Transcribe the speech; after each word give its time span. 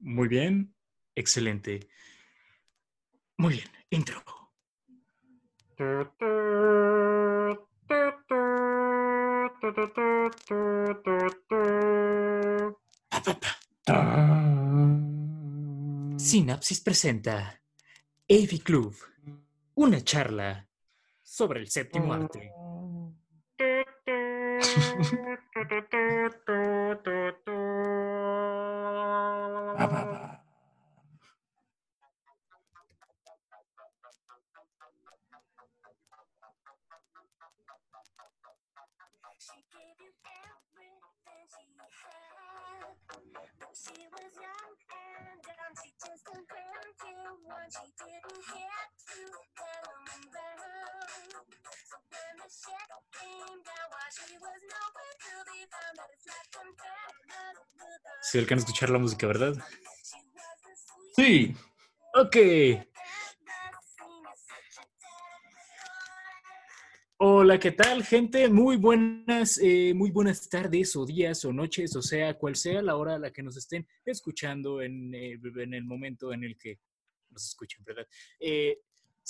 Muy 0.00 0.28
bien. 0.28 0.74
Excelente. 1.14 1.88
Muy 3.36 3.54
bien. 3.54 3.68
Intro. 3.90 4.22
Sinapsis 16.16 16.80
presenta 16.80 17.60
AV 18.28 18.62
Club, 18.62 18.94
una 19.74 20.02
charla 20.02 20.68
sobre 21.22 21.60
el 21.60 21.68
séptimo 21.68 22.12
arte. 22.12 22.52
She 29.88 29.96
gave 39.72 39.96
you 40.04 40.12
everything 40.28 41.00
she 41.48 41.66
had. 42.04 42.96
When 43.58 43.74
she 43.74 43.98
was 44.12 44.32
young 44.36 44.74
and 44.92 45.40
dumb, 45.40 45.74
she 45.80 45.90
just 45.96 46.22
turned 46.28 46.48
21. 46.48 47.72
She 47.72 47.88
didn't 47.96 48.44
have 48.44 48.92
to 49.08 49.20
hang 49.56 50.57
So 51.28 51.96
when 52.10 52.34
the 52.40 52.48
shit 52.48 52.90
came 53.18 53.58
down 53.68 53.86
while 53.92 54.12
she 54.16 54.34
was 54.40 54.60
nowhere 54.72 55.14
to 55.24 55.34
be 55.50 55.60
found, 55.72 55.94
that 55.98 56.08
it's 56.14 56.26
not 56.26 56.46
comparable 56.52 57.66
to 57.76 57.86
the 57.86 58.10
Se 58.22 58.38
alcanza 58.38 58.64
a 58.64 58.68
escuchar 58.68 58.90
la 58.90 58.98
música, 58.98 59.26
¿verdad? 59.26 59.54
Sí, 61.16 61.54
Ok. 62.14 62.36
Hola, 67.18 67.58
¿qué 67.58 67.72
tal, 67.72 68.04
gente? 68.04 68.48
Muy 68.48 68.76
buenas, 68.76 69.58
eh, 69.62 69.92
muy 69.94 70.10
buenas 70.10 70.48
tardes 70.48 70.96
o 70.96 71.04
días 71.04 71.44
o 71.44 71.52
noches, 71.52 71.94
o 71.96 72.02
sea, 72.02 72.34
cual 72.34 72.56
sea 72.56 72.80
la 72.80 72.96
hora 72.96 73.16
a 73.16 73.18
la 73.18 73.30
que 73.30 73.42
nos 73.42 73.56
estén 73.56 73.86
escuchando 74.04 74.80
en, 74.80 75.14
eh, 75.14 75.38
en 75.56 75.74
el 75.74 75.84
momento 75.84 76.32
en 76.32 76.44
el 76.44 76.56
que 76.56 76.80
nos 77.30 77.44
escuchen, 77.46 77.84
¿verdad? 77.84 78.06
Eh, 78.40 78.78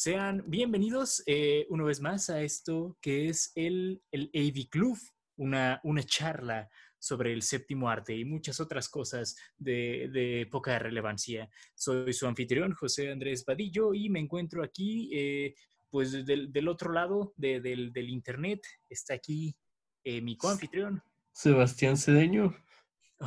sean 0.02 0.44
bienvenidos 0.46 1.24
eh, 1.26 1.66
una 1.70 1.82
vez 1.82 2.00
más 2.00 2.30
a 2.30 2.40
esto 2.40 2.96
que 3.00 3.28
es 3.28 3.50
el, 3.56 4.00
el 4.12 4.30
AV 4.32 4.68
Club, 4.70 4.96
una, 5.38 5.80
una 5.82 6.04
charla 6.04 6.68
sobre 7.00 7.32
el 7.32 7.42
séptimo 7.42 7.90
arte 7.90 8.14
y 8.16 8.24
muchas 8.24 8.60
otras 8.60 8.88
cosas 8.88 9.36
de, 9.56 10.08
de 10.12 10.46
poca 10.52 10.78
relevancia. 10.78 11.50
Soy 11.74 12.12
su 12.12 12.28
anfitrión, 12.28 12.74
José 12.74 13.10
Andrés 13.10 13.44
Vadillo, 13.44 13.92
y 13.92 14.08
me 14.08 14.20
encuentro 14.20 14.62
aquí 14.62 15.10
eh, 15.12 15.56
pues 15.90 16.24
del, 16.24 16.52
del 16.52 16.68
otro 16.68 16.92
lado 16.92 17.32
de- 17.36 17.60
del, 17.60 17.92
del 17.92 18.08
internet 18.08 18.60
está 18.88 19.14
aquí 19.14 19.56
eh, 20.04 20.20
mi 20.20 20.36
coanfitrión. 20.36 21.02
Sebastián 21.32 21.96
Cedeño. 21.96 22.54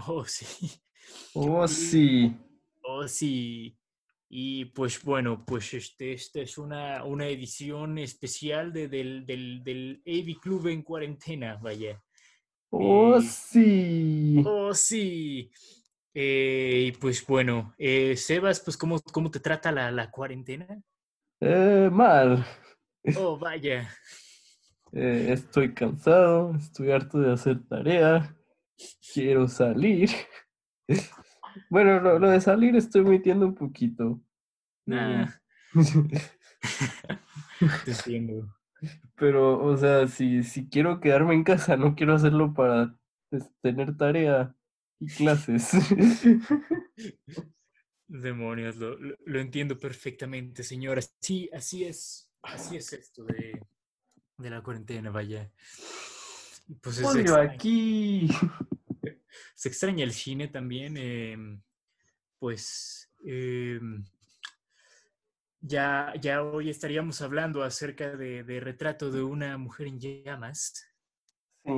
Oh, 0.08 0.24
sí. 0.24 0.72
Oh, 1.34 1.68
sí. 1.68 2.34
Oh, 2.82 3.06
sí. 3.10 3.78
Y 4.34 4.64
pues 4.64 5.04
bueno, 5.04 5.44
pues 5.46 5.74
este, 5.74 6.14
esta 6.14 6.40
es 6.40 6.58
una, 6.58 7.04
una 7.04 7.28
edición 7.28 7.98
especial 7.98 8.72
de, 8.72 8.88
del, 8.88 9.26
del, 9.26 9.62
del 9.62 10.02
AV 10.08 10.40
Club 10.40 10.68
en 10.68 10.84
cuarentena, 10.84 11.58
vaya. 11.58 12.02
Oh, 12.70 13.20
sí. 13.20 14.42
Oh, 14.46 14.74
sí. 14.74 15.52
Eh, 16.14 16.86
y 16.88 16.92
pues 16.94 17.28
bueno, 17.28 17.76
eh, 17.78 18.16
Sebas, 18.16 18.62
pues 18.62 18.78
¿cómo, 18.78 19.02
cómo 19.02 19.30
te 19.30 19.42
trata 19.42 19.70
la, 19.70 19.92
la 19.92 20.10
cuarentena? 20.10 20.82
Eh, 21.42 21.90
mal. 21.92 22.46
Oh, 23.18 23.38
vaya. 23.38 23.90
Eh, 24.94 25.28
estoy 25.34 25.74
cansado, 25.74 26.56
estoy 26.56 26.92
harto 26.92 27.20
de 27.20 27.34
hacer 27.34 27.68
tarea. 27.68 28.34
Quiero 29.14 29.50
salir. 29.50 30.10
Bueno, 31.70 32.00
lo, 32.00 32.20
lo 32.20 32.30
de 32.30 32.42
salir 32.42 32.76
estoy 32.76 33.04
mintiendo 33.04 33.46
un 33.46 33.56
poquito. 33.56 34.22
Ah, 34.90 35.28
Mm. 35.74 36.08
te 37.86 37.92
entiendo. 37.92 38.54
Pero, 39.16 39.64
o 39.64 39.78
sea, 39.78 40.08
si, 40.08 40.44
si 40.44 40.68
quiero 40.68 41.00
quedarme 41.00 41.34
en 41.36 41.44
casa, 41.44 41.78
no 41.78 41.96
quiero 41.96 42.16
hacerlo 42.16 42.54
para 42.54 42.96
tener 43.62 43.96
tarea 43.96 44.54
y 45.00 45.08
clases. 45.08 45.72
Demonios, 48.08 48.76
lo, 48.78 48.98
lo- 49.00 49.16
lo 49.26 49.40
entiendo 49.40 49.78
perfectamente, 49.78 50.64
señora. 50.64 51.02
Sí, 51.22 51.50
así 51.54 51.86
es. 51.86 52.30
Así 52.44 52.76
es 52.76 52.92
esto 52.92 53.24
de, 53.24 53.62
de 54.38 54.50
la 54.50 54.62
cuarentena, 54.62 55.12
vaya. 55.12 55.52
Pues 56.82 56.98
es 56.98 57.04
Ponlo 57.04 57.36
aquí. 57.36 58.28
se 59.62 59.70
extraña 59.70 60.04
el 60.04 60.12
cine 60.12 60.48
también. 60.48 60.98
em, 60.98 61.62
pues 62.40 63.14
em, 63.24 64.04
ya, 65.60 66.16
ya 66.20 66.42
hoy 66.42 66.72
estaríamos 66.72 67.22
hablando 67.22 67.62
acerca 67.62 68.16
de, 68.18 68.44
de 68.44 68.60
Retrato 68.60 69.12
de 69.12 69.22
una 69.22 69.60
mujer 69.60 69.86
en 69.86 70.00
llamas. 70.00 70.84
Sí, 71.64 71.72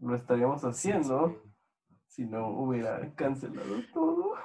lo 0.00 0.16
estaríamos 0.16 0.64
haciendo 0.64 1.42
si 2.06 2.24
no 2.24 2.48
hubiera 2.48 3.14
cancelado 3.14 3.82
todo. 3.92 4.36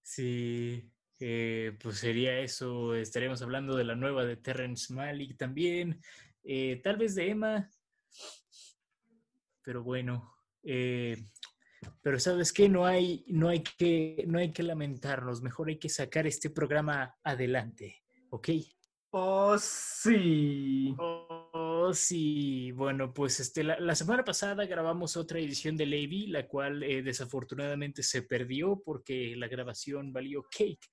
Sí, 0.00 0.92
eh, 1.18 1.76
pues 1.82 1.98
sería 1.98 2.38
eso. 2.38 2.94
Estaríamos 2.94 3.42
hablando 3.42 3.74
de 3.74 3.82
la 3.82 3.96
nueva 3.96 4.24
de 4.24 4.36
Terrence 4.36 4.94
Malick 4.94 5.36
también. 5.36 6.00
eh, 6.44 6.80
tal 6.84 6.98
vez 6.98 7.16
de 7.16 7.30
Emma. 7.30 7.68
Pero 9.64 9.82
bueno. 9.82 10.32
Eh, 10.62 11.16
pero 12.02 12.18
sabes 12.18 12.52
qué, 12.52 12.68
no 12.68 12.86
hay, 12.86 13.24
no 13.28 13.48
hay 13.48 13.62
que, 13.62 14.24
no 14.26 14.38
hay 14.38 14.52
que 14.52 14.62
lamentarnos. 14.62 15.42
Mejor 15.42 15.68
hay 15.68 15.78
que 15.78 15.88
sacar 15.88 16.26
este 16.26 16.50
programa 16.50 17.16
adelante. 17.22 18.02
¿Ok? 18.30 18.50
Oh, 19.10 19.56
sí. 19.58 20.94
Oh, 20.98 21.92
sí. 21.92 22.72
Bueno, 22.72 23.12
pues 23.12 23.40
este, 23.40 23.62
la, 23.62 23.78
la 23.78 23.94
semana 23.94 24.24
pasada 24.24 24.64
grabamos 24.64 25.16
otra 25.16 25.38
edición 25.38 25.76
de 25.76 25.86
Lady, 25.86 26.28
la 26.28 26.46
cual 26.46 26.82
eh, 26.82 27.02
desafortunadamente 27.02 28.02
se 28.02 28.22
perdió 28.22 28.80
porque 28.82 29.34
la 29.36 29.48
grabación 29.48 30.12
valió 30.12 30.44
cake. 30.50 30.88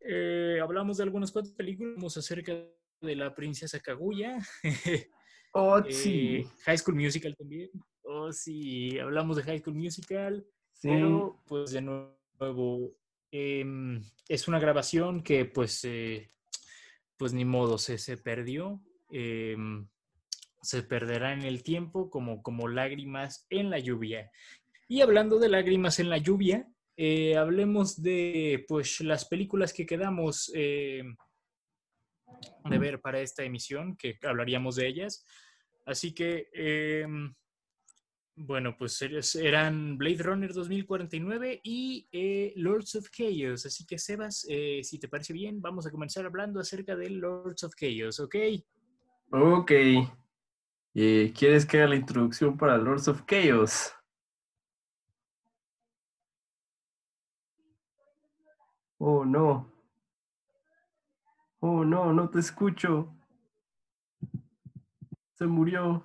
Eh, 0.00 0.60
hablamos 0.62 0.98
de 0.98 1.02
algunas 1.02 1.32
cuantas 1.32 1.54
películas, 1.54 2.16
acerca 2.16 2.52
de 3.00 3.16
la 3.16 3.34
princesa 3.34 3.80
Kaguya, 3.80 4.38
Oh, 5.60 5.78
eh, 5.78 5.92
sí. 5.92 6.46
High 6.64 6.78
School 6.78 6.96
Musical 6.96 7.36
también. 7.36 7.70
Oh, 8.02 8.32
sí, 8.32 8.98
hablamos 8.98 9.36
de 9.36 9.42
High 9.42 9.58
School 9.60 9.76
Musical. 9.76 10.46
Sí. 10.72 10.88
Pero, 10.88 11.42
pues 11.46 11.72
de 11.72 11.82
nuevo, 11.82 12.94
em, 13.30 14.00
es 14.28 14.46
una 14.48 14.60
grabación 14.60 15.22
que 15.22 15.44
pues, 15.44 15.84
eh, 15.84 16.30
pues 17.16 17.32
ni 17.32 17.44
modo, 17.44 17.78
se, 17.78 17.98
se 17.98 18.16
perdió. 18.16 18.80
em, 19.10 19.88
se 20.60 20.82
perderá 20.82 21.32
en 21.32 21.42
el 21.42 21.62
tiempo 21.62 22.10
como, 22.10 22.42
como 22.42 22.68
lágrimas 22.68 23.46
en 23.48 23.70
la 23.70 23.78
lluvia. 23.78 24.30
Y 24.88 25.00
hablando 25.02 25.38
de 25.38 25.48
lágrimas 25.48 25.98
en 25.98 26.10
la 26.10 26.18
lluvia, 26.18 26.68
eh, 26.96 27.36
hablemos 27.36 28.02
de 28.02 28.64
pues 28.66 29.00
las 29.00 29.24
películas 29.24 29.72
que 29.72 29.86
quedamos 29.86 30.50
eh, 30.54 31.04
de 32.68 32.78
ver 32.78 33.00
para 33.00 33.20
esta 33.20 33.44
emisión, 33.44 33.96
que 33.96 34.18
hablaríamos 34.22 34.76
de 34.76 34.88
ellas. 34.88 35.24
Así 35.88 36.12
que, 36.12 36.50
em, 36.52 37.34
bueno, 38.36 38.76
pues 38.76 39.00
eran 39.36 39.96
Blade 39.96 40.22
Runner 40.22 40.52
2049 40.52 41.62
y 41.64 42.06
eh, 42.12 42.52
Lords 42.56 42.94
of 42.96 43.08
Chaos. 43.08 43.64
Así 43.64 43.86
que, 43.86 43.98
Sebas, 43.98 44.46
eh, 44.50 44.80
si 44.84 44.98
te 44.98 45.08
parece 45.08 45.32
bien, 45.32 45.62
vamos 45.62 45.86
a 45.86 45.90
comenzar 45.90 46.26
hablando 46.26 46.60
acerca 46.60 46.94
de 46.94 47.08
Lords 47.08 47.64
of 47.64 47.74
Chaos, 47.74 48.20
¿ok? 48.20 48.36
Ok. 49.30 49.72
Eh, 50.94 51.32
¿Quieres 51.34 51.64
que 51.64 51.78
haga 51.78 51.88
la 51.88 51.96
introducción 51.96 52.58
para 52.58 52.76
Lords 52.76 53.08
of 53.08 53.22
Chaos? 53.24 53.90
Oh, 58.98 59.24
no. 59.24 59.72
Oh, 61.60 61.82
no, 61.82 62.12
no 62.12 62.28
te 62.28 62.40
escucho. 62.40 63.17
Se 65.38 65.46
murió. 65.46 66.02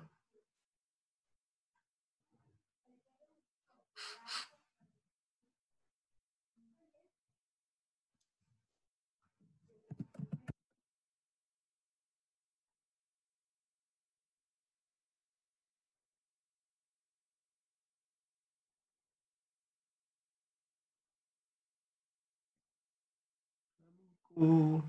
Uh. 24.36 24.80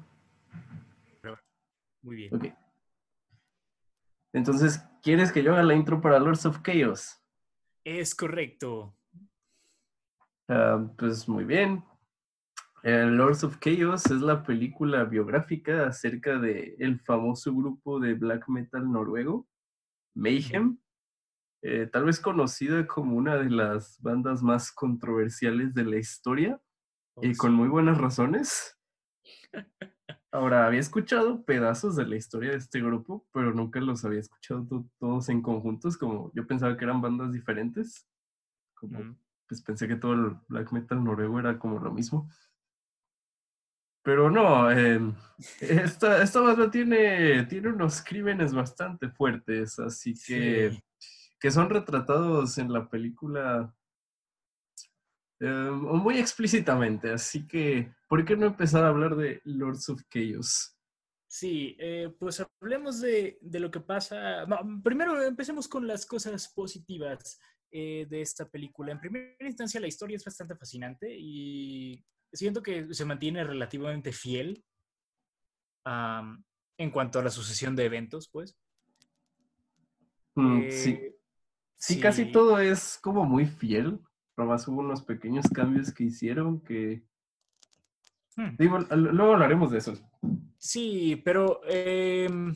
Muy 2.03 2.15
bien. 2.15 2.36
Okay. 2.36 2.64
Entonces, 4.35 4.85
¿quieres 5.01 5.31
que 5.31 5.41
yo 5.41 5.53
haga 5.53 5.63
la 5.63 5.75
intro 5.75 6.01
para 6.01 6.19
Lords 6.19 6.45
of 6.45 6.61
Chaos? 6.61 7.23
Es 7.85 8.13
correcto. 8.13 8.93
Ah, 10.49 10.91
pues 10.97 11.29
muy 11.29 11.45
bien. 11.45 11.85
Eh, 12.83 13.05
Lords 13.05 13.45
of 13.45 13.59
Chaos 13.59 14.05
es 14.07 14.19
la 14.19 14.43
película 14.43 15.05
biográfica 15.05 15.87
acerca 15.87 16.37
de 16.37 16.75
el 16.79 16.99
famoso 16.99 17.55
grupo 17.55 17.97
de 18.01 18.13
black 18.13 18.49
metal 18.49 18.91
noruego, 18.91 19.47
Mayhem, 20.15 20.79
eh, 21.61 21.87
tal 21.89 22.03
vez 22.03 22.19
conocida 22.19 22.85
como 22.85 23.15
una 23.15 23.37
de 23.37 23.49
las 23.49 24.01
bandas 24.01 24.43
más 24.43 24.69
controversiales 24.69 25.73
de 25.73 25.85
la 25.85 25.95
historia 25.95 26.61
y 27.21 27.35
con 27.35 27.53
muy 27.53 27.69
buenas 27.69 27.97
razones. 27.97 28.77
Ahora, 30.35 30.65
había 30.67 30.81
escuchado 30.81 31.43
pedazos 31.45 31.95
de 31.95 32.05
la 32.05 32.17
historia 32.17 32.51
de 32.51 32.57
este 32.57 32.81
grupo, 32.81 33.25
pero 33.31 33.53
nunca 33.53 33.79
los 33.79 34.03
había 34.03 34.19
escuchado 34.19 34.65
to- 34.67 34.85
todos 34.99 35.29
en 35.29 35.41
conjuntos, 35.41 35.97
como 35.97 36.29
yo 36.33 36.45
pensaba 36.45 36.75
que 36.75 36.83
eran 36.83 37.01
bandas 37.01 37.31
diferentes. 37.31 38.05
Como 38.73 39.15
pues 39.47 39.61
pensé 39.61 39.87
que 39.87 39.95
todo 39.95 40.13
el 40.13 40.35
black 40.49 40.71
metal 40.73 41.01
noruego 41.03 41.39
era 41.39 41.57
como 41.57 41.79
lo 41.79 41.91
mismo. 41.93 42.27
Pero 44.03 44.29
no, 44.29 44.69
em, 44.71 45.13
esta, 45.61 46.21
esta 46.21 46.41
banda 46.41 46.69
tiene, 46.69 47.43
tiene 47.45 47.69
unos 47.69 48.01
crímenes 48.03 48.53
bastante 48.53 49.09
fuertes, 49.09 49.79
así 49.79 50.13
que, 50.13 50.71
Sí. 50.71 50.83
que 51.39 51.51
son 51.51 51.69
retratados 51.69 52.57
en 52.57 52.73
la 52.73 52.89
película 52.89 53.73
em, 55.45 55.74
muy 55.81 56.18
explícitamente. 56.18 57.12
Así 57.12 57.47
que, 57.47 57.94
¿por 58.07 58.25
qué 58.25 58.36
no 58.36 58.47
empezar 58.47 58.83
a 58.83 58.89
hablar 58.89 59.15
de 59.15 59.42
Lords 59.44 59.89
of 59.89 60.01
Chaos? 60.09 60.77
Sí, 61.27 61.75
eh, 61.80 62.13
pues 62.18 62.42
hablemos 62.62 63.01
de, 63.01 63.38
de 63.42 63.59
lo 63.59 63.69
que 63.69 63.81
pasa. 63.81 64.45
no, 64.45 64.57
primero 64.83 65.21
empecemos 65.21 65.68
con 65.68 65.86
las 65.88 66.06
cosas 66.06 66.51
positivas 66.53 67.39
eh, 67.71 68.06
de 68.09 68.21
esta 68.21 68.47
película. 68.50 68.92
En 68.94 69.00
primera 69.00 69.36
instancia, 69.45 69.81
la 69.81 69.88
historia 69.88 70.15
es 70.15 70.24
bastante 70.24 70.56
fascinante 70.56 71.13
y 71.13 72.03
siento 72.31 72.63
que 72.63 72.94
se 72.94 73.06
mantiene 73.06 73.44
relativamente 73.44 74.12
fiel 74.13 74.63
en 76.77 76.92
cuanto 76.92 77.19
a 77.19 77.24
la 77.24 77.30
sucesión 77.30 77.75
de 77.75 77.86
eventos, 77.86 78.30
pues. 78.30 78.57
Mm, 80.36 80.69
sí, 80.69 80.92
Eh, 80.92 81.15
sí, 81.77 82.00
casi 82.00 82.25
sí. 82.25 82.31
todo 82.31 82.59
es 82.59 82.97
como 83.01 83.25
muy 83.25 83.45
fiel. 83.45 84.00
Nomás 84.37 84.67
hubo 84.67 84.81
unos 84.81 85.01
pequeños 85.03 85.47
cambios 85.47 85.93
que 85.93 86.05
hicieron 86.05 86.61
que... 86.61 87.03
Hmm. 88.35 88.55
Digo, 88.57 88.79
luego 88.79 89.33
hablaremos 89.33 89.71
de 89.71 89.77
eso. 89.77 89.93
Sí, 90.57 91.21
pero 91.23 91.61
em, 91.65 92.53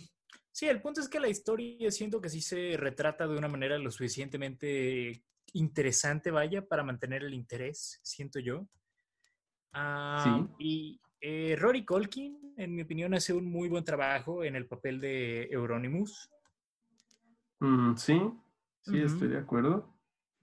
sí, 0.52 0.68
el 0.68 0.82
punto 0.82 1.00
es 1.00 1.08
que 1.08 1.20
la 1.20 1.30
historia 1.30 1.90
siento 1.92 2.20
que 2.20 2.30
sí 2.30 2.42
se 2.42 2.76
retrata 2.76 3.28
de 3.28 3.38
una 3.38 3.48
manera 3.48 3.78
lo 3.78 3.90
suficientemente 3.90 5.24
interesante, 5.54 6.32
vaya, 6.32 6.66
para 6.66 6.84
mantener 6.84 7.24
el 7.24 7.34
interés, 7.34 8.00
siento 8.04 8.40
yo. 8.40 8.68
Ah, 9.72 10.48
y 10.58 11.00
eh, 11.22 11.56
Rory 11.58 11.86
Colkin, 11.86 12.54
en 12.58 12.76
mi 12.76 12.82
opinión, 12.82 13.14
hace 13.14 13.34
un 13.34 13.46
muy 13.46 13.70
buen 13.70 13.84
trabajo 13.84 14.44
en 14.44 14.56
el 14.56 14.68
papel 14.68 15.00
de 15.00 15.44
Euronymous. 15.52 16.30
Mm, 17.60 17.96
sí, 17.96 18.22
sí, 18.82 19.02
estoy 19.02 19.28
de 19.30 19.38
acuerdo. 19.38 19.94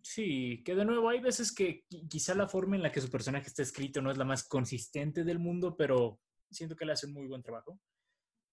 Sí, 0.08 0.62
que 0.64 0.76
de 0.76 0.84
nuevo 0.84 1.08
hay 1.08 1.18
veces 1.20 1.52
que 1.52 1.84
qui- 1.90 2.08
quizá 2.08 2.32
la 2.36 2.46
forma 2.46 2.76
en 2.76 2.82
la 2.82 2.92
que 2.92 3.00
su 3.00 3.10
personaje 3.10 3.48
está 3.48 3.62
escrito 3.62 4.00
no 4.00 4.10
es 4.12 4.16
la 4.16 4.24
más 4.24 4.46
consistente 4.46 5.24
del 5.24 5.40
mundo, 5.40 5.76
pero 5.76 6.20
siento 6.48 6.76
que 6.76 6.84
le 6.84 6.92
hace 6.92 7.06
un 7.06 7.12
muy 7.14 7.26
buen 7.26 7.42
trabajo. 7.42 7.80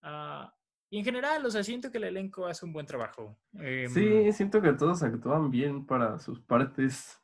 Ah, 0.02 0.52
y 0.90 0.98
en 0.98 1.06
general, 1.06 1.46
o 1.46 1.52
sea, 1.52 1.64
siento 1.64 1.92
que 1.92 2.00
el 2.00 2.06
elenco 2.06 2.48
hace 2.48 2.66
un 2.66 2.74
buen 2.74 2.88
trabajo. 2.88 3.40
Em, 3.54 3.88
Sí, 3.88 4.32
siento 4.34 4.62
que 4.64 4.74
todos 4.74 5.04
actúan 5.04 5.52
bien 5.52 5.86
para 5.86 6.18
sus 6.18 6.42
partes. 6.42 7.20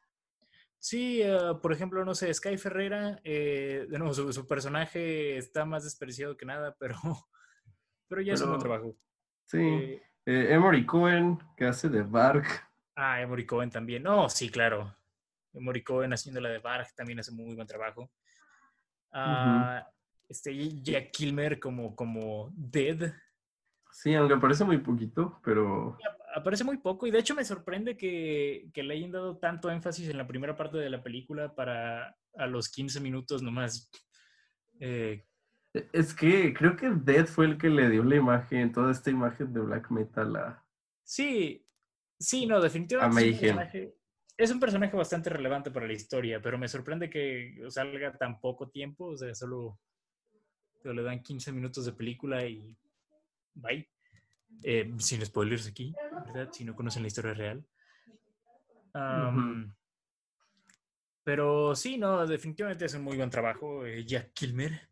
sí, 0.77 1.23
ah, 1.23 1.59
por 1.59 1.73
ejemplo, 1.73 2.05
no 2.05 2.13
sé, 2.13 2.31
Sky 2.31 2.55
Ferreira, 2.57 3.19
eh, 3.23 3.87
de 3.89 3.97
nuevo, 3.97 4.13
su, 4.13 4.31
su 4.31 4.45
personaje 4.47 5.37
está 5.37 5.65
más 5.65 5.83
despreciado 5.85 6.37
que 6.37 6.45
nada, 6.45 6.75
pero, 6.79 6.95
pero 8.07 8.21
ya 8.21 8.33
es 8.33 8.41
un 8.41 8.49
buen 8.49 8.59
Pero- 8.61 8.69
trabajo. 8.73 8.97
Sí. 9.45 9.57
Eh, 9.59 10.03
Eh, 10.25 10.53
Emory 10.53 10.85
Cohen, 10.85 11.39
que 11.57 11.65
hace 11.65 11.89
de 11.89 12.03
Bark. 12.03 12.45
Ah, 12.99 13.21
Emory 13.21 13.45
Cohen 13.45 13.69
también. 13.69 14.03
No, 14.03 14.29
sí, 14.29 14.49
claro. 14.49 14.95
Emory 15.53 15.83
Cohen 15.83 16.13
haciendo 16.13 16.41
la 16.41 16.49
de 16.49 16.59
Barg 16.59 16.93
también 16.95 17.19
hace 17.19 17.31
muy 17.31 17.55
buen 17.55 17.67
trabajo. 17.67 18.11
Ah, 19.11 19.87
este, 20.27 20.53
Jack 20.81 21.11
Kilmer 21.11 21.59
como, 21.59 21.95
como 21.95 22.51
Dead. 22.53 23.13
Sí, 23.91 24.13
aunque 24.13 24.35
aparece 24.35 24.63
muy 24.63 24.77
poquito, 24.77 25.39
pero 25.43 25.97
Aparece 26.35 26.63
muy 26.63 26.77
poco 26.77 27.07
y 27.07 27.11
de 27.11 27.19
hecho 27.19 27.33
me 27.33 27.43
sorprende 27.43 27.97
que, 27.97 28.69
que 28.71 28.83
le 28.83 28.93
hayan 28.93 29.11
dado 29.11 29.37
tanto 29.39 29.71
énfasis 29.71 30.09
en 30.09 30.17
la 30.17 30.27
primera 30.27 30.55
parte 30.55 30.77
de 30.77 30.89
la 30.89 31.01
película 31.01 31.55
para 31.55 32.15
a 32.35 32.45
los 32.47 32.69
15 32.69 32.99
minutos 32.99 33.41
nomás. 33.41 33.89
eh, 34.79 35.25
e- 35.73 35.89
es 35.91 36.13
que 36.13 36.53
creo 36.53 36.75
que 36.75 36.89
Dead 36.91 37.25
fue 37.25 37.45
el 37.45 37.57
que 37.57 37.69
le 37.69 37.89
dio 37.89 38.03
la 38.03 38.15
imagen, 38.15 38.71
toda 38.71 38.91
esta 38.91 39.09
imagen 39.09 39.51
de 39.53 39.59
black 39.61 39.89
metal 39.89 40.35
a... 40.35 40.63
sí, 41.03 41.65
sí, 42.19 42.45
no, 42.45 42.61
definitivamente 42.61 43.29
es 43.29 43.33
un, 43.33 43.39
personaje, 43.39 43.95
es 44.37 44.51
un 44.51 44.59
personaje 44.59 44.97
bastante 44.97 45.29
relevante 45.29 45.71
para 45.71 45.87
la 45.87 45.93
historia, 45.93 46.41
pero 46.41 46.57
me 46.57 46.67
sorprende 46.67 47.09
que 47.09 47.57
salga 47.69 48.17
tan 48.17 48.39
poco 48.39 48.69
tiempo, 48.69 49.05
o 49.05 49.17
sea, 49.17 49.33
solo, 49.33 49.79
solo 50.81 50.93
le 50.93 51.03
dan 51.03 51.23
15 51.23 51.51
minutos 51.51 51.85
de 51.85 51.93
película 51.93 52.45
y 52.45 52.77
bye. 53.53 53.89
Eh, 54.63 54.91
sin 54.97 55.25
spoilers 55.25 55.67
aquí, 55.67 55.93
¿verdad? 56.25 56.49
Si 56.51 56.65
no 56.65 56.75
conocen 56.75 57.03
la 57.03 57.07
historia 57.07 57.33
real. 57.33 57.65
Pero 61.23 61.75
sí, 61.75 61.97
no, 61.97 62.25
definitivamente 62.25 62.85
es 62.85 62.93
un 62.95 63.03
muy 63.03 63.15
buen 63.15 63.29
trabajo, 63.29 63.85
eh, 63.85 64.03
Jack 64.05 64.33
Kilmer. 64.33 64.89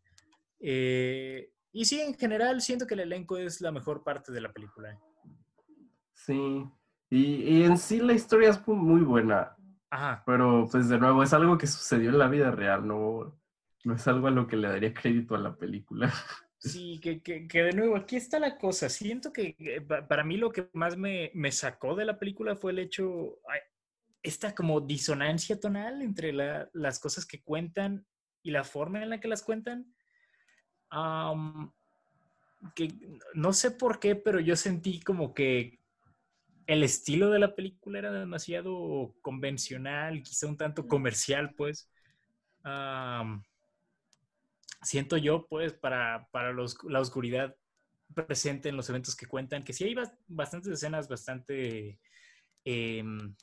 Eh, 0.60 1.50
y 1.72 1.84
sí, 1.84 2.00
en 2.00 2.14
general 2.14 2.60
siento 2.60 2.86
que 2.86 2.94
el 2.94 3.00
elenco 3.00 3.36
es 3.36 3.60
la 3.60 3.72
mejor 3.72 4.04
parte 4.04 4.32
de 4.32 4.40
la 4.40 4.52
película. 4.52 4.98
Sí. 6.14 6.64
Y, 7.10 7.42
y 7.42 7.62
en 7.64 7.78
sí 7.78 8.00
la 8.00 8.12
historia 8.12 8.50
es 8.50 8.66
mu- 8.66 8.74
muy 8.76 9.00
buena, 9.00 9.56
Ajá, 9.90 10.22
pero 10.26 10.68
pues 10.70 10.88
de 10.88 10.98
nuevo 10.98 11.22
es 11.22 11.32
algo 11.32 11.56
que 11.56 11.66
sucedió 11.66 12.10
en 12.10 12.18
la 12.18 12.28
vida 12.28 12.50
real, 12.50 12.86
no, 12.86 13.40
no 13.84 13.94
es 13.94 14.06
algo 14.06 14.26
a 14.26 14.30
lo 14.30 14.46
que 14.46 14.56
le 14.56 14.68
daría 14.68 14.92
crédito 14.92 15.34
a 15.34 15.38
la 15.38 15.56
película. 15.56 16.12
sí, 16.58 17.00
que, 17.00 17.22
que- 17.22 17.48
que 17.48 17.62
de 17.62 17.72
nuevo, 17.72 17.96
aquí 17.96 18.16
está 18.16 18.38
la 18.38 18.58
cosa. 18.58 18.88
Siento 18.90 19.32
que 19.32 19.56
eh, 19.58 19.80
pa- 19.80 20.06
para 20.06 20.24
mí 20.24 20.36
lo 20.36 20.50
que 20.52 20.68
más 20.74 20.96
me, 20.98 21.30
me 21.34 21.50
sacó 21.52 21.94
de 21.94 22.04
la 22.04 22.18
película 22.18 22.56
fue 22.56 22.72
el 22.72 22.80
hecho, 22.80 23.38
esta 24.22 24.54
como 24.54 24.80
disonancia 24.82 25.58
tonal 25.58 26.02
entre 26.02 26.32
la- 26.32 26.68
las 26.74 26.98
cosas 27.00 27.24
que 27.24 27.42
cuentan 27.42 28.04
y 28.42 28.50
la 28.50 28.64
forma 28.64 29.02
en 29.02 29.10
la 29.10 29.20
que 29.20 29.28
las 29.28 29.42
cuentan. 29.42 29.94
Que 32.74 32.88
no 33.34 33.52
sé 33.52 33.70
por 33.70 34.00
qué, 34.00 34.16
pero 34.16 34.40
yo 34.40 34.56
sentí 34.56 35.00
como 35.00 35.32
que 35.32 35.78
el 36.68 36.84
estilo 36.84 37.30
de 37.30 37.40
la 37.40 37.56
película 37.56 37.98
era 37.98 38.12
demasiado 38.12 39.14
convencional, 39.22 40.22
quizá 40.22 40.46
un 40.46 40.56
tanto 40.58 40.86
comercial, 40.86 41.54
pues. 41.56 41.90
Siento 44.82 45.16
yo, 45.16 45.46
pues, 45.48 45.72
para, 45.72 46.28
para 46.30 46.52
los- 46.52 46.78
la 46.84 47.00
oscuridad 47.00 47.56
presente 48.14 48.68
en 48.68 48.76
los 48.76 48.88
eventos 48.88 49.16
que 49.16 49.26
cuentan, 49.26 49.64
que 49.64 49.72
sí 49.72 49.84
hay 49.84 49.94
bas- 49.94 50.16
bastantes 50.28 50.72
escenas 50.72 51.08
bastante, 51.08 51.98
em, 52.64 53.34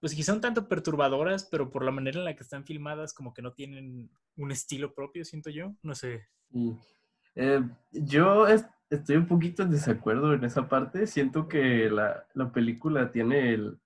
pues 0.00 0.14
quizá 0.14 0.32
un 0.34 0.40
tanto 0.40 0.68
perturbadoras, 0.68 1.46
pero 1.50 1.70
por 1.70 1.84
la 1.84 1.90
manera 1.92 2.18
en 2.18 2.24
la 2.26 2.36
que 2.36 2.42
están 2.42 2.64
filmadas, 2.66 3.14
como 3.14 3.32
que 3.34 3.42
no 3.42 3.52
tienen 3.54 4.10
un 4.36 4.52
estilo 4.52 4.94
propio, 4.94 5.24
siento 5.24 5.50
yo, 5.50 5.74
no 5.82 5.94
sé. 5.94 6.28
Eh, 7.34 7.62
yo 7.92 8.46
es- 8.48 8.66
estoy 8.94 9.16
un 9.16 9.26
poquito 9.26 9.62
en 9.62 9.70
desacuerdo 9.70 10.34
en 10.34 10.44
esa 10.44 10.68
parte. 10.68 11.06
Siento 11.06 11.48
que 11.48 11.90
la, 11.90 12.26
la 12.34 12.52
película 12.52 13.10
tiene 13.10 13.54
el, 13.54 13.78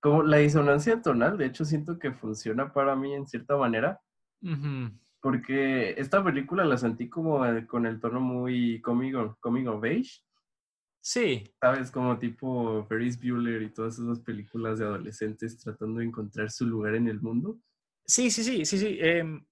como 0.00 0.22
la 0.22 0.38
disonancia 0.38 1.00
tonal, 1.02 1.38
de 1.38 1.46
hecho 1.46 1.64
siento 1.64 1.98
que 1.98 2.12
funciona 2.12 2.72
para 2.72 2.94
mí 2.96 3.14
en 3.14 3.26
cierta 3.26 3.56
manera, 3.56 4.00
porque 5.20 5.98
esta 5.98 6.22
película 6.22 6.64
la 6.64 6.76
sentí 6.76 7.08
como 7.08 7.44
eh, 7.44 7.66
con 7.66 7.86
el 7.86 8.00
tono 8.00 8.20
muy 8.20 8.80
coming 8.82 9.66
of 9.66 9.84
age, 9.84 10.22
Sí, 11.00 11.44
¿sabes? 11.60 11.92
Como 11.92 12.18
tipo 12.18 12.84
Ferris 12.88 13.16
Bueller 13.20 13.62
y 13.62 13.72
todas 13.72 13.96
esas 13.96 14.18
películas 14.20 14.80
de 14.80 14.86
adolescentes 14.86 15.56
tratando 15.58 16.00
de 16.00 16.06
encontrar 16.06 16.50
su 16.50 16.66
lugar 16.66 16.96
en 16.96 17.06
el 17.06 17.20
mundo. 17.20 17.60
sí, 18.04 18.30
sí, 18.30 18.42
sí, 18.42 18.64
sí, 18.64 18.78
sí. 18.78 18.98
em, 19.00 19.44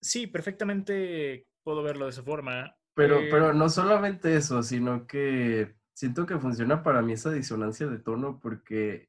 sí, 0.00 0.28
perfectamente 0.28 1.48
puedo 1.64 1.82
verlo 1.82 2.04
de 2.04 2.10
esa 2.10 2.22
forma. 2.22 2.72
Pero, 2.94 3.18
Eh, 3.20 3.28
pero 3.30 3.52
no 3.52 3.68
solamente 3.68 4.36
eso, 4.36 4.62
sino 4.62 5.06
que 5.06 5.74
siento 5.94 6.26
que 6.26 6.38
funciona 6.38 6.82
para 6.82 7.02
mí 7.02 7.12
esa 7.12 7.30
disonancia 7.30 7.86
de 7.86 7.98
tono 7.98 8.40
porque 8.40 9.08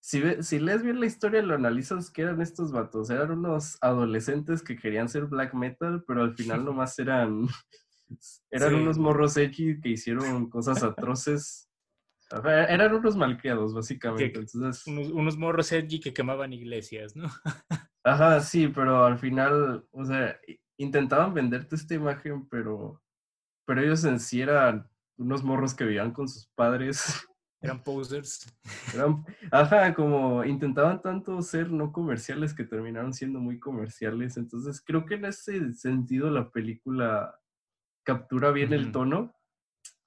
si, 0.00 0.20
ve- 0.20 0.42
si 0.42 0.58
lees 0.58 0.82
bien 0.82 1.00
la 1.00 1.06
historia, 1.06 1.40
lo 1.42 1.54
analizas, 1.54 2.10
¿qué 2.10 2.22
eran 2.22 2.40
estos 2.42 2.72
vatos? 2.72 3.10
Eran 3.10 3.30
unos 3.32 3.78
adolescentes 3.80 4.62
que 4.62 4.76
querían 4.76 5.08
ser 5.08 5.24
black 5.26 5.54
metal, 5.54 6.04
pero 6.06 6.22
al 6.22 6.34
final 6.34 6.64
nomás 6.64 6.98
eran, 6.98 7.46
eran 8.50 8.70
Sí. 8.70 8.76
unos 8.76 8.98
morros 8.98 9.36
edgy 9.36 9.80
que 9.80 9.88
hicieron 9.90 10.48
cosas 10.50 10.82
atroces. 10.82 11.68
Eran 12.44 12.94
unos 12.94 13.16
malcriados, 13.16 13.74
básicamente. 13.74 14.32
Que- 14.32 14.38
Entonces, 14.40 14.86
Unos, 14.86 15.08
unos 15.10 15.36
morros 15.36 15.70
edgy 15.72 16.00
que 16.00 16.12
quemaban 16.12 16.52
iglesias, 16.52 17.14
¿no? 17.16 17.28
ajá, 18.04 18.40
sí, 18.40 18.68
pero 18.68 19.04
al 19.04 19.18
final, 19.18 19.86
o 19.92 20.04
sea, 20.04 20.38
intentaban 20.76 21.34
venderte 21.34 21.76
esta 21.76 21.94
imagen, 21.94 22.48
pero, 22.48 23.02
pero 23.66 23.80
ellos 23.82 24.04
en 24.04 24.20
sí 24.20 24.40
eran 24.40 24.88
unos 25.16 25.42
morros 25.42 25.74
que 25.74 25.84
vivían 25.84 26.12
con 26.12 26.28
sus 26.28 26.46
padres. 26.54 27.26
Eran 27.60 27.82
posers. 27.84 28.46
Eran- 28.92 29.24
ajá, 29.50 29.94
como 29.94 30.44
intentaban 30.44 31.00
tanto 31.00 31.40
ser 31.42 31.70
no 31.70 31.92
comerciales 31.92 32.54
que 32.54 32.64
terminaron 32.64 33.12
siendo 33.12 33.38
muy 33.40 33.58
comerciales. 33.58 34.36
Entonces, 34.36 34.82
creo 34.84 35.06
que 35.06 35.14
en 35.14 35.26
ese 35.26 35.72
sentido 35.74 36.30
la 36.30 36.50
película 36.50 37.38
captura 38.04 38.50
bien 38.50 38.72
el 38.72 38.92
tono. 38.92 39.34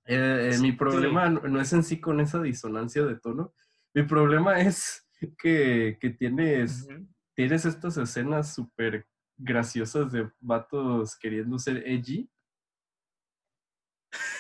Eh, 0.06 0.52
eh, 0.54 0.60
mi 0.60 0.72
problema 0.72 1.30
no, 1.30 1.42
no 1.42 1.60
es 1.60 1.74
en 1.74 1.84
sí 1.84 2.00
con 2.00 2.20
esa 2.22 2.42
disonancia 2.42 3.04
de 3.04 3.20
tono. 3.20 3.54
Mi 3.94 4.04
problema 4.04 4.60
es 4.60 5.06
que, 5.38 5.98
que 6.00 6.10
tienes, 6.12 6.88
tienes 7.34 7.66
estas 7.66 7.98
escenas 7.98 8.54
súper 8.54 9.08
graciosas 9.38 10.12
de 10.12 10.30
vatos 10.40 11.16
queriendo 11.16 11.60
ser 11.60 11.88
edgy. 11.88 12.30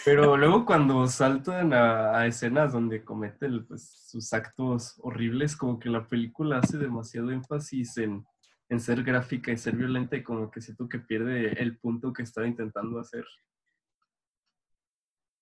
Pero 0.05 0.37
luego 0.37 0.65
cuando 0.65 1.05
saltan 1.07 1.73
a, 1.73 2.25
escenas 2.25 2.71
donde 2.71 3.03
cometen 3.03 3.65
pues, 3.67 3.89
sus 4.09 4.31
actos 4.33 4.95
horribles, 4.99 5.55
como 5.55 5.79
que 5.79 5.89
la 5.89 6.07
película 6.07 6.59
hace 6.59 6.77
demasiado 6.77 7.31
énfasis 7.31 7.97
en, 7.97 8.25
en 8.69 8.79
ser 8.79 9.03
gráfica 9.03 9.51
y 9.51 9.57
ser 9.57 9.75
violenta 9.75 10.15
y 10.15 10.23
como 10.23 10.49
que 10.49 10.61
siento 10.61 10.87
que 10.87 10.99
pierde 10.99 11.61
el 11.61 11.77
punto 11.77 12.13
que 12.13 12.23
estaba 12.23 12.47
intentando 12.47 12.99
hacer. 12.99 13.25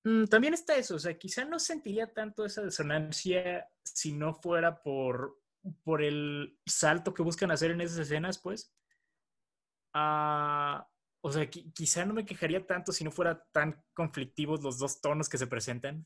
Mm, 0.04 0.26
También 0.26 0.54
está 0.54 0.76
eso, 0.76 0.96
o 0.96 1.00
sea, 1.00 1.18
quizá 1.18 1.46
no 1.46 1.60
sentiría 1.60 2.14
tanto 2.14 2.46
esa 2.46 2.64
disonancia 2.64 3.68
si 3.84 4.14
no 4.14 4.34
fuera 4.34 4.82
por, 4.82 5.40
por 5.84 6.04
el 6.04 6.60
salto 6.66 7.14
que 7.14 7.24
buscan 7.24 7.52
hacer 7.52 7.72
en 7.72 7.82
esas 7.82 8.00
escenas, 8.00 8.38
pues. 8.38 8.72
Ah, 9.98 10.86
o 11.22 11.32
sea, 11.32 11.50
qui- 11.50 11.72
quizá 11.74 12.06
no 12.06 12.14
me 12.14 12.26
quejaría 12.26 12.66
tanto 12.68 12.92
si 12.92 13.04
no 13.06 13.12
fuera 13.12 13.42
tan 13.54 13.82
conflictivos 13.94 14.62
los 14.62 14.78
dos 14.78 15.00
tonos 15.00 15.30
que 15.30 15.38
se 15.38 15.48
presentan. 15.48 16.06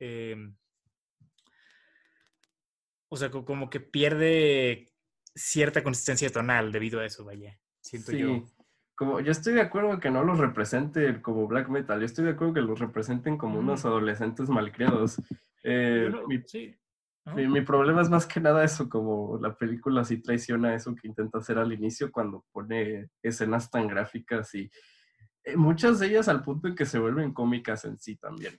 Em, 0.00 0.56
o 3.08 3.16
sea, 3.16 3.30
co- 3.30 3.44
como 3.44 3.70
que 3.70 3.78
pierde 3.80 4.92
cierta 5.34 5.82
consistencia 5.82 6.30
tonal 6.30 6.72
debido 6.72 7.00
a 7.00 7.06
eso, 7.06 7.24
vaya. 7.24 7.58
Siento 7.80 8.12
yo. 8.12 8.26
Sí, 8.34 8.44
como 8.94 9.20
yo 9.20 9.32
estoy 9.32 9.54
de 9.54 9.60
acuerdo 9.60 9.98
que 10.00 10.10
no 10.10 10.24
los 10.24 10.38
representen 10.38 11.20
como 11.22 11.46
black 11.46 11.68
metal, 11.68 12.00
yo 12.00 12.06
estoy 12.06 12.24
de 12.24 12.32
acuerdo 12.32 12.54
que 12.54 12.60
los 12.62 12.78
representen 12.80 13.38
como 13.38 13.58
unos 13.60 13.84
adolescentes 13.84 14.48
malcriados. 14.48 15.18
Eh, 15.64 16.08
Yo 16.10 16.10
no- 16.20 16.26
mi, 16.26 16.42
sí. 16.42 16.76
Ajá. 17.24 17.36
mi- 17.36 17.46
mi 17.48 17.60
problema 17.60 18.02
es 18.02 18.10
más 18.10 18.26
que 18.26 18.40
nada 18.40 18.64
eso, 18.64 18.88
como 18.88 19.38
la 19.40 19.54
película 19.56 20.04
sí 20.04 20.20
traiciona 20.20 20.74
eso 20.74 20.94
que 20.94 21.06
intenta 21.08 21.38
hacer 21.38 21.58
al 21.58 21.72
inicio 21.72 22.10
cuando 22.10 22.44
pone 22.52 23.08
escenas 23.22 23.70
tan 23.70 23.86
gráficas 23.86 24.54
y 24.54 24.70
eh, 25.44 25.56
muchas 25.56 25.98
de 26.00 26.06
ellas 26.08 26.28
al 26.28 26.42
punto 26.42 26.68
en 26.68 26.74
que 26.74 26.84
se 26.86 26.98
vuelven 26.98 27.32
cómicas 27.32 27.84
en 27.84 27.98
sí 27.98 28.16
también. 28.16 28.58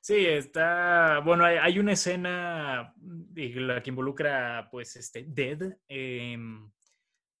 Sí, 0.00 0.24
está. 0.26 1.18
Bueno, 1.20 1.44
hay, 1.44 1.56
hay 1.56 1.78
una 1.78 1.92
escena 1.92 2.92
de 2.96 3.48
la 3.56 3.82
que 3.82 3.90
involucra, 3.90 4.68
pues, 4.70 4.94
este, 4.96 5.24
Dead. 5.26 5.76
em, 5.88 6.70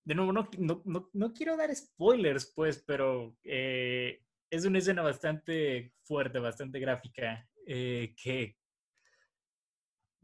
de 0.04 0.14
nuevo, 0.14 0.32
no, 0.32 0.48
no, 0.58 0.82
no- 0.84 1.10
no 1.12 1.32
quiero 1.32 1.56
dar 1.56 1.74
spoilers, 1.74 2.52
pues, 2.54 2.82
pero 2.86 3.36
eh, 3.44 4.22
es 4.50 4.64
una 4.64 4.78
escena 4.78 5.02
bastante 5.02 5.92
fuerte, 6.04 6.38
bastante 6.38 6.78
gráfica, 6.80 7.48
eh, 7.66 8.14
que 8.20 8.56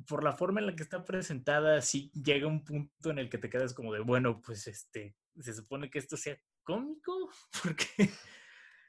por 0.07 0.25
la 0.25 0.33
forma 0.33 0.61
en 0.61 0.67
la 0.67 0.75
que 0.77 0.83
está 0.83 1.05
presentada, 1.05 1.81
sí 1.83 2.11
llega 2.15 2.47
un 2.47 2.65
punto 2.65 3.11
en 3.11 3.19
el 3.19 3.29
que 3.31 3.39
te 3.39 3.51
quedas 3.51 3.75
como 3.75 3.93
de, 3.93 4.01
bueno, 4.01 4.41
pues, 4.41 4.67
este, 4.67 5.17
se 5.39 5.53
supone 5.55 5.91
que 5.91 5.99
esto 5.99 6.17
sea 6.17 6.37
cómico, 6.65 7.31
porque. 7.63 8.11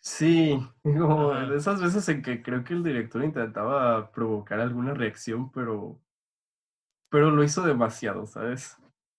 Sí, 0.01 0.59
como 0.83 1.33
de 1.33 1.55
esas 1.55 1.81
veces 1.81 2.07
en 2.09 2.21
que 2.21 2.43
creo 2.43 2.63
que 2.63 2.73
el 2.73 2.83
director 2.83 3.23
intentaba 3.23 4.11
provocar 4.11 4.59
alguna 4.59 4.93
reacción, 4.93 5.49
pero, 5.51 6.01
pero 7.09 7.31
lo 7.31 7.43
hizo 7.43 7.61
demasiado, 7.65 8.25
¿sabes? 8.25 8.77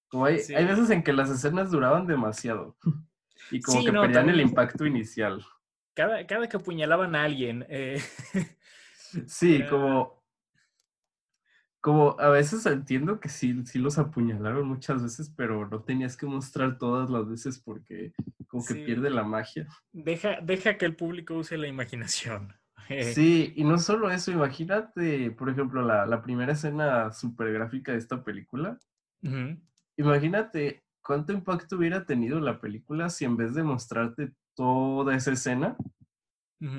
Como 0.08 0.26
hay, 0.26 0.34
hay 0.34 0.40
Sí. 0.42 0.54
veces 0.54 0.90
en 0.90 1.02
que 1.02 1.12
las 1.12 1.30
escenas 1.30 1.70
duraban 1.70 2.06
demasiado 2.06 2.76
y 3.50 3.60
como 3.62 3.78
Sí, 3.78 3.86
que 3.86 3.92
no, 3.92 4.02
perdían 4.02 4.28
el 4.28 4.40
impacto 4.40 4.84
inicial. 4.84 5.44
Cada, 5.94 6.26
cada 6.26 6.48
que 6.48 6.56
apuñalaban 6.56 7.14
a 7.14 7.22
alguien, 7.24 7.64
eh, 7.68 8.02
Sí, 9.26 9.56
Era- 9.56 9.70
como, 9.70 10.24
como 11.84 12.18
a 12.18 12.30
veces 12.30 12.64
entiendo 12.64 13.20
que 13.20 13.28
sí, 13.28 13.62
sí 13.66 13.78
los 13.78 13.98
apuñalaron 13.98 14.66
muchas 14.66 15.02
veces, 15.02 15.28
pero 15.36 15.68
no 15.68 15.82
tenías 15.82 16.16
que 16.16 16.24
mostrar 16.24 16.78
todas 16.78 17.10
las 17.10 17.28
veces 17.28 17.58
porque 17.58 18.14
como 18.48 18.64
que 18.64 18.72
Sí. 18.72 18.84
pierde 18.86 19.10
la 19.10 19.22
magia. 19.22 19.68
deja, 19.92 20.40
deja 20.40 20.78
que 20.78 20.86
el 20.86 20.96
público 20.96 21.34
use 21.34 21.58
la 21.58 21.68
imaginación. 21.68 22.54
Eh, 22.88 23.02
Sí, 23.14 23.52
y 23.56 23.64
no 23.64 23.78
solo 23.78 24.10
eso, 24.10 24.30
imagínate, 24.30 25.30
por 25.30 25.50
ejemplo, 25.50 25.82
la, 25.82 26.06
la 26.06 26.22
primera 26.22 26.52
escena 26.52 27.12
súper 27.12 27.52
gráfica 27.52 27.92
de 27.92 27.98
esta 27.98 28.22
película. 28.24 28.78
Imagínate 29.96 30.84
cuánto 31.02 31.32
impacto 31.32 31.76
hubiera 31.76 32.04
tenido 32.06 32.40
la 32.40 32.60
película 32.60 33.10
si 33.10 33.24
en 33.26 33.36
vez 33.36 33.54
de 33.54 33.62
mostrarte 33.62 34.32
toda 34.54 35.14
esa 35.14 35.32
escena, 35.32 35.76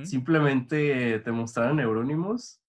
simplemente 0.04 1.20
te 1.20 1.32
mostraran 1.32 1.80
Eurónimos 1.80 2.62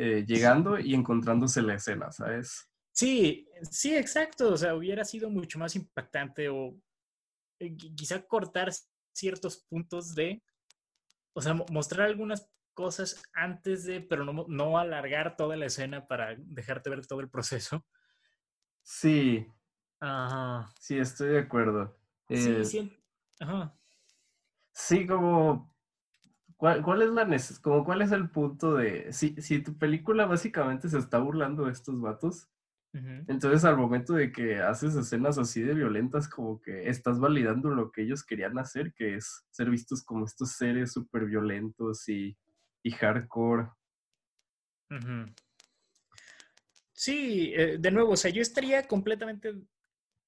eh, 0.00 0.24
llegando 0.26 0.78
y 0.78 0.94
encontrándose 0.94 1.62
la 1.62 1.74
escena, 1.74 2.10
¿sabes? 2.12 2.68
Sí, 2.92 3.48
sí, 3.70 3.96
exacto. 3.96 4.52
O 4.52 4.56
sea, 4.56 4.74
hubiera 4.74 5.04
sido 5.04 5.30
mucho 5.30 5.58
más 5.58 5.76
impactante 5.76 6.48
o 6.48 6.74
eh, 7.60 7.74
qui- 7.76 7.94
quizá 7.94 8.22
cortar 8.26 8.70
ciertos 9.12 9.64
puntos 9.68 10.14
de, 10.14 10.42
o 11.34 11.40
sea, 11.42 11.54
mo- 11.54 11.66
mostrar 11.70 12.06
algunas 12.06 12.48
cosas 12.74 13.22
antes 13.32 13.84
de, 13.84 14.00
pero 14.00 14.24
no, 14.24 14.46
no 14.48 14.78
alargar 14.78 15.36
toda 15.36 15.56
la 15.56 15.66
escena 15.66 16.06
para 16.06 16.34
dejarte 16.38 16.90
ver 16.90 17.06
todo 17.06 17.20
el 17.20 17.28
proceso. 17.30 17.84
Sí, 18.82 19.46
Ajá. 20.00 20.72
sí, 20.80 20.98
estoy 20.98 21.28
de 21.30 21.38
acuerdo. 21.40 21.96
Sí, 22.28 22.36
Eh, 22.36 22.64
sí. 22.64 22.98
Ajá. 23.40 23.76
Sí, 24.72 25.06
como, 25.06 25.69
¿cuál, 26.60 26.82
cuál 26.82 27.02
es 27.02 27.10
la 27.10 27.24
neces- 27.26 27.60
como 27.60 27.84
cuál 27.84 28.02
es 28.02 28.12
el 28.12 28.30
punto 28.30 28.74
de, 28.76 29.12
si, 29.12 29.34
si 29.42 29.62
tu 29.62 29.76
película 29.78 30.26
básicamente 30.26 30.88
se 30.88 30.98
está 30.98 31.18
burlando 31.18 31.64
de 31.64 31.72
estos 31.72 32.00
vatos, 32.00 32.48
entonces 33.28 33.64
al 33.64 33.76
momento 33.76 34.14
de 34.14 34.32
que 34.32 34.58
haces 34.60 34.94
escenas 34.96 35.38
así 35.38 35.62
de 35.62 35.74
violentas, 35.74 36.28
como 36.28 36.60
que 36.60 36.88
estás 36.88 37.18
validando 37.20 37.70
lo 37.70 37.90
que 37.92 38.02
ellos 38.02 38.24
querían 38.24 38.58
hacer, 38.58 38.92
que 38.94 39.14
es 39.16 39.46
ser 39.50 39.70
vistos 39.70 40.02
como 40.04 40.24
estos 40.26 40.52
seres 40.52 40.92
súper 40.92 41.26
violentos 41.26 42.08
y, 42.08 42.36
y 42.82 42.90
hardcore. 42.92 43.68
Sí, 46.92 47.52
eh, 47.56 47.78
de 47.78 47.90
nuevo, 47.90 48.12
o 48.12 48.16
sea, 48.16 48.30
yo 48.30 48.42
estaría 48.42 48.86
completamente 48.86 49.54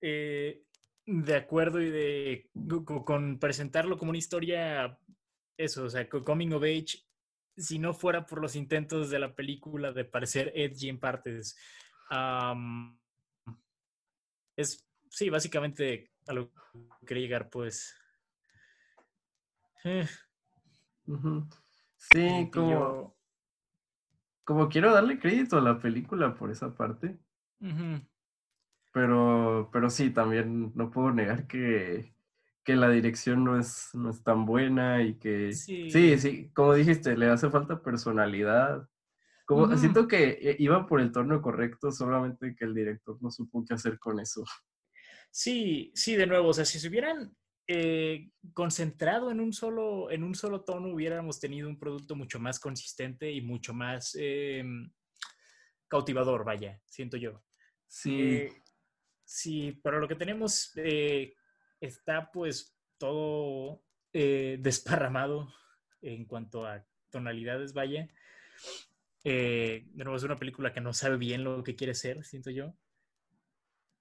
eh, 0.01 0.63
de 1.07 1.37
acuerdo 1.37 1.81
y 1.81 1.91
de 1.91 2.51
co- 2.69 2.85
co- 2.85 3.05
con 3.05 3.39
presentarlo 3.39 3.99
como 3.99 4.11
una 4.11 4.19
historia, 4.19 4.99
eso, 5.57 5.85
o 5.85 5.91
sea, 5.91 6.09
co- 6.09 6.25
coming 6.25 6.53
of 6.53 6.63
age, 6.65 7.07
si 7.57 7.79
no 7.79 7.95
fuera 7.95 8.27
por 8.27 8.41
los 8.41 8.57
intentos 8.57 9.11
de 9.11 9.19
la 9.19 9.35
película 9.35 9.93
de 9.93 10.05
parecer 10.05 10.53
edgy 10.55 10.89
en 10.89 11.01
partes. 11.01 11.57
Es, 14.57 14.89
sí, 15.11 15.31
básicamente 15.31 16.13
a 16.27 16.33
lo 16.35 16.53
que 16.53 17.07
quería 17.07 17.23
llegar, 17.25 17.51
pues. 17.51 17.95
Eh. 19.85 20.07
Sí, 21.97 22.51
como, 22.53 22.69
yo- 22.71 23.17
como 24.45 24.69
quiero 24.69 24.93
darle 24.93 25.19
crédito 25.19 25.57
a 25.59 25.61
la 25.61 25.81
película 25.81 26.35
por 26.37 26.51
esa 26.53 26.75
parte. 26.77 27.19
Pero, 28.93 29.71
pero 29.73 29.89
sí, 29.91 30.11
también 30.13 30.73
no 30.75 30.91
puedo 30.91 31.13
negar 31.13 31.47
que, 31.47 32.15
que 32.65 32.77
la 32.77 32.89
dirección 32.91 33.45
no 33.45 33.59
es, 33.59 33.91
no 33.95 34.11
es 34.11 34.23
tan 34.23 34.47
buena 34.47 35.03
y 35.03 35.19
que 35.19 35.53
sí, 35.53 35.91
Sí. 35.91 36.19
sí, 36.19 36.51
como 36.53 36.75
dijiste, 36.75 37.17
le 37.17 37.27
hace 37.29 37.51
falta 37.51 37.83
personalidad. 37.83 38.89
Como. 39.45 39.77
Siento 39.77 40.07
que 40.07 40.39
eh, 40.41 40.57
iba 40.61 40.87
por 40.87 41.01
el 41.01 41.11
tono 41.13 41.43
correcto, 41.43 41.91
solamente 41.91 42.55
que 42.57 42.65
el 42.65 42.75
director 42.75 43.19
no 43.21 43.31
supo 43.31 43.65
qué 43.67 43.75
hacer 43.75 43.99
con 43.99 44.21
eso. 44.21 44.45
Sí, 45.31 45.91
sí, 45.95 46.15
de 46.15 46.27
nuevo, 46.27 46.49
o 46.49 46.53
sea, 46.55 46.65
si 46.65 46.79
se 46.79 46.89
hubieran 46.89 47.37
eh, 47.67 48.31
concentrado 48.55 49.31
en 49.31 49.41
un 49.41 49.53
solo, 49.53 50.11
en 50.11 50.23
un 50.23 50.35
solo 50.35 50.63
tono, 50.65 50.89
hubiéramos 50.95 51.41
tenido 51.41 51.69
un 51.69 51.79
producto 51.79 52.15
mucho 52.15 52.39
más 52.39 52.61
consistente 52.61 53.33
y 53.33 53.41
mucho 53.41 53.75
más 53.75 54.17
em, 54.19 54.91
cautivador, 55.89 56.45
vaya, 56.45 56.81
siento 56.87 57.17
yo. 57.17 57.43
Sí, 57.89 58.21
Eh, 58.21 58.53
sí, 59.25 59.81
pero 59.83 60.01
lo 60.01 60.09
que 60.09 60.17
tenemos 60.17 60.73
está 61.83 62.31
pues 62.31 62.77
todo 62.97 63.83
eh, 64.13 64.59
desparramado 64.61 65.53
en 66.01 66.25
cuanto 66.25 66.65
a 66.67 66.87
tonalidades, 67.11 67.75
vaya. 67.75 68.09
Eh, 69.25 69.87
de 69.93 70.05
nuevo, 70.05 70.17
es 70.17 70.23
una 70.23 70.39
película 70.39 70.73
que 70.73 70.81
no 70.81 70.93
sabe 70.93 71.17
bien 71.17 71.45
lo 71.45 71.63
que 71.63 71.77
quiere 71.77 71.95
ser, 71.95 72.25
siento 72.25 72.51
yo. 72.51 72.75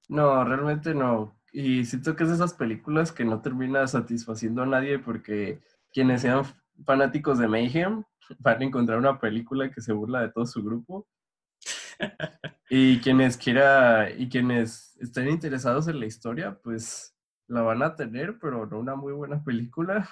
no, 0.08 0.44
realmente 0.46 0.94
no. 0.94 1.40
Y 1.52 1.86
siento 1.86 2.16
que 2.16 2.24
es 2.24 2.30
de 2.30 2.36
esas 2.36 2.54
películas 2.54 3.12
que 3.12 3.26
no 3.26 3.42
termina 3.42 3.86
satisfaciendo 3.88 4.62
a 4.62 4.66
nadie 4.66 5.00
porque 5.00 5.60
quienes 5.92 6.22
sean 6.22 6.44
fanáticos 6.86 7.40
de 7.40 7.48
Mayhem 7.48 8.04
van 8.40 8.62
a 8.62 8.66
encontrar 8.66 9.00
una 9.00 9.20
película 9.20 9.70
que 9.72 9.82
se 9.82 9.94
burla 9.94 10.22
de 10.22 10.30
todo 10.32 10.46
su 10.46 10.64
grupo. 10.64 11.08
Y 12.74 13.02
quienes 13.02 13.36
quiera, 13.36 14.10
y 14.10 14.30
quienes 14.30 14.96
estén 15.02 15.28
interesados 15.28 15.90
en 15.90 16.00
la 16.00 16.06
historia, 16.06 16.58
pues 16.64 17.14
la 17.48 17.62
van 17.62 17.84
a 17.84 17.96
tener, 17.96 18.38
pero 18.40 18.66
no 18.66 18.80
una 18.80 18.96
muy 18.96 19.14
buena 19.14 19.44
película. 19.44 20.10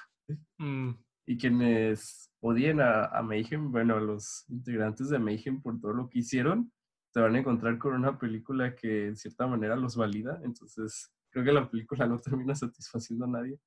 Mm, 0.57 0.91
Y 1.27 1.37
quienes 1.37 2.31
odien 2.41 2.81
a, 2.81 3.05
a 3.05 3.21
Mayhem, 3.21 3.71
bueno, 3.71 3.97
a 3.97 3.99
los 3.99 4.45
integrantes 4.49 5.09
de 5.09 5.19
Mayhem 5.19 5.61
por 5.61 5.79
todo 5.79 5.93
lo 5.93 6.09
que 6.09 6.19
hicieron, 6.19 6.71
se 7.13 7.19
van 7.19 7.35
a 7.35 7.39
encontrar 7.39 7.77
con 7.77 7.93
una 7.93 8.17
película 8.17 8.75
que 8.75 9.07
en 9.07 9.15
cierta 9.15 9.45
manera 9.45 9.75
los 9.75 9.95
valida. 9.95 10.39
Entonces, 10.43 11.11
creo 11.29 11.45
que 11.45 11.51
la 11.51 11.69
película 11.69 12.07
no 12.07 12.19
termina 12.19 12.55
satisfaciendo 12.55 13.25
a 13.25 13.29
nadie. 13.29 13.59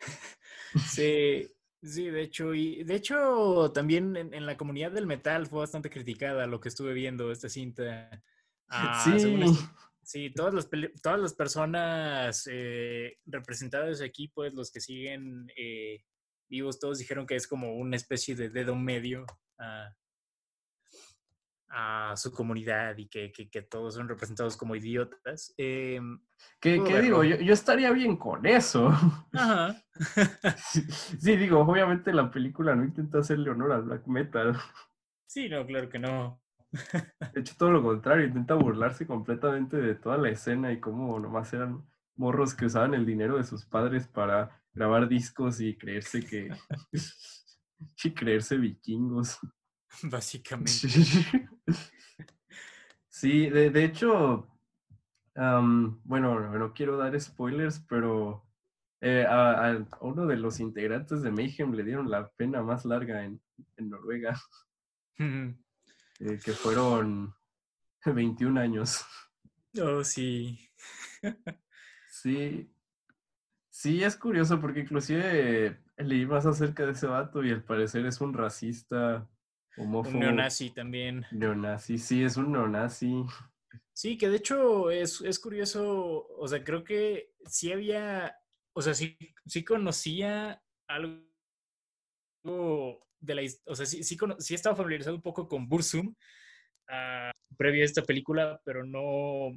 Sí, 0.86 1.46
sí, 1.82 2.06
de 2.06 2.22
hecho, 2.22 2.54
y 2.54 2.82
de 2.84 2.94
hecho 2.94 3.70
también 3.72 4.16
en, 4.16 4.32
en 4.32 4.46
la 4.46 4.56
comunidad 4.56 4.90
del 4.90 5.06
metal 5.06 5.46
fue 5.46 5.58
bastante 5.58 5.90
criticada 5.90 6.46
lo 6.46 6.60
que 6.60 6.70
estuve 6.70 6.94
viendo 6.94 7.30
esta 7.30 7.48
cinta. 7.50 8.08
Ah, 8.74 9.04
sí, 9.04 9.42
sí, 10.12 10.30
todas 10.34 10.52
las, 10.52 10.68
todas 11.02 11.18
las 11.20 11.32
personas 11.34 12.46
eh, 12.50 13.16
representadas 13.24 14.02
aquí, 14.02 14.28
pues 14.28 14.52
los 14.52 14.70
que 14.70 14.80
siguen 14.80 15.50
eh, 15.56 16.04
vivos, 16.50 16.78
todos 16.78 16.98
dijeron 16.98 17.26
que 17.26 17.34
es 17.36 17.46
como 17.46 17.74
una 17.76 17.96
especie 17.96 18.34
de 18.36 18.50
dedo 18.50 18.74
medio 18.76 19.24
a, 19.58 19.90
a 21.68 22.14
su 22.16 22.30
comunidad 22.30 22.98
y 22.98 23.08
que, 23.08 23.32
que- 23.32 23.48
que 23.48 23.62
todos 23.62 23.94
son 23.94 24.06
representados 24.08 24.56
como 24.58 24.76
idiotas. 24.76 25.54
Em, 25.56 26.20
¿qué, 26.60 26.72
digo? 27.00 27.24
Yo, 27.24 27.36
yo 27.36 27.54
estaría 27.54 27.90
bien 27.92 28.16
con 28.18 28.44
eso. 28.44 28.88
ajá. 29.32 29.82
Sí, 31.20 31.36
digo, 31.36 31.60
obviamente 31.60 32.12
la 32.12 32.30
película 32.30 32.74
no 32.74 32.84
intenta 32.84 33.18
hacerle 33.18 33.50
honor 33.50 33.72
al 33.72 33.82
black 33.82 34.06
metal. 34.06 34.58
Sí, 35.26 35.48
no, 35.48 35.64
claro 35.66 35.88
que 35.88 35.98
no. 35.98 36.41
De 37.34 37.40
hecho, 37.40 37.54
todo 37.58 37.70
lo 37.70 37.82
contrario, 37.82 38.26
intenta 38.26 38.54
burlarse 38.54 39.06
completamente 39.06 39.76
de 39.76 39.94
toda 39.94 40.16
la 40.16 40.30
escena 40.30 40.72
y 40.72 40.80
cómo 40.80 41.18
nomás 41.18 41.52
eran 41.52 41.84
morros 42.16 42.54
que 42.54 42.66
usaban 42.66 42.94
el 42.94 43.06
dinero 43.06 43.36
de 43.36 43.44
sus 43.44 43.66
padres 43.66 44.06
para 44.08 44.62
grabar 44.72 45.08
discos 45.08 45.60
y 45.60 45.76
creerse 45.76 46.24
que... 46.24 46.50
y 48.04 48.10
creerse 48.12 48.56
vikingos. 48.56 49.38
Básicamente. 50.04 50.88
Sí, 53.08 53.50
de, 53.50 53.70
de 53.70 53.84
hecho, 53.84 54.48
am, 55.34 56.00
bueno, 56.02 56.40
no, 56.40 56.58
no 56.58 56.72
quiero 56.72 56.96
dar 56.96 57.20
spoilers, 57.20 57.78
pero 57.80 58.42
eh, 59.02 59.26
a, 59.28 59.68
a 59.68 59.86
uno 60.00 60.26
de 60.26 60.38
los 60.38 60.60
integrantes 60.60 61.22
de 61.22 61.30
Mayhem 61.30 61.72
le 61.72 61.84
dieron 61.84 62.10
la 62.10 62.30
pena 62.30 62.62
más 62.62 62.86
larga 62.86 63.22
en, 63.24 63.40
en 63.76 63.90
Noruega. 63.90 64.40
Eh, 66.24 66.38
que 66.44 66.52
fueron 66.52 67.34
21 68.04 68.60
años. 68.60 69.04
Oh, 69.80 70.02
sí. 70.04 70.58
Sí, 72.14 72.70
sí, 73.70 74.04
es 74.04 74.16
curioso 74.16 74.60
porque 74.60 74.80
inclusive 74.80 75.82
leí 75.96 76.24
más 76.26 76.46
acerca 76.46 76.84
de 76.86 76.92
ese 76.92 77.06
vato 77.06 77.42
y 77.42 77.50
al 77.50 77.64
parecer 77.64 78.04
es 78.06 78.20
un 78.20 78.32
racista, 78.34 79.28
homófobo, 79.76 80.14
Un 80.14 80.20
neonazi 80.20 80.70
también. 80.70 81.26
neonazi. 81.32 81.98
Sí, 81.98 82.22
es 82.22 82.36
un 82.36 82.52
neonazi. 82.52 83.24
Sí, 83.92 84.18
que 84.18 84.28
de 84.28 84.36
hecho 84.36 84.90
es, 84.90 85.20
es 85.22 85.38
curioso, 85.40 86.28
o 86.28 86.46
sea, 86.46 86.62
creo 86.62 86.84
que 86.84 87.32
sí 87.46 87.72
había, 87.72 88.36
o 88.74 88.82
sea, 88.82 88.94
sí, 88.94 89.16
sí 89.46 89.64
conocía 89.64 90.62
algo 90.86 91.26
de 93.22 93.34
la, 93.36 93.42
o 93.66 93.74
sea, 93.74 93.86
sí, 93.86 94.02
sí, 94.02 94.16
sí 94.38 94.54
estaba 94.54 94.76
familiarizado 94.76 95.16
un 95.16 95.22
poco 95.22 95.48
con 95.48 95.68
Bursum 95.68 96.14
ah, 96.88 97.30
previo 97.56 97.82
a 97.82 97.86
esta 97.86 98.02
película, 98.02 98.60
pero 98.64 98.84
no, 98.84 99.50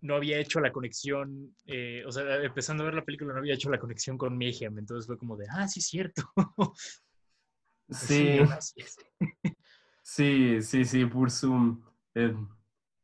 no 0.00 0.14
había 0.16 0.38
hecho 0.38 0.60
la 0.60 0.72
conexión, 0.72 1.54
eh, 1.66 2.02
o 2.06 2.10
sea, 2.10 2.42
empezando 2.42 2.82
a 2.82 2.86
ver 2.86 2.94
la 2.94 3.04
película 3.04 3.32
no 3.32 3.38
había 3.38 3.54
hecho 3.54 3.70
la 3.70 3.78
conexión 3.78 4.16
con 4.18 4.36
Mayhem, 4.36 4.78
entonces 4.78 5.06
fue 5.06 5.18
como 5.18 5.36
de, 5.36 5.46
ah, 5.50 5.68
sí, 5.68 5.80
cierto. 5.80 6.22
Pues 7.86 8.00
Sí, 8.02 8.38
sí, 10.02 10.62
sí, 10.62 10.84
sí, 10.84 11.04
Bursum. 11.04 11.82
eh, 12.14 12.34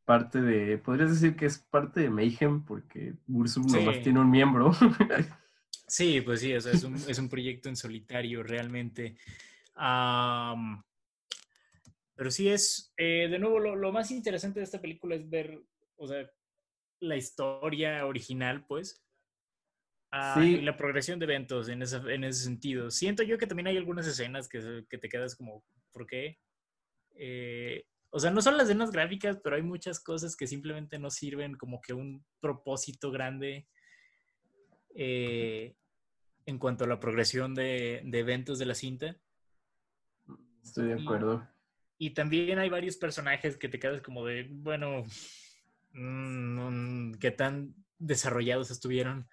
parte 0.04 0.40
de, 0.40 0.78
podrías 0.78 1.10
decir 1.10 1.34
que 1.34 1.46
es 1.46 1.58
parte 1.58 2.00
de 2.00 2.10
Mayhem 2.10 2.64
porque 2.64 3.14
Bursum 3.26 3.66
nomás 3.66 3.96
Sí. 3.96 4.02
tiene 4.04 4.20
un 4.20 4.30
miembro. 4.30 4.70
Sí, 5.88 6.20
pues 6.20 6.40
sí, 6.40 6.52
o 6.52 6.60
sea, 6.60 6.72
es 6.72 6.82
un, 6.82 6.96
es 6.96 7.16
un 7.18 7.28
proyecto 7.28 7.68
en 7.68 7.76
solitario 7.76 8.42
realmente. 8.42 9.16
Pero 12.16 12.30
sí 12.30 12.48
es, 12.48 12.92
eh, 12.96 13.28
de 13.30 13.38
nuevo, 13.38 13.60
lo, 13.60 13.76
lo 13.76 13.92
más 13.92 14.10
interesante 14.10 14.60
de 14.60 14.64
esta 14.64 14.80
película 14.80 15.14
es 15.14 15.28
ver, 15.28 15.62
o 15.96 16.08
sea, 16.08 16.28
la 17.00 17.16
historia 17.16 18.06
original, 18.06 18.64
pues. 18.66 19.04
ah, 20.10 20.34
Sí. 20.38 20.56
Y 20.56 20.60
la 20.62 20.76
progresión 20.76 21.18
de 21.18 21.26
eventos 21.26 21.68
en 21.68 21.82
ese, 21.82 21.96
en 21.96 22.24
ese 22.24 22.44
sentido. 22.44 22.90
Siento 22.90 23.22
yo 23.22 23.36
que 23.36 23.46
también 23.46 23.66
hay 23.66 23.76
algunas 23.76 24.06
escenas 24.06 24.48
que, 24.48 24.84
que 24.88 24.98
te 24.98 25.08
quedas 25.10 25.36
como, 25.36 25.62
¿por 25.92 26.06
qué? 26.06 26.38
Eh, 27.16 27.84
o 28.10 28.18
sea, 28.18 28.30
no 28.30 28.40
son 28.40 28.56
las 28.56 28.66
escenas 28.66 28.92
gráficas, 28.92 29.38
pero 29.44 29.56
hay 29.56 29.62
muchas 29.62 30.00
cosas 30.00 30.36
que 30.36 30.46
simplemente 30.46 30.98
no 30.98 31.10
sirven 31.10 31.54
como 31.54 31.82
que 31.82 31.92
un 31.92 32.24
propósito 32.40 33.10
grande 33.10 33.68
eh, 34.94 35.74
en 36.46 36.58
cuanto 36.58 36.84
a 36.84 36.88
la 36.88 36.98
progresión 36.98 37.54
de, 37.54 38.00
de 38.04 38.18
eventos 38.18 38.58
de 38.58 38.66
la 38.66 38.74
cinta. 38.74 39.20
Estoy 40.66 40.88
de 40.88 41.02
acuerdo. 41.02 41.46
Y 41.98 42.10
también 42.10 42.58
hay 42.58 42.68
varios 42.68 42.96
personajes 42.96 43.56
que 43.56 43.68
te 43.68 43.78
quedas 43.78 44.02
como 44.02 44.24
de, 44.26 44.48
bueno, 44.50 45.04
mm, 45.92 47.12
qué 47.14 47.30
tan 47.30 47.74
desarrollados 47.98 48.70
estuvieron. 48.70 49.28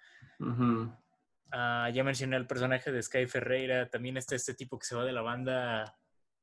Ah, 1.52 1.90
ya 1.92 2.02
mencioné 2.02 2.36
el 2.36 2.46
personaje 2.46 2.90
de 2.90 3.02
Sky 3.02 3.26
Ferreira, 3.26 3.88
también 3.90 4.16
está 4.16 4.34
este 4.34 4.54
tipo 4.54 4.78
que 4.78 4.86
se 4.86 4.96
va 4.96 5.04
de 5.04 5.12
la 5.12 5.22
banda 5.22 5.96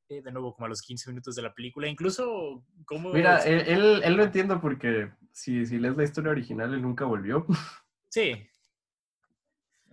eh, 0.08 0.22
de 0.22 0.32
nuevo 0.32 0.54
como 0.54 0.66
a 0.66 0.68
los 0.68 0.82
15 0.82 1.10
minutos 1.10 1.34
de 1.34 1.42
la 1.42 1.52
película, 1.52 1.88
incluso 1.88 2.64
como... 2.84 3.12
Mira, 3.12 3.38
él, 3.38 3.60
él, 3.66 4.00
él 4.04 4.14
lo 4.14 4.22
entiendo 4.22 4.60
porque 4.60 5.10
si, 5.32 5.66
si 5.66 5.78
lees 5.78 5.96
la 5.96 6.04
historia 6.04 6.30
original, 6.30 6.72
él 6.72 6.82
nunca 6.82 7.04
volvió. 7.04 7.46
Sí, 8.14 8.46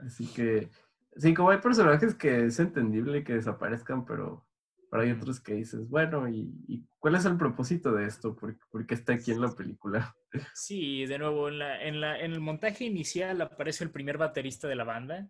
Así 0.05 0.27
que, 0.27 0.69
sí, 1.15 1.33
como 1.33 1.49
hay 1.49 1.59
personajes 1.59 2.15
que 2.15 2.45
es 2.45 2.59
entendible 2.59 3.23
que 3.23 3.33
desaparezcan, 3.33 4.05
pero, 4.05 4.45
pero 4.89 5.03
hay 5.03 5.11
otros 5.11 5.39
que 5.39 5.53
dices, 5.53 5.87
bueno, 5.87 6.27
¿y, 6.27 6.51
y 6.67 6.83
cuál 6.97 7.15
es 7.15 7.25
el 7.25 7.37
propósito 7.37 7.91
de 7.91 8.05
esto? 8.05 8.35
¿Por, 8.35 8.57
por 8.71 8.85
qué 8.87 8.95
está 8.95 9.13
aquí 9.13 9.31
en 9.31 9.41
la 9.41 9.51
película? 9.51 10.15
sí, 10.55 11.05
de 11.05 11.19
nuevo, 11.19 11.47
en, 11.47 11.59
la, 11.59 11.83
en, 11.83 12.01
la, 12.01 12.19
en 12.19 12.33
el 12.33 12.39
montaje 12.39 12.85
inicial 12.85 13.41
aparece 13.41 13.83
el 13.83 13.91
primer 13.91 14.17
baterista 14.17 14.67
de 14.67 14.75
la 14.75 14.83
banda, 14.83 15.29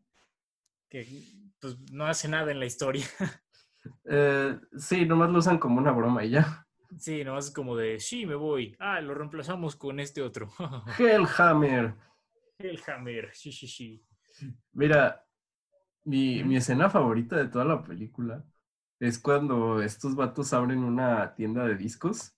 que 0.89 1.05
pues 1.59 1.77
no 1.91 2.05
hace 2.05 2.29
nada 2.29 2.51
en 2.51 2.59
la 2.59 2.65
historia. 2.65 3.05
Eh, 4.03 4.59
sí, 4.77 5.05
nomás 5.05 5.29
lo 5.29 5.39
usan 5.39 5.57
como 5.57 5.79
una 5.79 5.93
broma 5.93 6.25
y 6.25 6.31
ya. 6.31 6.67
Sí, 6.97 7.23
nomás 7.23 7.45
es 7.45 7.53
como 7.53 7.77
de, 7.77 7.97
sí, 8.01 8.25
me 8.25 8.35
voy. 8.35 8.75
Ah, 8.77 8.99
lo 8.99 9.13
reemplazamos 9.13 9.77
con 9.77 10.01
este 10.01 10.21
otro. 10.21 10.51
Hellhammer. 10.99 11.95
El 12.57 12.79
Hammer, 12.85 13.29
sí, 13.33 13.53
sí, 13.53 13.67
sí. 13.67 14.05
Mira, 14.73 15.25
mi, 16.03 16.43
mi 16.43 16.57
escena 16.57 16.89
favorita 16.89 17.37
de 17.37 17.47
toda 17.47 17.63
la 17.63 17.81
película 17.81 18.43
es 18.99 19.19
cuando 19.19 19.81
estos 19.81 20.15
vatos 20.15 20.53
abren 20.53 20.83
una 20.83 21.33
tienda 21.35 21.65
de 21.65 21.75
discos 21.75 22.33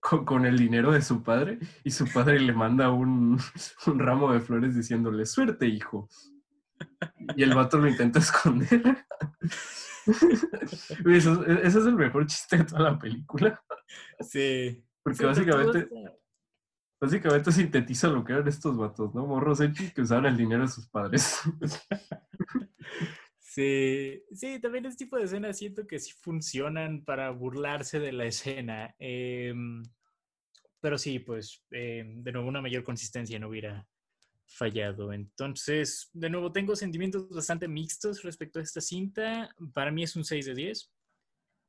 con, 0.00 0.24
con 0.24 0.46
el 0.46 0.58
dinero 0.58 0.92
de 0.92 1.02
su 1.02 1.22
padre 1.22 1.58
y 1.84 1.90
su 1.90 2.06
padre 2.12 2.40
le 2.40 2.52
manda 2.52 2.90
un, 2.90 3.38
un 3.86 3.98
ramo 3.98 4.32
de 4.32 4.40
flores 4.40 4.74
diciéndole, 4.74 5.26
suerte, 5.26 5.66
hijo. 5.66 6.08
Y 7.36 7.42
el 7.42 7.54
vato 7.54 7.78
lo 7.78 7.88
intenta 7.88 8.18
esconder. 8.20 9.06
Eso, 11.06 11.46
ese 11.46 11.78
es 11.78 11.86
el 11.86 11.94
mejor 11.94 12.26
chiste 12.26 12.58
de 12.58 12.64
toda 12.64 12.90
la 12.90 12.98
película. 12.98 13.62
Sí. 14.20 14.84
Porque 15.02 15.18
Sí, 15.18 15.24
básicamente, 15.24 15.88
básicamente 17.00 17.52
sintetiza 17.52 18.08
lo 18.08 18.22
que 18.22 18.34
eran 18.34 18.48
estos 18.48 18.76
vatos, 18.76 19.14
¿no? 19.14 19.26
Morros 19.26 19.60
hechos 19.60 19.92
que 19.92 20.02
usaban 20.02 20.26
el 20.26 20.36
dinero 20.36 20.62
de 20.62 20.68
sus 20.68 20.88
padres. 20.88 21.40
Sí, 23.54 24.20
sí, 24.32 24.58
también 24.58 24.84
este 24.86 25.04
tipo 25.04 25.16
de 25.16 25.26
escenas 25.26 25.56
siento 25.56 25.86
que 25.86 26.00
sí 26.00 26.10
funcionan 26.20 27.04
para 27.04 27.30
burlarse 27.30 28.00
de 28.00 28.10
la 28.10 28.24
escena. 28.24 28.92
Em, 28.98 29.80
pero 30.80 30.98
sí, 30.98 31.20
pues 31.20 31.62
eh, 31.70 32.02
de 32.04 32.32
nuevo 32.32 32.48
una 32.48 32.60
mayor 32.60 32.82
consistencia 32.82 33.38
no 33.38 33.46
hubiera 33.48 33.86
fallado. 34.44 35.12
Entonces, 35.12 36.10
de 36.12 36.30
nuevo, 36.30 36.50
tengo 36.50 36.74
sentimientos 36.74 37.28
bastante 37.28 37.68
mixtos 37.68 38.24
respecto 38.24 38.58
a 38.58 38.62
esta 38.62 38.80
cinta. 38.80 39.54
Para 39.72 39.92
mí 39.92 40.02
es 40.02 40.16
un 40.16 40.24
6 40.24 40.46
de 40.46 40.54
10. 40.56 40.92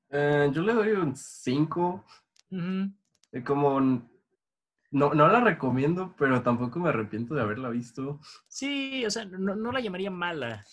Eh, 0.10 0.50
yo 0.52 0.64
le 0.64 0.74
doy 0.74 0.90
un 0.90 1.16
5. 1.16 2.04
Ujú. 2.50 2.92
Eh, 3.32 3.44
Como 3.44 3.80
no, 3.80 5.14
no 5.14 5.28
la 5.28 5.40
recomiendo, 5.40 6.16
pero 6.18 6.42
tampoco 6.42 6.80
me 6.80 6.90
arrepiento 6.90 7.36
de 7.36 7.42
haberla 7.42 7.70
visto. 7.70 8.20
Sí, 8.48 9.06
o 9.06 9.12
sea, 9.12 9.26
no, 9.26 9.56
no 9.56 9.72
la 9.72 9.82
llamaría 9.82 10.10
mala. 10.10 10.66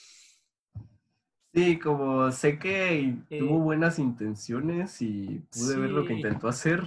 Sí, 1.55 1.79
como 1.79 2.33
sé 2.33 2.59
que 2.59 3.01
Eh, 3.29 3.38
tuvo 3.38 3.59
buenas 3.59 3.99
intenciones 3.99 5.03
y 5.03 5.43
pude 5.51 5.77
ver 5.77 5.91
lo 5.91 6.05
que 6.07 6.15
intentó 6.15 6.49
hacer. 6.49 6.83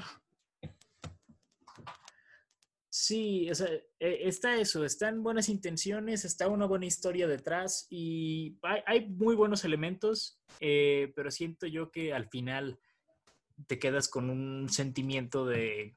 Sí, 2.89 3.51
o 3.51 3.55
sea, 3.55 3.67
eh, 3.67 3.83
está 3.99 4.55
eso, 4.55 4.85
están 4.85 5.21
buenas 5.21 5.49
intenciones, 5.49 6.25
está 6.25 6.47
una 6.47 6.65
buena 6.65 6.85
historia 6.85 7.27
detrás 7.27 7.85
y 7.89 8.57
hay, 8.63 8.81
hay 8.87 9.09
muy 9.09 9.35
buenos 9.35 9.65
elementos, 9.65 10.39
eh, 10.61 11.11
pero 11.15 11.29
siento 11.29 11.67
yo 11.67 11.91
que 11.91 12.13
al 12.13 12.27
final 12.29 12.79
te 13.67 13.77
quedas 13.79 14.07
con 14.07 14.29
un 14.29 14.69
sentimiento 14.69 15.45
de, 15.45 15.95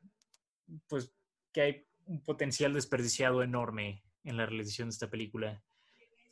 pues, 0.88 1.14
que 1.52 1.61
hay 1.61 1.87
un 2.07 2.22
potencial 2.22 2.74
desperdiciado 2.74 3.42
enorme 3.42 4.02
en 4.24 4.37
la 4.37 4.44
realización 4.46 4.88
de 4.88 4.92
esta 4.92 5.09
película. 5.09 5.62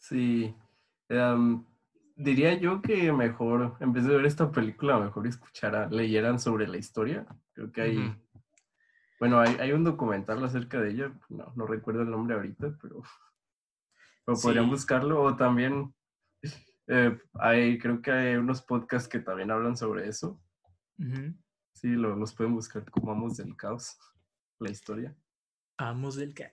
Sí. 0.00 0.52
em, 1.08 1.64
diría 2.16 2.54
yo 2.54 2.82
que 2.82 3.12
mejor, 3.12 3.76
en 3.80 3.92
vez 3.92 4.04
de 4.04 4.16
ver 4.16 4.26
esta 4.26 4.50
película, 4.50 4.98
mejor 4.98 5.26
escuchara, 5.26 5.88
leyeran 5.88 6.40
sobre 6.40 6.66
la 6.66 6.76
historia. 6.78 7.26
Creo 7.52 7.70
que 7.70 7.82
hay, 7.82 7.98
bueno, 9.20 9.38
hay, 9.38 9.54
hay 9.60 9.72
un 9.72 9.84
documental 9.84 10.42
acerca 10.44 10.80
de 10.80 10.90
ella, 10.90 11.12
no, 11.28 11.52
no 11.54 11.66
recuerdo 11.66 12.02
el 12.02 12.10
nombre 12.10 12.34
ahorita, 12.34 12.76
pero, 12.82 13.02
pero 14.24 14.36
podrían 14.42 14.64
buscarlo. 14.70 15.22
O 15.22 15.36
también 15.36 15.94
eh, 16.88 17.18
hay, 17.34 17.78
creo 17.78 18.00
que 18.02 18.10
hay 18.12 18.34
unos 18.36 18.62
podcasts 18.62 19.08
que 19.08 19.20
también 19.20 19.50
hablan 19.50 19.76
sobre 19.76 20.08
eso. 20.08 20.40
Sí, 21.72 21.88
lo- 21.88 22.16
los 22.16 22.34
pueden 22.34 22.54
buscar 22.54 22.90
como 22.90 23.12
Amos 23.12 23.36
del 23.36 23.54
Caos, 23.56 23.98
la 24.58 24.70
historia. 24.70 25.14
Amos 25.78 26.16
del 26.16 26.32
caos. 26.32 26.52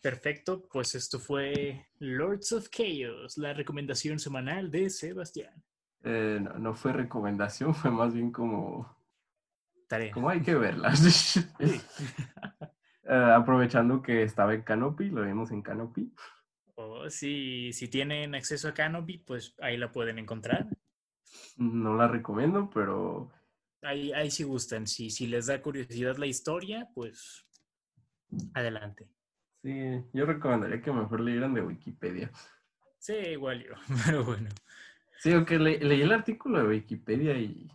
Perfecto, 0.00 0.66
pues 0.72 0.94
esto 0.94 1.18
fue 1.18 1.88
Lords 1.98 2.52
of 2.52 2.68
Chaos, 2.70 3.36
la 3.36 3.52
recomendación 3.52 4.18
semanal 4.18 4.70
de 4.70 4.88
Sebastián. 4.88 5.62
Eh, 6.02 6.38
no, 6.40 6.58
no 6.58 6.74
fue 6.74 6.92
recomendación, 6.92 7.74
fue 7.74 7.90
más 7.90 8.14
bien 8.14 8.32
como, 8.32 8.96
Tarea. 9.88 10.12
como 10.12 10.30
hay 10.30 10.40
que 10.40 10.54
verla. 10.54 10.92
Eh, 13.02 13.32
aprovechando 13.34 14.02
que 14.02 14.22
estaba 14.22 14.54
en 14.54 14.62
Canopy, 14.62 15.08
lo 15.10 15.24
vimos 15.24 15.50
en 15.50 15.62
Canopy. 15.62 16.14
O 16.76 17.10
si, 17.10 17.72
si 17.72 17.88
tienen 17.88 18.36
acceso 18.36 18.68
a 18.68 18.74
Canopy, 18.74 19.18
pues 19.18 19.56
ahí 19.58 19.76
la 19.76 19.90
pueden 19.90 20.20
encontrar. 20.20 20.68
No 21.56 21.96
la 21.96 22.06
recomiendo, 22.06 22.70
pero 22.72 23.32
Ahí, 23.82 24.12
ahí 24.12 24.30
si 24.30 24.44
gustan. 24.44 24.86
Si, 24.86 25.10
si 25.10 25.26
les 25.26 25.46
da 25.46 25.60
curiosidad 25.62 26.16
la 26.18 26.26
historia, 26.26 26.88
pues 26.94 27.46
adelante. 28.54 29.08
Sí, 29.62 30.02
yo 30.12 30.26
recomendaría 30.26 30.80
que 30.82 30.92
mejor 30.92 31.20
leyeran 31.20 31.54
de 31.54 31.62
Wikipedia. 31.62 32.30
Sí, 32.98 33.14
igual 33.14 33.64
yo, 33.64 33.74
pero 34.06 34.24
bueno. 34.24 34.48
Sí, 35.18 35.32
aunque 35.32 35.58
le- 35.58 35.80
leí 35.80 36.02
el 36.02 36.12
artículo 36.12 36.60
de 36.60 36.68
Wikipedia 36.68 37.36
y, 37.38 37.70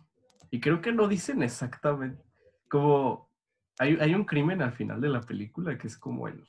y 0.50 0.60
creo 0.60 0.80
que 0.80 0.92
no 0.92 1.06
dicen 1.08 1.42
exactamente, 1.42 2.22
como 2.68 3.30
hay, 3.78 3.96
hay 4.00 4.14
un 4.14 4.24
crimen 4.24 4.62
al 4.62 4.72
final 4.72 5.00
de 5.00 5.08
la 5.08 5.20
película 5.20 5.76
que 5.78 5.86
es 5.86 5.96
como 5.96 6.28
el, 6.28 6.44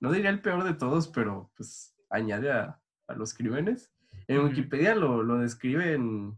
no 0.00 0.10
diría 0.12 0.30
el 0.30 0.42
peor 0.42 0.64
de 0.64 0.74
todos, 0.74 1.08
pero 1.08 1.50
pues 1.56 1.94
añade 2.10 2.50
a, 2.52 2.80
a 3.06 3.14
los 3.14 3.32
crímenes. 3.34 3.92
En. 4.28 4.40
Wikipedia 4.40 4.94
lo, 4.94 5.22
lo 5.22 5.38
describen 5.38 6.36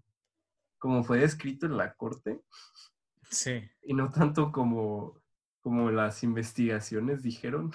como 0.79 1.03
fue 1.05 1.19
descrito 1.21 1.67
en 1.67 1.77
la 1.77 1.95
corte 1.95 2.41
Sí. 3.31 3.63
y 3.83 3.95
no 3.95 4.11
tanto 4.11 4.53
como, 4.53 5.18
como 5.69 5.91
las 5.91 6.23
investigaciones 6.23 7.23
dijeron. 7.23 7.73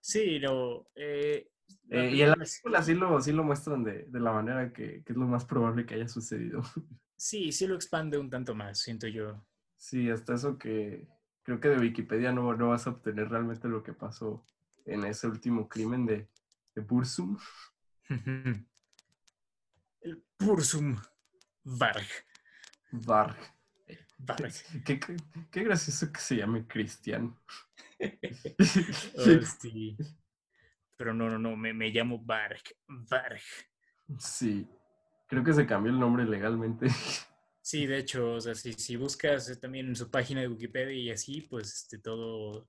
Sí, 0.00 0.38
no. 0.40 0.86
eh, 0.94 1.50
Eh, 1.90 2.10
y 2.14 2.22
en 2.22 2.30
la 2.30 2.36
película 2.36 2.82
sí- 2.82 2.94
lo, 2.94 3.20
sí 3.20 3.32
lo 3.32 3.44
muestran 3.44 3.84
de, 3.84 4.04
de 4.04 4.20
la 4.20 4.32
manera 4.32 4.72
que, 4.72 5.02
que 5.04 5.12
es 5.12 5.16
lo 5.16 5.26
más 5.26 5.44
probable 5.44 5.84
que 5.86 5.94
haya 5.94 6.08
sucedido. 6.08 6.62
Sí, 7.18 7.50
sí 7.50 7.66
lo 7.66 7.74
expande 7.74 8.18
un 8.18 8.28
tanto 8.28 8.54
más, 8.54 8.78
siento 8.78 9.06
yo. 9.08 9.42
Sí, 9.76 10.10
hasta 10.10 10.34
eso 10.34 10.58
que 10.58 11.08
creo 11.42 11.60
que 11.60 11.68
de 11.68 11.78
Wikipedia 11.78 12.30
no, 12.32 12.54
no 12.54 12.68
vas 12.68 12.86
a 12.86 12.90
obtener 12.90 13.30
realmente 13.30 13.68
lo 13.68 13.82
que 13.82 13.94
pasó 13.94 14.44
en 14.84 15.04
ese 15.04 15.26
último 15.26 15.66
crimen 15.68 16.04
de, 16.04 16.28
de 16.74 16.82
Bursum. 16.82 17.38
El 20.00 20.22
Pursum 20.36 20.96
Varg. 21.64 22.06
Varg. 22.92 23.36
Qué, 24.84 24.98
qué- 24.98 25.16
qué 25.50 25.64
gracioso 25.64 26.10
que 26.12 26.20
se 26.20 26.36
llame 26.36 26.66
Cristian. 26.66 27.36
Oh, 29.18 29.44
sí. 29.60 29.96
Pero 30.96 31.12
no, 31.14 31.28
no, 31.28 31.38
no, 31.38 31.56
me, 31.56 31.72
me 31.72 31.90
llamo 31.90 32.18
Varg. 32.22 32.60
Varg. 32.86 33.40
Sí, 34.18 34.66
creo 35.26 35.44
que 35.44 35.52
se 35.52 35.66
cambió 35.66 35.92
el 35.92 35.98
nombre 35.98 36.24
legalmente. 36.24 36.88
Sí, 37.60 37.86
de 37.86 37.98
hecho, 37.98 38.34
o 38.34 38.40
sea, 38.40 38.54
si, 38.54 38.72
si 38.74 38.96
buscas 38.96 39.58
también 39.60 39.88
en 39.88 39.96
su 39.96 40.10
página 40.10 40.40
de 40.40 40.48
Wikipedia 40.48 40.94
y 40.94 41.10
así, 41.10 41.40
pues 41.42 41.72
este, 41.74 41.98
todo 41.98 42.68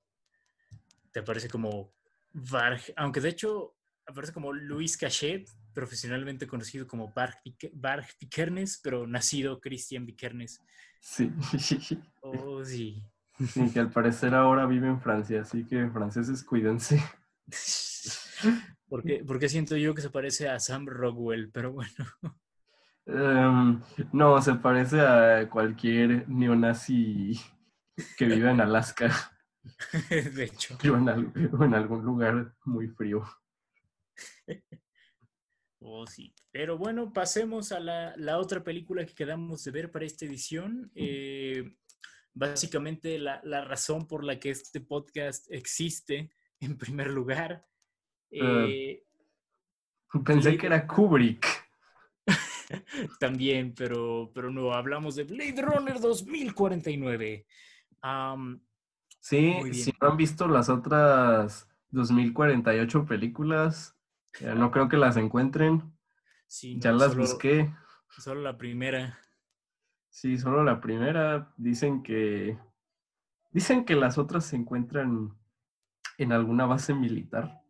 te 1.12 1.20
aparece 1.20 1.50
como 1.50 1.94
Varg, 2.34 2.82
aunque 2.96 3.22
de 3.22 3.30
hecho 3.30 3.76
aparece 4.06 4.34
como 4.34 4.52
Luis 4.54 4.98
Cachet, 4.98 5.48
profesionalmente 5.78 6.48
conocido 6.48 6.88
como 6.88 7.14
Varg 7.14 8.08
Piquernes, 8.18 8.80
pero 8.84 9.06
nacido 9.06 9.60
Cristian 9.60 10.08
Piquernes. 10.08 10.60
Sí. 11.00 11.32
Oh, 12.22 12.66
sí. 12.66 13.02
Y 13.56 13.70
que 13.70 13.80
al 13.80 13.90
parecer 13.90 14.34
ahora 14.34 14.66
vive 14.66 14.88
en 14.88 15.00
Francia, 15.00 15.42
así 15.42 15.66
que 15.66 15.88
franceses 15.92 16.44
cuídense. 16.44 17.02
Porque, 18.90 19.24
porque 19.26 19.50
siento 19.50 19.76
yo 19.76 19.94
que 19.94 20.02
se 20.02 20.10
parece 20.10 20.48
a 20.48 20.60
Sam 20.60 20.86
Rockwell, 20.88 21.50
pero 21.52 21.74
bueno. 21.74 21.90
Em, 23.06 23.82
no, 24.14 24.42
se 24.42 24.56
parece 24.56 25.02
a 25.02 25.50
cualquier 25.50 26.28
neonazi 26.30 27.38
que 28.18 28.26
vive 28.26 28.50
en 28.50 28.62
Alaska 28.62 29.10
De 30.10 30.44
hecho. 30.46 30.78
o 30.84 30.98
en, 30.98 31.54
o 31.54 31.64
en 31.66 31.74
algún 31.74 32.06
lugar 32.06 32.54
muy 32.64 32.88
frío. 32.88 33.26
Oh, 35.80 36.08
sí. 36.08 36.34
Pero 36.52 36.78
bueno, 36.78 37.14
pasemos 37.14 37.72
a 37.72 37.80
la, 37.80 38.14
la 38.18 38.40
otra 38.40 38.64
película 38.64 39.06
que 39.06 39.14
quedamos 39.14 39.64
de 39.64 39.72
ver 39.72 39.92
para 39.92 40.06
esta 40.06 40.26
edición. 40.26 40.92
Eh, 40.96 41.76
básicamente 42.34 43.20
la, 43.20 43.40
la 43.44 43.64
razón 43.64 44.08
por 44.08 44.24
la 44.24 44.40
que 44.40 44.50
este 44.52 44.82
podcast 44.82 45.52
existe, 45.52 46.32
en 46.60 46.78
primer 46.78 47.08
lugar. 47.12 47.66
Eh, 48.32 49.04
Pensé 50.26 50.50
Blade- 50.52 50.58
que 50.60 50.66
era 50.68 50.88
Kubrick. 50.88 51.46
también, 53.20 53.74
pero, 53.74 54.32
pero 54.34 54.52
no, 54.52 54.74
hablamos 54.74 55.16
de 55.16 55.24
Blade 55.24 55.62
Runner 55.62 56.00
2049. 56.00 57.46
Am, 58.02 58.62
Sí, 59.20 59.54
si 59.74 59.92
no 60.00 60.10
han 60.12 60.16
visto 60.18 60.48
las 60.48 60.70
otras 60.70 61.68
2048 61.90 63.06
películas, 63.06 63.97
no 64.56 64.72
creo 64.72 64.88
que 64.90 64.98
las 64.98 65.18
encuentren. 65.18 65.94
sí, 66.48 66.80
Ya 66.80 66.92
no, 66.92 66.98
las 67.00 67.12
solo- 67.12 67.24
busqué. 67.24 67.74
Solo 68.18 68.42
la 68.42 68.58
primera. 68.58 69.20
Sí, 70.10 70.38
solo 70.38 70.64
la 70.64 70.80
primera. 70.82 71.54
Dicen 71.58 72.02
que. 72.04 72.58
Dicen 73.52 73.86
que 73.86 73.96
las 73.96 74.18
otras 74.18 74.46
se 74.46 74.56
encuentran 74.56 75.38
en 76.18 76.32
alguna 76.32 76.66
base 76.66 76.94
militar. 76.94 77.62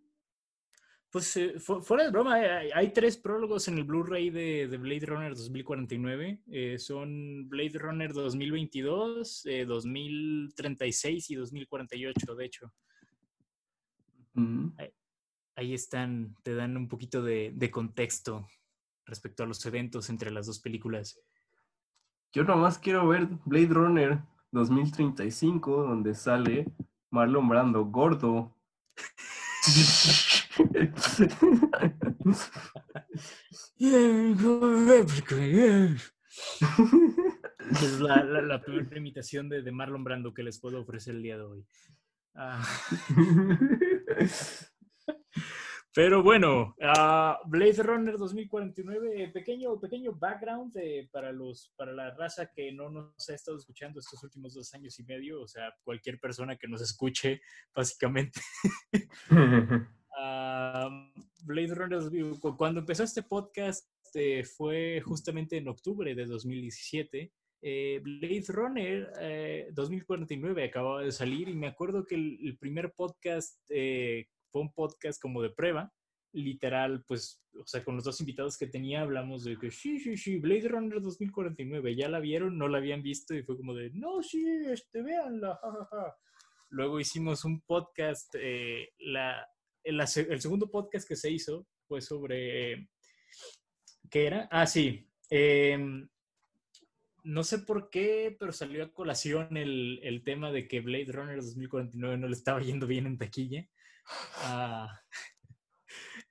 Pues 1.10 1.36
eh, 1.38 1.60
fu- 1.60 1.82
fuera 1.82 2.04
de 2.04 2.12
broma, 2.12 2.42
eh, 2.44 2.50
hay, 2.52 2.70
hay 2.74 2.94
tres 2.94 3.18
prólogos 3.18 3.68
en 3.70 3.78
el 3.78 3.86
Blu-ray 3.86 4.30
de, 4.30 4.68
de 4.68 4.78
Blade 4.78 5.06
Runner 5.06 5.34
2049. 5.36 6.42
eh, 6.48 6.78
son 6.78 7.48
Blade 7.48 7.78
Runner 7.80 8.12
2022, 8.14 9.46
eh, 9.46 9.66
2036 9.66 11.32
y 11.32 11.36
2048, 11.36 12.36
de 12.36 12.46
hecho. 12.46 12.74
Mm, 14.34 14.70
Ahí 15.58 15.74
están, 15.74 16.36
te 16.44 16.54
dan 16.54 16.78
un 16.78 16.88
poquito 16.88 17.24
de, 17.24 17.52
de 17.54 17.72
contexto 17.72 18.48
respecto 19.08 19.42
a 19.42 19.48
los 19.48 19.66
eventos 19.66 20.08
entre 20.12 20.30
las 20.30 20.46
dos 20.46 20.60
películas. 20.60 21.20
Yo 22.32 22.44
nomás 22.44 22.78
quiero 22.78 23.08
ver 23.08 23.28
Blade 23.46 23.74
Runner 23.74 24.20
2035, 24.52 25.82
donde 25.82 26.14
sale 26.14 26.72
Marlon 27.10 27.50
Brando 27.50 27.86
gordo. 27.86 28.56
Es 37.82 38.00
la, 38.00 38.24
la, 38.24 38.42
la 38.44 38.62
peor 38.62 38.96
imitación 38.96 39.50
de, 39.50 39.64
de 39.64 39.72
Marlon 39.72 40.04
Brando 40.04 40.36
que 40.36 40.44
les 40.44 40.60
puedo 40.60 40.80
ofrecer 40.80 41.16
el 41.16 41.24
día 41.24 41.38
de 41.38 41.44
hoy. 41.44 41.66
Ah, 42.36 42.64
pero 45.94 46.22
bueno, 46.22 46.76
ah, 46.82 47.40
Blade 47.46 47.82
Runner 47.84 48.18
2049, 48.18 49.32
pequeño, 49.34 49.80
pequeño 49.80 50.14
background 50.14 50.76
eh, 50.78 51.10
para, 51.12 51.32
los, 51.32 51.74
para 51.76 51.92
la 51.94 52.12
raza 52.16 52.52
que 52.54 52.72
no 52.72 52.90
nos 52.90 53.30
ha 53.30 53.34
estado 53.34 53.58
escuchando 53.58 54.00
estos 54.00 54.24
últimos 54.24 54.54
dos 54.54 54.74
años 54.74 55.00
y 55.00 55.04
medio, 55.04 55.42
o 55.42 55.48
sea, 55.48 55.74
cualquier 55.84 56.20
persona 56.20 56.56
que 56.56 56.68
nos 56.68 56.82
escuche, 56.82 57.42
básicamente. 57.76 58.40
Ah, 60.20 60.90
Blade 61.44 61.76
Runner, 61.76 62.00
2000, 62.00 62.40
cu- 62.40 62.58
cuando 62.58 62.80
empezó 62.80 63.04
este 63.04 63.22
podcast 63.22 63.88
eh, 64.16 64.44
fue 64.44 65.00
justamente 65.06 65.58
en 65.58 65.68
octubre 65.68 66.16
de 66.16 66.26
2017. 66.26 67.32
Eh, 67.62 68.00
Blade 68.04 68.46
Runner 68.48 69.12
eh, 69.20 69.68
2049 69.74 70.64
acababa 70.64 71.04
de 71.04 71.12
salir 71.12 71.50
y 71.50 71.54
me 71.56 71.68
acuerdo 71.68 72.04
que 72.08 72.16
el, 72.16 72.40
el 72.44 72.58
primer 72.58 72.94
podcast 72.94 73.60
eh, 73.70 74.28
fue 74.52 74.62
un 74.62 74.74
podcast 74.74 75.22
como 75.22 75.42
de 75.42 75.50
prueba. 75.50 75.94
Literal, 76.34 77.04
pues, 77.08 77.42
o 77.60 77.66
sea, 77.66 77.84
con 77.84 77.96
los 77.96 78.04
dos 78.04 78.20
invitados 78.20 78.58
que 78.58 78.68
tenía 78.68 79.02
hablamos 79.02 79.44
de 79.44 79.58
que 79.58 79.72
sí, 79.72 79.98
sí, 80.00 80.18
sí, 80.18 80.38
Blade 80.38 80.68
Runner 80.68 81.02
2049, 81.02 81.96
ya 81.96 82.10
la 82.10 82.20
vieron, 82.20 82.58
no 82.58 82.68
la 82.68 82.78
habían 82.80 83.02
visto 83.02 83.34
y 83.34 83.44
fue 83.44 83.56
como 83.58 83.74
de, 83.74 83.90
no, 83.92 84.22
sí, 84.22 84.46
este, 84.70 85.02
véanla. 85.02 85.60
Luego 86.70 87.00
hicimos 87.00 87.46
un 87.46 87.62
podcast, 87.62 88.36
eh, 88.38 88.90
la, 89.00 89.48
el, 89.84 90.06
se- 90.08 90.28
el 90.32 90.42
segundo 90.42 90.70
podcast 90.70 91.08
que 91.08 91.16
se 91.16 91.32
hizo 91.32 91.66
fue 91.88 92.02
sobre, 92.02 92.90
¿qué 94.12 94.28
era? 94.28 94.48
Ah, 94.52 94.68
sí, 94.68 95.10
em, 95.30 96.08
no 97.24 97.44
sé 97.44 97.60
por 97.60 97.90
qué, 97.90 98.36
pero 98.38 98.52
salió 98.52 98.84
a 98.84 98.92
colación 98.94 99.56
el, 99.58 100.00
el 100.04 100.24
tema 100.24 100.52
de 100.52 100.68
que 100.68 100.82
Blade 100.82 101.12
Runner 101.12 101.38
2049 101.42 102.18
no 102.18 102.28
le 102.28 102.34
estaba 102.36 102.62
yendo 102.62 102.86
bien 102.86 103.08
en 103.08 103.18
taquilla. 103.18 103.68
Ah, 104.44 105.02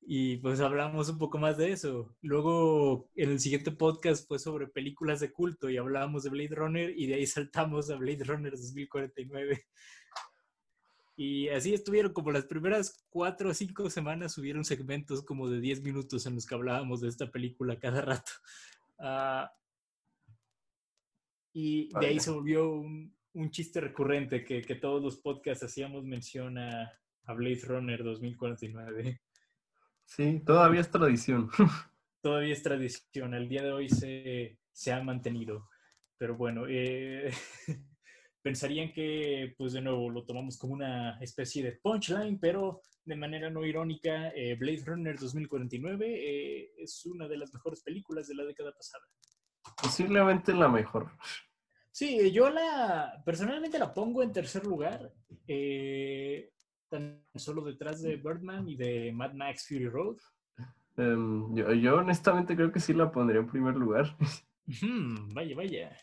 y 0.08 0.36
pues 0.36 0.60
hablamos 0.60 1.08
un 1.08 1.18
poco 1.18 1.38
más 1.38 1.58
de 1.58 1.72
eso. 1.72 2.16
Luego, 2.22 3.10
en 3.16 3.30
el 3.30 3.40
siguiente 3.40 3.72
podcast 3.72 4.26
fue 4.28 4.38
sobre 4.38 4.68
películas 4.68 5.18
de 5.18 5.32
culto 5.32 5.68
y 5.68 5.78
hablábamos 5.78 6.22
de 6.22 6.30
Blade 6.30 6.54
Runner 6.54 6.90
y 6.96 7.06
de 7.06 7.14
ahí 7.14 7.26
saltamos 7.26 7.90
a 7.90 7.96
Blade 7.96 8.24
Runner 8.24 8.52
2049. 8.52 9.66
Y 11.16 11.48
así 11.48 11.72
estuvieron 11.72 12.12
como 12.12 12.30
las 12.30 12.44
primeras 12.44 13.06
cuatro 13.08 13.48
o 13.50 13.54
cinco 13.54 13.88
semanas, 13.88 14.34
subieron 14.34 14.64
segmentos 14.64 15.24
como 15.24 15.48
de 15.48 15.60
10 15.60 15.82
minutos 15.82 16.26
en 16.26 16.34
los 16.34 16.46
que 16.46 16.54
hablábamos 16.54 17.00
de 17.00 17.08
esta 17.08 17.30
película 17.30 17.78
cada 17.78 18.02
rato. 18.02 18.32
Ah, 18.98 19.50
y 21.52 21.88
de 21.98 22.06
ahí 22.06 22.20
se 22.20 22.30
volvió 22.30 22.70
un, 22.70 23.16
un 23.32 23.50
chiste 23.50 23.80
recurrente 23.80 24.44
que, 24.44 24.62
que 24.62 24.74
todos 24.74 25.02
los 25.02 25.16
podcasts 25.16 25.64
hacíamos 25.64 26.04
mención 26.04 26.58
a, 26.58 26.92
a 27.26 27.34
Blade 27.34 27.60
Runner 27.64 28.02
2049. 28.02 29.20
Sí, 30.04 30.40
todavía 30.44 30.80
es 30.80 30.90
tradición. 30.90 31.50
Todavía 32.22 32.54
es 32.54 32.62
tradición, 32.62 33.34
el 33.34 33.48
día 33.48 33.62
de 33.62 33.72
hoy 33.72 33.88
se, 33.88 34.58
se 34.72 34.92
ha 34.92 35.00
mantenido. 35.00 35.68
Pero 36.18 36.36
bueno, 36.36 36.64
eh, 36.68 37.30
pensarían 38.42 38.92
que, 38.92 39.54
pues 39.56 39.74
de 39.74 39.80
nuevo, 39.80 40.10
lo 40.10 40.24
tomamos 40.24 40.58
como 40.58 40.74
una 40.74 41.18
especie 41.20 41.62
de 41.62 41.78
punchline, 41.80 42.40
pero 42.40 42.80
de 43.04 43.16
manera 43.16 43.48
no 43.48 43.64
irónica, 43.64 44.30
eh, 44.30 44.56
Blade 44.56 44.82
Runner 44.84 45.16
2049 45.16 46.06
eh, 46.08 46.72
es 46.78 47.06
una 47.06 47.28
de 47.28 47.38
las 47.38 47.54
mejores 47.54 47.82
películas 47.82 48.26
de 48.26 48.34
la 48.34 48.44
década 48.44 48.72
pasada. 48.72 49.04
Posiblemente 49.80 50.52
la 50.52 50.68
mejor. 50.68 51.12
Sí, 51.92 52.30
yo 52.32 52.50
la 52.50 53.22
personalmente 53.24 53.78
la 53.78 53.94
pongo 53.94 54.22
en 54.22 54.32
tercer 54.32 54.66
lugar, 54.66 55.12
eh, 55.46 56.52
tan 56.96 57.22
solo 57.34 57.62
detrás 57.62 58.00
de 58.02 58.16
Birdman 58.16 58.68
y 58.68 58.76
de 58.76 59.12
Mad 59.12 59.34
Max 59.34 59.66
Fury 59.68 59.88
Road. 59.88 60.16
Em, 60.96 61.54
yo, 61.54 61.72
yo 61.74 61.96
honestamente 61.96 62.56
creo 62.56 62.72
que 62.72 62.80
sí 62.80 62.94
la 62.94 63.12
pondría 63.12 63.40
en 63.40 63.46
primer 63.46 63.74
lugar. 63.74 64.16
Ujú, 64.66 65.28
vaya, 65.34 65.56
vaya. 65.56 65.96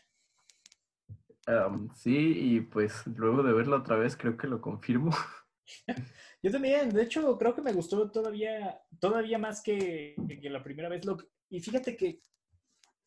Am, 1.46 1.90
sí, 1.94 2.16
y 2.16 2.60
pues 2.60 3.06
luego 3.08 3.42
de 3.42 3.52
verla 3.52 3.76
otra 3.76 3.96
vez 3.96 4.16
creo 4.16 4.36
que 4.36 4.46
lo 4.46 4.60
confirmo. 4.60 5.10
Yo 6.42 6.50
también, 6.50 6.90
de 6.90 7.02
hecho, 7.02 7.36
creo 7.38 7.54
que 7.54 7.62
me 7.62 7.72
gustó 7.72 8.10
todavía, 8.10 8.80
todavía 9.00 9.38
más 9.38 9.62
que, 9.62 10.14
que 10.40 10.50
la 10.50 10.62
primera 10.62 10.88
vez. 10.88 11.04
Lo, 11.04 11.16
y 11.50 11.60
fíjate 11.60 11.96
que, 11.96 12.20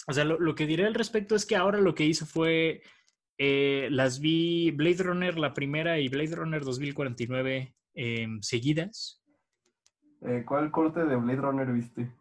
o 0.08 0.14
sea, 0.14 0.24
lo, 0.24 0.40
lo 0.40 0.56
que 0.56 0.66
diré 0.66 0.86
al 0.86 0.96
respecto 0.96 1.36
es 1.36 1.46
que 1.46 1.56
ahora 1.56 1.80
lo 1.80 1.96
que 1.96 2.06
hice 2.06 2.26
fue, 2.26 2.82
eh, 3.38 3.88
las 3.92 4.20
vi 4.20 4.72
Blade 4.72 5.04
Runner 5.04 5.38
la 5.38 5.54
primera 5.54 6.00
y 6.00 6.10
Blade 6.10 6.36
Runner 6.36 6.64
2049 6.64 7.76
em, 7.94 8.42
seguidas. 8.42 9.24
Eh, 10.22 10.44
¿Cuál 10.46 10.72
corte 10.72 11.06
de 11.06 11.16
Blade 11.16 11.42
Runner 11.42 11.72
viste? 11.72 12.12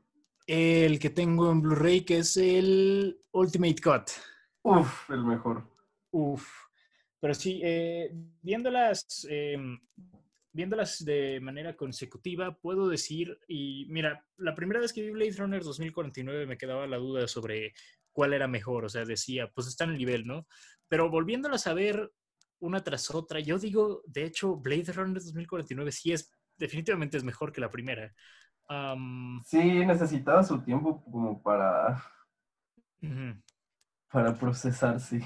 El 0.46 0.98
que 0.98 1.10
tengo 1.10 1.50
en 1.50 1.62
Blu-ray, 1.62 2.02
que 2.02 2.18
es 2.18 2.36
el 2.36 3.18
Ultimate 3.32 3.76
Cut. 3.82 4.10
Uf, 4.62 5.10
el 5.10 5.24
mejor. 5.24 5.64
Uf. 6.10 6.48
Pero 7.18 7.34
sí, 7.34 7.60
eh, 7.64 8.10
viéndolas, 8.42 9.26
eh, 9.28 9.56
viéndolas 10.52 11.04
de 11.04 11.40
manera 11.40 11.74
consecutiva, 11.74 12.56
puedo 12.56 12.88
decir, 12.88 13.38
y 13.48 13.86
mira, 13.88 14.24
la 14.36 14.54
primera 14.54 14.80
vez 14.80 14.92
que 14.92 15.02
vi 15.02 15.10
Blade 15.10 15.36
Runner 15.36 15.62
2049 15.62 16.46
me 16.46 16.58
quedaba 16.58 16.86
la 16.86 16.98
duda 16.98 17.26
sobre 17.26 17.72
cuál 18.16 18.32
era 18.32 18.48
mejor, 18.48 18.86
o 18.86 18.88
sea, 18.88 19.04
decía, 19.04 19.50
pues 19.54 19.66
está 19.66 19.84
en 19.84 19.90
el 19.90 19.98
nivel, 19.98 20.26
¿no? 20.26 20.46
Pero 20.88 21.10
volviéndolas 21.10 21.66
a 21.66 21.74
ver 21.74 22.10
una 22.60 22.82
tras 22.82 23.14
otra, 23.14 23.40
yo 23.40 23.58
digo, 23.58 24.00
de 24.06 24.24
hecho, 24.24 24.56
Blade 24.56 24.90
Runner 24.94 25.22
2049 25.22 25.92
sí 25.92 26.12
es, 26.12 26.32
definitivamente 26.56 27.18
es 27.18 27.24
mejor 27.24 27.52
que 27.52 27.60
la 27.60 27.70
primera. 27.70 28.10
Am, 28.70 29.42
Sí, 29.44 29.58
necesitaba 29.84 30.42
su 30.42 30.62
tiempo 30.62 31.04
como 31.04 31.42
para, 31.42 32.02
ujú. 33.02 33.42
para 34.10 34.34
procesarse. 34.34 35.20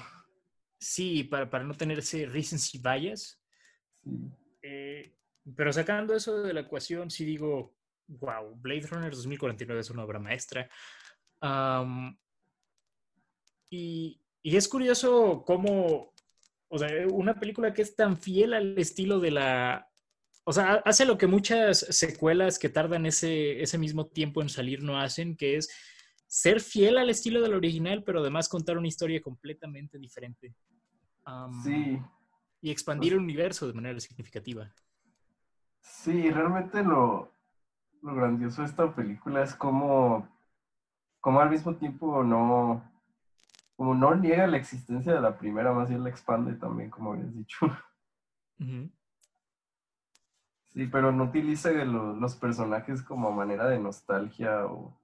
Sí, 0.81 1.23
para, 1.23 1.49
para 1.49 1.63
no 1.63 1.75
tener 1.75 2.01
ese 2.01 2.27
recency 2.27 2.79
bias. 2.83 3.41
Sí. 4.03 4.11
Eh, 4.63 5.15
pero 5.57 5.73
sacando 5.73 6.13
eso 6.13 6.43
de 6.43 6.53
la 6.53 6.63
ecuación, 6.63 7.09
sí 7.09 7.25
digo, 7.25 7.77
wow, 8.09 8.57
Blade 8.57 8.89
Runner 8.89 9.13
2049 9.13 9.81
es 9.81 9.91
una 9.91 10.03
obra 10.03 10.19
maestra. 10.19 10.69
Am, 11.41 12.19
y, 13.71 14.21
y 14.43 14.57
es 14.57 14.69
curioso 14.69 15.45
cómo, 15.47 16.13
o 16.69 16.79
sea, 16.79 16.89
una 17.13 17.39
película 17.39 17.73
que 17.73 17.83
es 17.83 17.95
tan 17.95 18.17
fiel 18.17 18.55
al 18.55 18.77
estilo 18.79 19.21
de 19.21 19.31
la... 19.31 19.87
O 20.45 20.53
sea, 20.53 20.83
hace 20.85 21.05
lo 21.05 21.17
que 21.17 21.27
muchas 21.27 21.79
secuelas 21.79 22.59
que 22.59 22.69
tardan 22.69 23.07
ese, 23.07 23.63
ese 23.63 23.79
mismo 23.79 24.07
tiempo 24.07 24.43
en 24.43 24.49
salir 24.49 24.83
no 24.83 24.99
hacen, 24.99 25.37
que 25.37 25.57
es 25.57 25.71
ser 26.27 26.61
fiel 26.61 26.99
al 26.99 27.11
estilo 27.11 27.41
del 27.41 27.55
original, 27.55 28.03
pero 28.05 28.21
además 28.21 28.49
contar 28.49 28.77
una 28.77 28.89
historia 28.89 29.21
completamente 29.21 29.99
diferente. 29.99 30.55
Sí, 31.63 32.01
y 32.61 32.71
expandir 32.71 33.13
el 33.13 33.21
universo 33.21 33.67
de 33.67 33.75
manera 33.75 34.01
significativa. 34.01 34.73
sí, 35.81 36.31
realmente 36.31 36.83
lo, 36.83 37.31
lo 38.03 38.15
grandioso 38.15 38.63
de 38.63 38.69
esta 38.69 38.93
película 38.95 39.43
es 39.43 39.55
como, 39.55 40.29
como 41.21 41.41
al 41.41 41.51
mismo 41.51 41.77
tiempo 41.77 42.25
no, 42.25 42.83
como 43.81 43.95
no 43.95 44.15
niega 44.15 44.47
la 44.47 44.59
existencia 44.59 45.15
de 45.15 45.23
la 45.23 45.39
primera, 45.39 45.73
más 45.73 45.89
bien 45.89 46.05
la 46.05 46.11
expande 46.11 46.53
también, 46.53 46.91
como 46.91 47.15
habías 47.15 47.35
dicho. 47.35 47.57
Sí, 50.67 50.87
pero 50.93 51.11
no 51.13 51.25
utiliza 51.25 51.71
lo- 51.71 52.15
los 52.15 52.35
personajes 52.37 53.01
como 53.01 53.33
manera 53.33 53.67
de 53.71 53.79
nostalgia 53.79 54.67
o, 54.67 55.01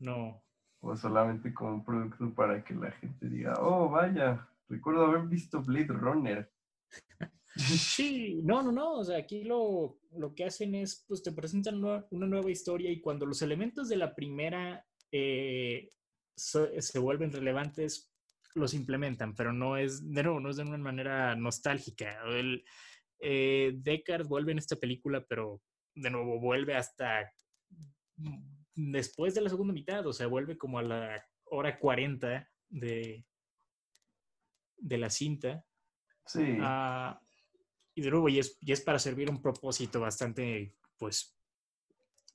No. 0.00 0.42
o 0.80 0.96
solamente 0.96 1.52
como 1.52 1.74
un 1.74 1.84
producto 1.84 2.32
para 2.34 2.64
que 2.64 2.72
la 2.72 2.92
gente 2.92 3.28
diga, 3.28 3.56
oh, 3.60 3.90
vaya, 3.90 4.48
recuerdo 4.70 5.04
haber 5.04 5.26
visto 5.26 5.60
Blade 5.60 5.88
Runner. 5.88 6.50
Sí, 7.56 8.40
no, 8.42 8.62
no, 8.62 8.72
no. 8.72 8.92
O 8.94 9.04
sea, 9.04 9.18
aquí 9.18 9.44
lo, 9.44 9.98
lo 10.12 10.34
que 10.34 10.46
hacen 10.46 10.74
es, 10.74 11.04
pues 11.06 11.22
te 11.22 11.30
presentan 11.30 11.84
una 11.84 12.26
nueva 12.26 12.50
historia 12.50 12.90
y 12.90 13.02
cuando 13.02 13.26
los 13.26 13.42
elementos 13.42 13.90
de 13.90 13.96
la 13.96 14.14
primera 14.14 14.82
eh, 15.12 15.92
se 16.34 16.98
vuelven 16.98 17.30
relevantes, 17.30 18.10
los 18.54 18.74
implementan, 18.74 19.34
pero 19.34 19.52
no 19.52 19.76
es, 19.76 20.10
de 20.10 20.22
nuevo, 20.22 20.40
no 20.40 20.50
es 20.50 20.56
de 20.56 20.62
una 20.62 20.78
manera 20.78 21.34
nostálgica. 21.34 22.22
El, 22.26 22.64
eh, 23.20 23.72
Deckard 23.76 24.26
vuelve 24.26 24.52
en 24.52 24.58
esta 24.58 24.76
película, 24.76 25.24
pero 25.28 25.60
de 25.94 26.10
nuevo 26.10 26.40
vuelve 26.40 26.74
hasta 26.74 27.32
después 28.74 29.34
de 29.34 29.40
la 29.40 29.50
segunda 29.50 29.72
mitad, 29.72 30.06
o 30.06 30.12
sea, 30.12 30.26
vuelve 30.26 30.56
como 30.56 30.78
a 30.78 30.82
la 30.82 31.24
hora 31.44 31.78
40 31.78 32.48
de, 32.68 33.24
de 34.76 34.98
la 34.98 35.10
cinta. 35.10 35.64
Sí, 36.26 36.58
Ah, 36.60 37.20
y 37.94 38.02
de 38.02 38.10
nuevo, 38.10 38.28
y 38.28 38.38
es, 38.38 38.58
y 38.60 38.72
es 38.72 38.80
para 38.80 38.98
servir 38.98 39.30
un 39.30 39.40
propósito 39.40 40.00
bastante, 40.00 40.74
pues, 40.98 41.36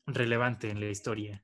relevante 0.05 0.69
en 0.69 0.79
la 0.79 0.89
historia. 0.89 1.43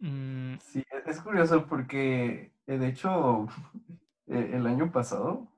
Mm, 0.00 0.56
Sí, 0.60 0.80
e- 0.80 1.10
es 1.10 1.20
curioso 1.20 1.66
porque, 1.66 2.52
eh, 2.66 2.78
de 2.78 2.88
hecho, 2.88 3.46
eh, 4.26 4.50
el 4.54 4.66
año 4.66 4.90
pasado, 4.92 5.52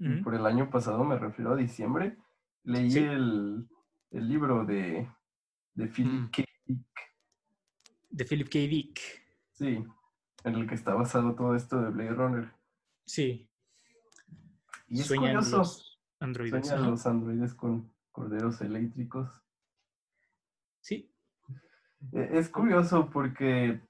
ujú, 0.00 0.22
por 0.22 0.34
el 0.34 0.46
año 0.46 0.70
pasado 0.70 1.04
me 1.04 1.18
refiero 1.18 1.52
a 1.52 1.56
diciembre, 1.56 2.16
leí 2.64 2.90
Sí. 2.90 2.98
el, 3.00 3.68
el 4.10 4.28
libro 4.28 4.64
de, 4.64 5.08
de 5.74 5.86
Philip 5.88 6.12
Mm. 6.12 6.30
K. 6.30 6.44
Dick, 6.66 6.86
De 8.10 8.24
Philip 8.24 8.48
K. 8.48 8.58
Dick. 8.60 9.00
sí, 9.52 9.84
en 10.44 10.54
el 10.54 10.66
que 10.68 10.74
está 10.76 10.94
basado 10.94 11.34
todo 11.34 11.54
esto 11.56 11.80
de 11.80 11.90
Blade 11.90 12.10
Runner. 12.14 12.52
Sí. 13.04 13.48
Y 14.88 15.00
es 15.00 15.06
Sueñan 15.06 15.34
curioso, 15.36 15.56
los 15.58 16.00
androides. 16.20 16.66
sueñan 16.68 16.90
los 16.90 17.06
androides 17.06 17.54
con 17.54 17.92
corderos 18.12 18.60
eléctricos. 18.60 19.28
Sí. 20.80 21.12
E- 22.12 22.28
Es 22.38 22.48
curioso 22.48 23.10
porque 23.10 23.80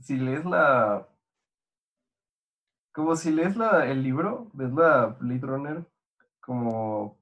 si 0.00 0.16
lees 0.16 0.44
la... 0.44 1.06
Como 2.92 3.14
si 3.14 3.30
lees 3.30 3.56
la, 3.56 3.86
el 3.86 4.02
libro, 4.02 4.50
ves 4.52 4.72
la 4.72 5.06
Blade 5.06 5.40
Runner, 5.46 5.86
como, 6.40 7.18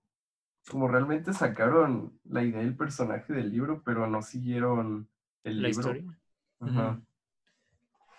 como 0.71 0.88
realmente 0.88 1.33
sacaron 1.35 2.19
la 2.25 2.43
idea 2.43 2.61
del 2.61 2.77
personaje 2.77 3.35
del 3.35 3.51
libro, 3.51 3.83
pero 3.85 4.07
no 4.07 4.23
siguieron 4.23 5.11
el 5.45 5.62
La 5.62 5.69
libro. 5.69 5.91
historia. 5.91 6.19
Ajá. 6.61 7.01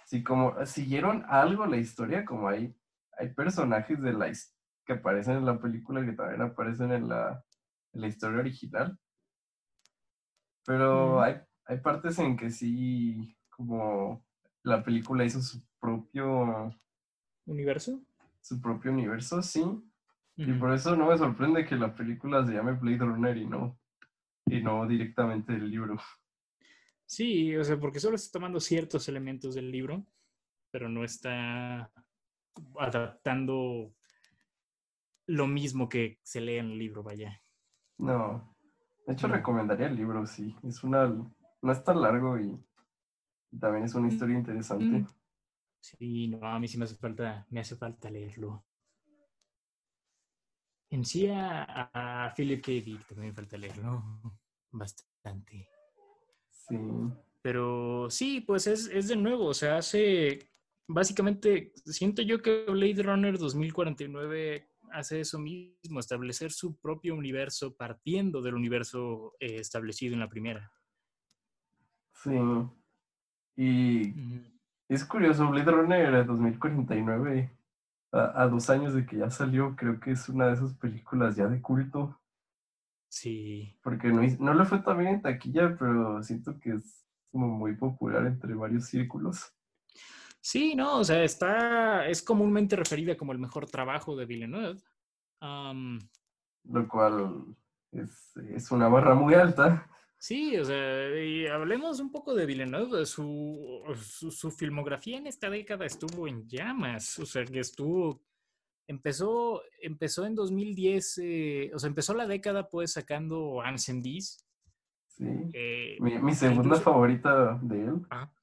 Sí, 0.06 0.24
como 0.24 0.64
siguieron 0.66 1.26
algo 1.28 1.66
la 1.66 1.78
historia, 1.78 2.24
como 2.24 2.48
hay, 2.48 2.76
hay 3.18 3.34
personajes 3.34 4.00
de 4.02 4.14
la, 4.14 4.32
que 4.86 4.94
aparecen 4.94 5.38
en 5.38 5.46
la 5.46 5.60
película 5.60 6.06
que 6.06 6.14
también 6.14 6.42
aparecen 6.42 6.92
en 6.92 7.10
la, 7.10 7.44
en 7.94 8.02
la 8.02 8.08
historia 8.08 8.40
original. 8.40 8.98
Pero 10.66 11.22
hay, 11.22 11.42
hay 11.66 11.80
partes 11.80 12.18
en 12.20 12.38
que 12.38 12.52
sí, 12.52 13.36
como 13.50 14.24
la 14.70 14.84
película 14.84 15.26
hizo 15.26 15.42
su 15.42 15.62
propio, 15.80 16.74
¿Universo? 17.46 18.02
su 18.42 18.62
propio 18.62 18.92
universo, 18.92 19.42
sí. 19.42 19.64
Y 20.36 20.54
por 20.54 20.72
eso 20.72 20.96
no 20.96 21.08
me 21.08 21.18
sorprende 21.18 21.66
que 21.66 21.76
la 21.76 21.94
película 21.94 22.46
se 22.46 22.54
llame 22.54 22.72
Blade 22.72 23.00
Runner 23.00 23.36
y 23.36 23.46
no, 23.46 23.78
y 24.46 24.62
no 24.62 24.88
directamente 24.88 25.54
el 25.54 25.70
libro. 25.70 25.98
Sí, 27.06 27.58
o 27.58 27.64
sea, 27.64 27.78
porque 27.78 28.00
solo 28.00 28.16
está 28.16 28.40
tomando 28.40 28.60
ciertos 28.60 29.10
elementos 29.10 29.56
del 29.56 29.70
libro, 29.70 30.06
pero 30.72 30.88
no 30.88 31.04
está 31.04 31.92
adaptando 32.78 33.94
lo 35.26 35.48
mismo 35.48 35.90
que 35.90 36.20
se 36.24 36.40
lee 36.40 36.58
en 36.58 36.72
el 36.72 36.78
libro, 36.78 37.04
vaya. 37.04 37.42
No. 37.98 38.56
De 39.06 39.14
hecho, 39.14 39.28
recomendaría 39.28 39.88
el 39.88 39.96
libro, 39.96 40.26
sí. 40.26 40.56
Es 40.64 40.84
una, 40.84 41.08
no 41.08 41.72
es 41.72 41.84
tan 41.84 42.02
largo 42.02 42.40
y 42.40 42.58
también 43.58 43.86
es 43.86 43.96
una 43.96 44.08
historia 44.08 44.38
interesante. 44.38 44.86
Mm. 44.86 45.08
Sí, 45.82 46.28
no, 46.28 46.46
a 46.46 46.60
mí 46.60 46.68
sí 46.68 46.78
me 46.78 46.86
hace 46.86 46.96
falta, 46.96 47.48
me 47.50 47.62
hace 47.62 47.76
falta 47.76 48.10
leerlo. 48.10 48.66
En 50.92 51.06
sí 51.06 51.28
a, 51.28 51.64
a 51.94 52.34
Philip 52.36 52.64
K. 52.64 52.72
Dick 52.72 53.06
también 53.08 53.30
me 53.30 53.34
falta 53.34 53.58
leerlo 53.58 54.04
bastante. 54.72 55.70
Sí. 56.50 56.78
Pero 57.42 58.10
sí, 58.10 58.42
pues 58.42 58.68
es, 58.68 58.88
es 58.88 59.08
de 59.08 59.16
nuevo, 59.16 59.46
o 59.46 59.54
sea, 59.54 59.78
hace, 59.78 60.52
básicamente, 60.88 61.72
siento 61.86 62.22
yo 62.22 62.42
que 62.42 62.66
Blade 62.66 63.02
Runner 63.02 63.38
2049 63.38 64.70
hace 64.92 65.22
eso 65.22 65.40
mismo, 65.40 66.00
establecer 66.00 66.52
su 66.52 66.78
propio 66.78 67.16
universo 67.16 67.76
partiendo 67.76 68.42
del 68.42 68.56
universo 68.56 69.36
eh, 69.40 69.58
establecido 69.58 70.14
en 70.14 70.20
la 70.20 70.30
primera. 70.30 70.72
Sí. 72.14 72.32
Y 73.62 74.14
es 74.88 75.04
curioso, 75.04 75.50
Blade 75.50 75.72
Runner 75.72 76.26
2049, 76.26 77.52
a, 78.12 78.44
a 78.44 78.48
dos 78.48 78.70
años 78.70 78.94
de 78.94 79.06
que 79.06 79.18
ya 79.18 79.30
salió, 79.30 79.76
creo 79.76 80.00
que 80.00 80.12
es 80.12 80.30
una 80.30 80.48
de 80.48 80.54
esas 80.54 80.74
películas 80.76 81.36
ya 81.36 81.48
de 81.48 81.62
culto, 81.62 82.20
Sí, 83.10 83.76
porque 83.82 84.10
no, 84.10 84.22
no 84.40 84.54
le 84.54 84.66
fue 84.66 84.80
tan 84.80 85.00
bien 85.00 85.16
en 85.16 85.22
taquilla, 85.22 85.76
pero 85.78 86.22
siento 86.22 86.60
que 86.60 86.74
es 86.76 87.04
como 87.32 87.48
muy 87.48 87.76
popular 87.76 88.26
entre 88.28 88.54
varios 88.54 88.86
círculos. 88.86 89.52
sí, 90.40 90.76
no, 90.76 91.00
o 91.00 91.04
sea, 91.04 91.24
está, 91.24 92.08
es 92.08 92.22
comúnmente 92.22 92.76
referida 92.76 93.18
como 93.18 93.32
el 93.32 93.40
mejor 93.40 93.66
trabajo 93.66 94.16
de 94.16 94.26
Villeneuve. 94.28 94.80
Lo 95.42 96.88
cual 96.88 97.56
es, 97.92 98.38
es 98.38 98.72
una 98.72 98.88
barra 98.88 99.16
muy 99.16 99.34
alta. 99.34 99.90
Sí, 100.22 100.58
o 100.58 100.66
sea, 100.66 101.18
y 101.24 101.48
hablemos 101.48 102.02
un 102.02 102.12
poco 102.12 102.36
de 102.36 102.46
Villeneuve. 102.46 103.06
Su, 103.06 103.82
su, 104.04 104.30
su 104.32 104.52
filmografía 104.52 105.18
en 105.18 105.28
esta 105.28 105.50
década 105.50 105.86
estuvo 105.86 106.28
en 106.28 106.46
llamas. 106.48 107.18
O 107.20 107.26
sea, 107.26 107.46
que 107.46 107.60
estuvo. 107.60 108.22
Empezó, 108.86 109.62
empezó 109.82 110.26
en 110.26 110.36
2010, 110.36 111.20
eh, 111.24 111.72
o 111.74 111.80
sea, 111.80 111.88
empezó 111.88 112.14
la 112.16 112.26
década 112.28 112.68
pues 112.70 112.92
sacando 112.94 113.62
Ansen 113.62 114.02
Bees. 114.02 114.46
Sí. 115.08 115.26
eh, 115.54 115.98
Mi, 116.02 116.34
segunda 116.34 116.64
incluso- 116.64 116.82
favorita 116.82 117.58
de 117.62 117.82
él. 117.84 117.94
Ajá. 118.10 118.34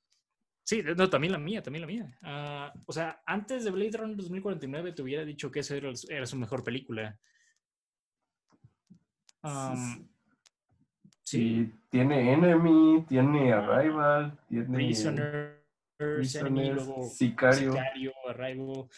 Sí, 0.63 0.83
no, 0.97 1.09
también 1.11 1.33
la 1.33 1.39
mía, 1.39 1.63
también 1.63 1.81
la 1.83 1.87
mía. 1.87 2.19
Ah, 2.23 2.73
o 2.87 2.93
sea, 2.93 3.23
antes 3.27 3.65
de 3.65 3.71
Blade 3.71 3.99
Runner 3.99 4.17
2049 4.17 4.93
te 4.93 5.03
hubiera 5.03 5.25
dicho 5.25 5.51
que 5.51 5.61
esa 5.61 5.77
era, 5.77 5.91
era 6.09 6.27
su 6.27 6.37
mejor 6.37 6.65
película. 6.65 7.19
Sí, 9.43 10.09
Y 11.33 11.65
tiene 11.91 12.33
Enemy, 12.33 13.05
tiene 13.09 13.53
Ah. 13.53 13.59
Arrival, 13.59 14.39
tiene 14.49 14.65
Prisoners, 14.77 15.57
Enemy, 15.99 16.17
Prisoners, 16.17 16.75
luego 16.87 17.03
Sicario. 17.09 17.73
Sicario, 17.73 18.13
Arrival. 18.29 18.89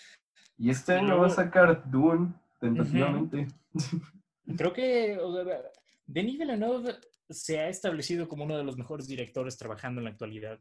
Y 0.58 0.70
este 0.70 0.94
año 0.94 1.18
va 1.18 1.26
a 1.28 1.30
sacar 1.30 1.88
Dune, 1.90 2.34
tentativamente. 2.60 3.46
Creo 4.56 4.72
que 4.72 5.16
o 5.18 5.32
sea, 5.44 5.62
Denis 6.06 6.38
Villeneuve 6.38 6.96
se 7.30 7.60
ha 7.60 7.68
establecido 7.68 8.28
como 8.28 8.44
uno 8.44 8.56
de 8.56 8.64
los 8.64 8.76
mejores 8.76 9.06
directores 9.06 9.56
trabajando 9.56 10.00
en 10.00 10.04
la 10.06 10.10
actualidad. 10.10 10.58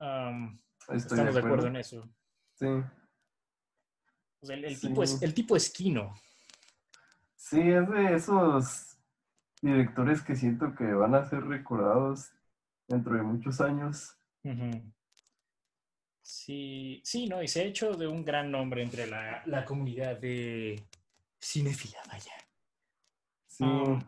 Estoy 0.00 0.96
estamos 0.96 1.34
de 1.34 1.40
acuerdo 1.40 1.66
en 1.68 1.76
eso. 1.76 2.08
Sí. 2.54 2.66
O 2.66 4.46
sea, 4.46 4.56
el, 4.56 4.64
el 4.66 4.76
Sí. 4.76 4.88
tipo 4.88 5.02
es, 5.02 5.22
el 5.22 5.32
tipo 5.34 5.56
es 5.56 5.70
Kino. 5.70 6.14
Sí, 7.36 7.60
es 7.60 7.88
de 7.88 8.14
esos 8.14 8.93
directores 9.64 10.22
que 10.22 10.36
siento 10.36 10.74
que 10.74 10.84
van 10.92 11.14
a 11.14 11.24
ser 11.24 11.44
recordados 11.44 12.30
dentro 12.86 13.14
de 13.14 13.22
muchos 13.22 13.60
años. 13.60 14.16
Sí, 16.20 17.00
sí, 17.04 17.26
no, 17.26 17.42
y 17.42 17.48
se 17.48 17.60
ha 17.60 17.64
hecho 17.64 17.92
de 17.92 18.06
un 18.06 18.24
gran 18.24 18.50
nombre 18.50 18.82
entre 18.82 19.06
la, 19.06 19.42
la 19.46 19.64
comunidad 19.64 20.18
de 20.18 20.82
cinéfila, 21.40 21.98
vaya. 22.08 22.32
Sí, 23.46 23.64
Um, 23.64 24.00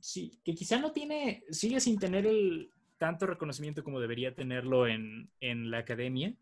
sí, 0.00 0.40
que 0.44 0.54
quizá 0.54 0.78
no 0.78 0.92
tiene, 0.92 1.44
sigue 1.50 1.80
sin 1.80 1.98
tener 1.98 2.26
el 2.26 2.70
tanto 2.96 3.26
reconocimiento 3.26 3.82
como 3.82 4.00
debería 4.00 4.34
tenerlo 4.34 4.86
en, 4.86 5.30
en 5.40 5.70
la 5.70 5.78
academia. 5.78 6.34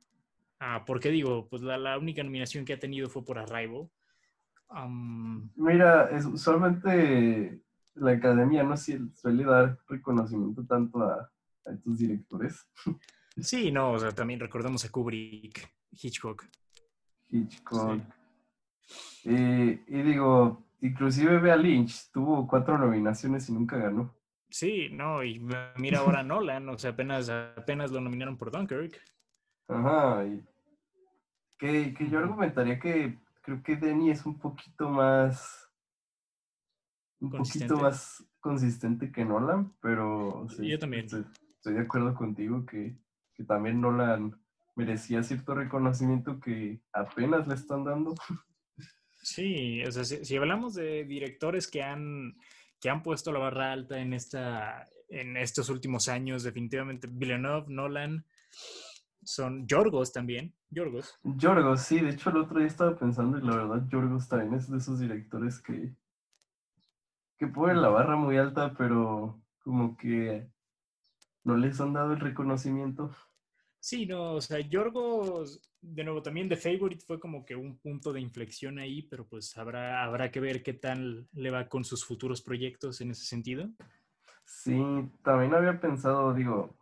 Ah, 0.58 0.84
¿Por 0.84 1.00
qué 1.00 1.10
digo? 1.10 1.48
Pues 1.48 1.62
la, 1.62 1.78
la 1.78 1.98
única 1.98 2.22
nominación 2.22 2.64
que 2.64 2.74
ha 2.74 2.78
tenido 2.78 3.08
fue 3.08 3.24
por 3.24 3.38
Arrival. 3.38 3.88
Um, 4.68 5.50
mira, 5.54 6.10
es, 6.10 6.24
usualmente 6.26 7.60
la 7.96 8.12
academia 8.12 8.62
no 8.62 8.76
suele 8.76 9.44
dar 9.44 9.78
reconocimiento 9.88 10.64
tanto 10.64 11.02
a, 11.02 11.30
a 11.64 11.72
estos 11.72 11.98
directores. 11.98 12.66
sí, 13.40 13.70
no, 13.70 13.92
o 13.92 13.98
sea, 13.98 14.12
también 14.12 14.40
recordemos 14.40 14.84
a 14.84 14.90
Kubrick, 14.90 15.68
Hitchcock. 15.90 16.44
Hitchcock. 17.28 18.00
Eh, 19.24 19.84
y 19.86 20.02
digo, 20.02 20.64
inclusive 20.80 21.38
Bea 21.38 21.56
Lynch 21.56 22.10
tuvo 22.12 22.46
cuatro 22.46 22.78
nominaciones 22.78 23.48
y 23.48 23.52
nunca 23.52 23.76
ganó. 23.76 24.14
Sí, 24.48 24.88
no, 24.90 25.24
y 25.24 25.44
mira 25.76 25.98
ahora 25.98 26.22
Nolan, 26.22 26.68
o 26.68 26.78
sea, 26.78 26.90
apenas, 26.90 27.28
apenas 27.28 27.90
lo 27.90 28.00
nominaron 28.00 28.36
por 28.36 28.52
Dunkirk. 28.52 29.02
Ajá. 29.68 30.24
Y 30.24 30.44
que, 31.58 31.92
que 31.94 32.08
yo 32.08 32.18
argumentaría 32.18 32.78
que 32.78 33.18
creo 33.42 33.62
que 33.62 33.76
Denny 33.76 34.10
es 34.10 34.24
un 34.24 34.38
poquito 34.38 34.88
más. 34.88 35.65
Un 37.20 37.30
poquito 37.30 37.78
más 37.78 38.24
consistente 38.40 39.10
que 39.10 39.24
Nolan, 39.24 39.72
pero 39.80 40.46
sí, 40.54 40.68
Yo 40.68 40.78
también. 40.78 41.06
Estoy, 41.06 41.24
estoy 41.56 41.74
de 41.74 41.80
acuerdo 41.80 42.14
contigo 42.14 42.64
que, 42.66 42.96
que 43.34 43.44
también 43.44 43.80
Nolan 43.80 44.38
merecía 44.74 45.22
cierto 45.22 45.54
reconocimiento 45.54 46.38
que 46.38 46.80
apenas 46.92 47.48
le 47.48 47.54
están 47.54 47.84
dando. 47.84 48.14
Sí, 49.22 49.82
o 49.84 49.90
sea, 49.90 50.04
si, 50.04 50.24
si 50.24 50.36
hablamos 50.36 50.74
de 50.74 51.04
directores 51.04 51.66
que 51.66 51.82
han, 51.82 52.36
que 52.80 52.90
han 52.90 53.02
puesto 53.02 53.32
la 53.32 53.40
barra 53.40 53.72
alta 53.72 53.98
en, 53.98 54.12
esta, 54.12 54.88
en 55.08 55.36
estos 55.36 55.68
últimos 55.70 56.08
años, 56.08 56.44
definitivamente 56.44 57.08
Villeneuve, 57.10 57.64
Nolan, 57.68 58.24
son 59.24 59.66
Yorgos 59.66 60.12
también, 60.12 60.54
Yorgos. 60.70 61.18
Yorgos, 61.24 61.80
sí, 61.80 61.98
de 62.00 62.10
hecho 62.10 62.30
el 62.30 62.36
otro 62.36 62.58
día 62.58 62.68
estaba 62.68 62.96
pensando 62.96 63.38
y 63.38 63.42
la 63.42 63.56
verdad 63.56 63.88
Yorgos 63.88 64.28
también 64.28 64.54
es 64.54 64.70
de 64.70 64.78
esos 64.78 65.00
directores 65.00 65.60
que, 65.60 65.92
que 67.38 67.46
ponen 67.46 67.82
la 67.82 67.88
barra 67.88 68.16
muy 68.16 68.36
alta, 68.38 68.74
pero 68.76 69.42
como 69.58 69.96
que 69.96 70.50
no 71.44 71.56
les 71.56 71.80
han 71.80 71.92
dado 71.92 72.12
el 72.12 72.20
reconocimiento. 72.20 73.10
Sí, 73.80 74.04
no, 74.06 74.32
o 74.32 74.40
sea, 74.40 74.58
Yorgos, 74.60 75.60
de 75.80 76.02
nuevo, 76.02 76.20
también 76.22 76.48
The 76.48 76.56
Favorite 76.56 77.04
fue 77.06 77.20
como 77.20 77.44
que 77.44 77.54
un 77.54 77.78
punto 77.78 78.12
de 78.12 78.20
inflexión 78.20 78.78
ahí, 78.80 79.02
pero 79.02 79.28
pues 79.28 79.56
habrá, 79.56 80.02
habrá 80.02 80.30
que 80.32 80.40
ver 80.40 80.62
qué 80.64 80.72
tal 80.72 81.28
le 81.32 81.50
va 81.50 81.68
con 81.68 81.84
sus 81.84 82.04
futuros 82.04 82.42
proyectos 82.42 83.00
en 83.00 83.12
ese 83.12 83.24
sentido. 83.24 83.70
Sí, 84.44 84.80
también 85.22 85.54
había 85.54 85.80
pensado, 85.80 86.34
digo, 86.34 86.76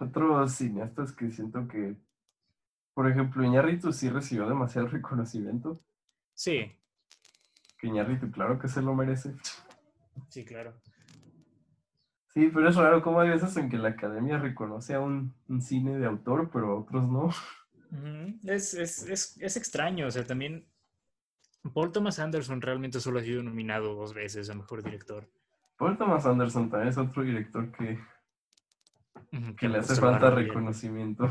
otros 0.00 0.52
cineastas 0.52 1.12
que 1.12 1.30
siento 1.30 1.66
que, 1.68 1.96
por 2.94 3.10
ejemplo, 3.10 3.44
Iñárritu 3.44 3.92
sí 3.92 4.08
recibió 4.08 4.48
demasiado 4.48 4.88
reconocimiento. 4.88 5.82
Sí, 6.34 6.72
Que 7.78 7.88
Iñárritu, 7.88 8.30
claro 8.30 8.58
que 8.58 8.68
se 8.68 8.80
lo 8.80 8.94
merece. 8.94 9.34
Sí, 10.32 10.44
claro. 10.44 10.74
Sí, 12.32 12.50
pero 12.52 12.70
es 12.70 12.76
raro 12.76 13.02
cómo 13.02 13.20
hay 13.20 13.28
veces 13.28 13.54
en 13.58 13.68
que 13.68 13.76
la 13.76 13.90
academia 13.90 14.38
reconoce 14.38 14.94
a 14.94 15.00
un, 15.00 15.34
un 15.48 15.60
cine 15.60 15.98
de 15.98 16.06
autor, 16.06 16.48
pero 16.50 16.70
a 16.70 16.80
otros 16.80 17.06
no. 17.06 17.30
Es, 18.44 18.72
es, 18.72 19.06
es, 19.06 19.36
es 19.38 19.56
extraño, 19.58 20.06
o 20.06 20.10
sea, 20.10 20.24
también 20.24 20.66
Paul 21.74 21.92
Thomas 21.92 22.18
Anderson 22.18 22.62
realmente 22.62 23.00
solo 23.00 23.18
ha 23.18 23.22
sido 23.22 23.42
nominado 23.42 23.94
dos 23.94 24.14
veces 24.14 24.48
a 24.48 24.54
Mejor 24.54 24.82
Director. 24.82 25.28
Paul 25.76 25.98
Thomas 25.98 26.24
Anderson 26.24 26.70
también 26.70 26.88
es 26.88 26.96
otro 26.96 27.22
director 27.22 27.70
que, 27.72 27.98
que 29.58 29.68
le 29.68 29.78
hace 29.78 29.96
falta 29.96 30.30
bien. 30.30 30.48
reconocimiento. 30.48 31.28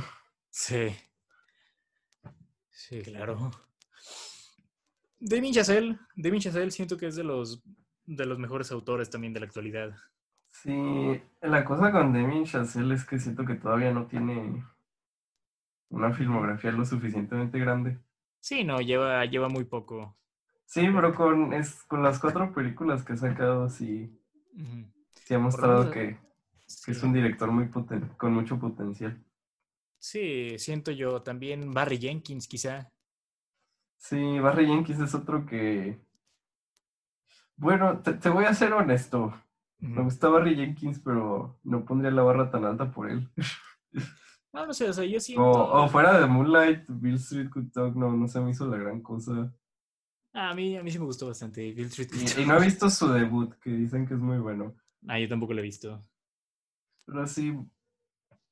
Sí. 0.52 0.96
Sí, 2.70 3.02
claro. 3.02 3.50
Damien 5.20 5.54
Chazelle, 5.54 5.98
Damien 6.16 6.42
Chazelle 6.42 6.72
siento 6.72 6.96
que 6.98 7.08
es 7.08 7.16
de 7.16 7.24
los, 7.24 7.64
de 8.18 8.26
los 8.28 8.40
mejores 8.40 8.72
autores 8.72 9.10
también 9.10 9.34
de 9.34 9.40
la 9.42 9.46
actualidad. 9.48 9.96
Sí, 10.50 11.22
la 11.42 11.66
cosa 11.66 11.92
con 11.92 12.14
Damien 12.14 12.46
Chazelle 12.46 12.94
es 12.96 13.04
que 13.06 13.20
siento 13.20 13.44
que 13.46 13.56
todavía 13.56 13.92
no 13.92 14.06
tiene 14.08 14.64
una 15.92 16.12
filmografía 16.12 16.72
lo 16.72 16.84
suficientemente 16.86 17.60
grande. 17.60 18.00
Sí, 18.40 18.64
no, 18.64 18.82
lleva, 18.82 19.26
lleva 19.26 19.50
muy 19.50 19.64
poco. 19.66 20.18
Sí, 20.66 20.82
pero 20.92 21.14
con, 21.14 21.54
es, 21.54 21.84
con 21.84 22.02
las 22.02 22.18
cuatro 22.20 22.52
películas 22.52 23.04
que 23.04 23.14
ha 23.14 23.18
sacado, 23.18 23.70
sí, 23.70 24.12
Ujú. 24.56 24.86
sí 25.24 25.34
ha 25.34 25.40
mostrado 25.40 25.90
que, 25.90 26.20
que 26.84 26.92
es 26.92 27.04
un 27.04 27.14
director 27.14 27.50
muy 27.52 27.66
poten- 27.70 28.16
con 28.18 28.34
mucho 28.34 28.60
potencial. 28.60 29.24
Sí, 30.00 30.60
siento 30.60 30.92
yo 30.92 31.22
también 31.22 31.72
Barry 31.74 31.98
Jenkins 31.98 32.46
quizá. 32.48 32.92
Sí, 33.98 34.40
Barry 34.40 34.66
Jenkins 34.68 35.00
es 35.00 35.16
otro 35.16 35.46
que... 35.46 35.98
Bueno, 37.62 38.00
te, 38.00 38.14
te 38.14 38.30
voy 38.30 38.46
a 38.46 38.54
ser 38.56 38.74
honesto. 38.74 39.34
Me 39.80 39.94
Ujú. 39.94 40.04
gusta 40.04 40.30
Barry 40.30 40.56
Jenkins, 40.56 41.00
pero 41.00 41.60
no 41.64 41.86
pondría 41.86 42.12
la 42.12 42.24
barra 42.24 42.50
tan 42.50 42.66
alta 42.66 42.92
por 42.92 43.10
él. 43.10 43.30
No, 44.54 44.66
no 44.66 44.74
sé, 44.74 44.90
o 44.90 44.94
sea, 44.94 45.06
yo 45.06 45.20
siento... 45.20 45.46
O, 45.46 45.84
o 45.84 45.88
fuera 45.88 46.20
de 46.20 46.26
Moonlight, 46.26 46.84
Bill 46.90 47.16
Street 47.16 47.50
Could 47.50 47.72
Talk, 47.72 47.96
no, 47.96 48.12
no 48.12 48.28
se 48.28 48.42
me 48.42 48.52
hizo 48.52 48.68
la 48.68 48.76
gran 48.78 49.02
cosa. 49.02 49.54
Ah, 50.34 50.50
a 50.50 50.54
mí, 50.56 50.76
a 50.76 50.84
mí 50.84 50.92
sí 50.92 51.00
me 51.00 51.06
gustó 51.06 51.28
bastante 51.28 51.72
Bill 51.72 51.88
Street. 51.88 52.10
Y, 52.14 52.42
y 52.42 52.46
no 52.46 52.58
he 52.58 52.66
visto 52.66 52.90
su 52.90 53.08
debut, 53.08 53.54
que 53.62 53.70
dicen 53.70 54.06
que 54.06 54.16
es 54.16 54.20
muy 54.20 54.40
bueno. 54.40 54.74
Ah, 55.08 55.20
yo 55.20 55.30
tampoco 55.30 55.54
lo 55.54 55.60
he 55.60 55.64
visto. 55.64 56.02
Pero 57.06 57.28
sí, 57.28 57.58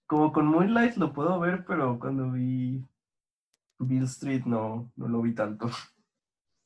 como 0.07 0.31
con 0.31 0.47
Moonlight 0.47 0.95
lo 0.95 1.11
puedo 1.13 1.39
ver, 1.39 1.65
pero 1.65 1.99
cuando 1.99 2.31
vi 2.31 2.83
Bill 3.79 4.03
Street 4.03 4.45
no, 4.45 4.91
no 4.95 5.07
lo 5.07 5.21
vi 5.21 5.33
tanto. 5.33 5.69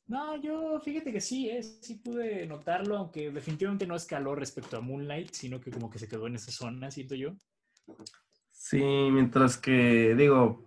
No, 0.06 0.36
yo 0.36 0.80
fíjate 0.80 1.12
que 1.12 1.20
sí, 1.20 1.48
eh, 1.48 1.62
sí 1.62 1.94
pude 1.96 2.46
notarlo, 2.46 2.96
aunque 2.98 3.30
definitivamente 3.30 3.86
no 3.86 3.96
escaló 3.96 4.34
respecto 4.34 4.76
a 4.76 4.80
Moonlight, 4.80 5.32
sino 5.32 5.60
que 5.60 5.70
como 5.70 5.88
que 5.90 5.98
se 5.98 6.08
quedó 6.08 6.26
en 6.26 6.34
esa 6.36 6.52
zona, 6.52 6.90
siento 6.90 7.14
yo. 7.14 7.34
Sí, 8.50 8.82
mientras 8.82 9.56
que, 9.56 10.14
digo, 10.14 10.64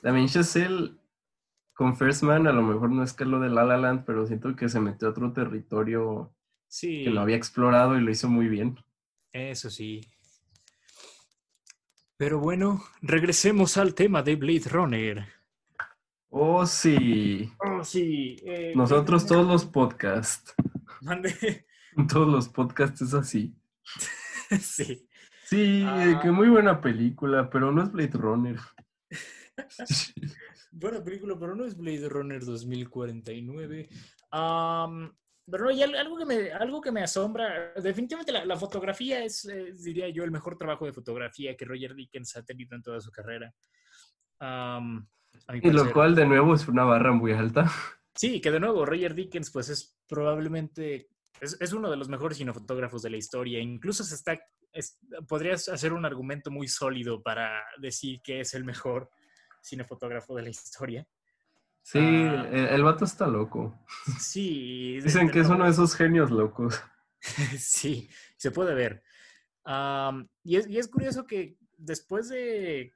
también 0.00 0.28
Chazelle 0.28 0.94
con 1.74 1.96
First 1.96 2.22
Man 2.22 2.46
a 2.46 2.52
lo 2.52 2.62
mejor 2.62 2.90
no 2.90 3.02
escaló 3.02 3.40
de 3.40 3.50
La 3.50 3.64
La 3.64 3.78
Land, 3.78 4.04
pero 4.04 4.26
siento 4.26 4.54
que 4.56 4.68
se 4.68 4.80
metió 4.80 5.08
a 5.08 5.10
otro 5.12 5.32
territorio 5.32 6.34
Sí, 6.68 7.04
que 7.04 7.10
lo 7.10 7.20
había 7.20 7.36
explorado 7.36 7.98
y 7.98 8.00
lo 8.00 8.10
hizo 8.10 8.28
muy 8.28 8.48
bien. 8.48 8.76
eso 9.32 9.70
sí. 9.70 10.00
Pero 12.16 12.38
bueno, 12.38 12.82
regresemos 13.00 13.78
al 13.78 13.94
tema 13.94 14.22
de 14.22 14.36
Blade 14.36 14.68
Runner. 14.68 15.39
Oh, 16.32 16.64
sí. 16.66 17.50
Oh, 17.58 17.82
sí. 17.84 18.36
eh, 18.44 18.72
Nosotros 18.76 19.26
todos 19.26 19.46
los 19.46 19.64
podcasts. 19.64 20.54
Mande. 21.02 21.66
Todos 22.08 22.28
los 22.28 22.48
podcasts 22.48 23.02
es 23.02 23.14
así. 23.14 23.54
sí. 24.60 25.08
Sí, 25.44 25.82
eh, 25.82 26.14
Ah. 26.16 26.20
que 26.22 26.30
muy 26.30 26.48
buena 26.48 26.80
película, 26.80 27.50
pero 27.50 27.72
no 27.72 27.82
es 27.82 27.90
Blade 27.90 28.12
Runner. 28.16 28.56
Buena 30.70 31.02
película, 31.02 31.36
pero 31.38 31.56
no 31.56 31.64
es 31.64 31.76
Blade 31.76 32.08
Runner 32.08 32.44
2049. 32.44 33.88
Am, 34.30 35.12
pero 35.50 35.64
no, 35.64 35.70
y 35.72 35.82
al- 35.82 35.96
algo 35.96 36.16
que 36.16 36.24
me, 36.24 36.52
algo 36.52 36.80
que 36.80 36.92
me 36.92 37.02
asombra, 37.02 37.72
definitivamente 37.74 38.30
la, 38.30 38.44
la 38.44 38.56
fotografía 38.56 39.24
es, 39.24 39.48
diría 39.82 40.08
yo, 40.10 40.22
el 40.22 40.30
mejor 40.30 40.56
trabajo 40.56 40.86
de 40.86 40.92
fotografía 40.92 41.56
que 41.56 41.64
Roger 41.64 41.94
Dickens 41.96 42.36
ha 42.36 42.44
tenido 42.44 42.76
en 42.76 42.82
toda 42.82 43.00
su 43.00 43.10
carrera. 43.10 43.52
Mi 44.40 45.04
Y 45.62 45.70
lo 45.70 45.92
cual 45.92 46.14
de 46.14 46.26
nuevo 46.26 46.54
es 46.54 46.68
una 46.68 46.84
barra 46.84 47.12
muy 47.12 47.32
alta. 47.32 47.70
Sí, 48.14 48.40
que 48.40 48.50
de 48.50 48.60
nuevo, 48.60 48.84
Roger 48.86 49.14
Dickens, 49.14 49.50
pues 49.50 49.68
es 49.68 49.96
probablemente, 50.08 51.08
es, 51.40 51.56
es 51.60 51.72
uno 51.72 51.90
de 51.90 51.96
los 51.96 52.08
mejores 52.08 52.38
cinefotógrafos 52.38 53.02
de 53.02 53.10
la 53.10 53.16
historia. 53.16 53.60
Incluso 53.60 54.04
se 54.04 54.14
está, 54.14 54.38
es- 54.72 54.98
podrías 55.28 55.68
hacer 55.68 55.92
un 55.92 56.04
argumento 56.04 56.50
muy 56.50 56.68
sólido 56.68 57.22
para 57.22 57.62
decir 57.78 58.20
que 58.22 58.40
es 58.40 58.54
el 58.54 58.64
mejor 58.64 59.10
cinefotógrafo 59.62 60.34
de 60.36 60.42
la 60.42 60.50
historia. 60.50 61.06
Sí, 61.82 61.98
Ah. 61.98 62.46
el, 62.52 62.66
el 62.68 62.82
vato 62.82 63.04
está 63.04 63.26
loco. 63.26 63.78
Sí. 64.18 65.00
Dicen 65.00 65.30
que 65.30 65.40
es 65.40 65.48
uno 65.48 65.64
de 65.64 65.70
esos 65.70 65.94
genios 65.94 66.30
locos. 66.30 66.80
Sí, 67.58 68.08
se 68.36 68.50
puede 68.50 68.74
ver. 68.74 69.02
Y, 70.42 70.56
es, 70.56 70.66
y 70.68 70.78
es 70.78 70.88
curioso 70.88 71.26
que 71.26 71.58
después 71.76 72.28
de, 72.30 72.94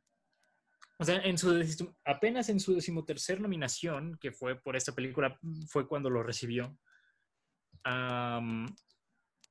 o 0.98 1.04
sea, 1.04 1.16
en 1.22 1.36
su, 1.38 1.94
apenas 2.04 2.48
en 2.48 2.60
su 2.60 2.74
decimotercer 2.74 3.40
nominación, 3.40 4.16
que 4.20 4.32
fue 4.32 4.60
por 4.60 4.76
esta 4.76 4.92
película, 4.94 5.38
fue 5.68 5.86
cuando 5.88 6.10
lo 6.10 6.22
recibió. 6.22 6.78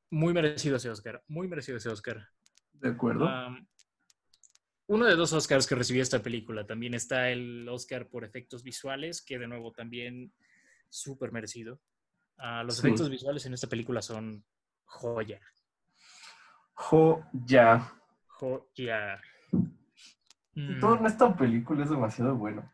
Muy 0.09 0.33
merecido 0.33 0.77
ese 0.77 0.89
Oscar, 0.89 1.23
muy 1.27 1.47
merecido 1.47 1.77
ese 1.77 1.89
Oscar. 1.89 2.29
¿De 2.73 2.89
acuerdo? 2.89 3.27
Uno 4.87 5.05
de 5.05 5.15
dos 5.15 5.33
Oscars 5.33 5.65
que 5.65 5.75
recibió 5.75 6.03
esta 6.03 6.21
película. 6.21 6.67
También 6.67 6.93
está 6.93 7.29
el 7.29 7.67
Oscar 7.69 8.09
por 8.09 8.23
efectos 8.25 8.63
visuales, 8.63 9.23
que 9.23 9.39
de 9.39 9.47
nuevo 9.47 9.71
también 9.71 10.33
súper 10.89 11.31
merecido. 11.31 11.81
Ah, 12.37 12.63
los 12.63 12.75
Sí. 12.77 12.87
efectos 12.87 13.09
visuales 13.09 13.45
en 13.45 13.53
esta 13.53 13.67
película 13.67 14.01
son 14.01 14.45
joya. 14.85 15.39
Joya. 16.73 17.93
Joya. 18.27 19.21
Mm, 20.55 20.79
Todo 20.79 20.97
en 20.97 21.05
esta 21.05 21.35
película 21.35 21.83
es 21.83 21.89
demasiado 21.89 22.35
bueno. 22.35 22.69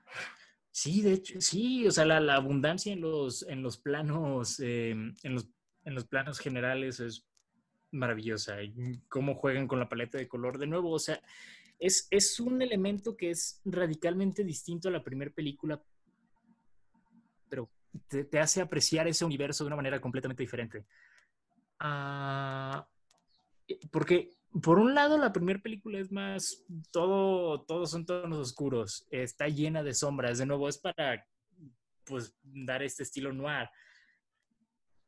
Sí, 0.72 1.02
de 1.02 1.14
hecho, 1.14 1.42
sí, 1.42 1.88
o 1.88 1.92
sea, 1.92 2.06
la, 2.06 2.20
la 2.20 2.36
abundancia 2.36 2.94
en 2.94 3.02
los, 3.02 3.44
en 3.48 3.62
los 3.64 3.78
planos, 3.78 4.60
eh, 4.60 4.92
en 4.92 5.34
los, 5.34 5.50
en 5.84 5.96
los 5.96 6.06
planos 6.06 6.40
generales 6.40 7.00
es 7.00 7.26
maravillosa. 7.92 8.62
Y 8.62 9.02
cómo 9.10 9.36
juegan 9.36 9.68
con 9.68 9.80
la 9.80 9.90
paleta 9.90 10.18
de 10.18 10.28
color. 10.28 10.58
De 10.58 10.68
nuevo, 10.68 10.92
o 10.92 11.00
sea, 11.00 11.22
es, 11.80 12.08
es 12.12 12.40
un 12.40 12.62
elemento 12.62 13.18
que 13.18 13.32
es 13.32 13.62
radicalmente 13.66 14.44
distinto 14.44 14.90
a 14.90 14.92
la 14.92 15.04
primera 15.04 15.32
película, 15.32 15.82
pero 17.50 17.70
te, 18.08 18.26
te 18.26 18.40
hace 18.40 18.62
apreciar 18.62 19.08
ese 19.08 19.26
universo 19.26 19.64
de 19.64 19.68
una 19.68 19.76
manera 19.78 20.00
completamente 20.00 20.44
diferente. 20.44 20.86
Ah, 21.80 22.88
porque, 23.92 24.32
por 24.64 24.80
un 24.80 24.96
lado, 24.96 25.18
la 25.18 25.32
primera 25.32 25.60
película 25.62 26.00
es 26.00 26.12
más, 26.12 26.66
todo, 26.92 27.62
todos 27.62 27.92
son 27.92 28.06
tonos 28.06 28.40
oscuros, 28.40 29.08
está 29.12 29.48
llena 29.48 29.84
de 29.84 29.94
sombras, 29.94 30.38
de 30.40 30.46
nuevo, 30.46 30.68
es 30.68 30.78
para, 30.78 31.26
pues, 32.06 32.36
dar 32.44 32.82
este 32.84 33.04
estilo 33.04 33.32
noir. 33.32 33.70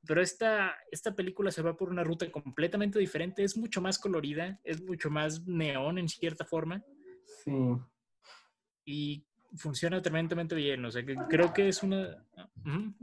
Pero 0.06 0.22
esta, 0.22 0.76
esta 0.92 1.14
película 1.16 1.52
se 1.52 1.62
va 1.62 1.76
por 1.78 1.90
una 1.90 2.04
ruta 2.04 2.30
completamente 2.32 2.98
diferente, 3.00 3.44
es 3.44 3.56
mucho 3.58 3.82
más 3.82 4.00
colorida, 4.00 4.60
es 4.64 4.82
mucho 4.82 5.10
más 5.10 5.46
neón 5.48 5.98
en 5.98 6.10
cierta 6.10 6.44
forma 6.46 6.84
Sí. 7.44 7.52
y 8.86 9.26
funciona 9.56 10.02
tremendamente 10.02 10.56
bien. 10.56 10.84
O 10.86 10.92
sea, 10.92 11.06
que 11.06 11.16
creo 11.30 11.54
que 11.54 11.68
es 11.68 11.84
una. 11.84 12.26
Ujú. 12.66 12.94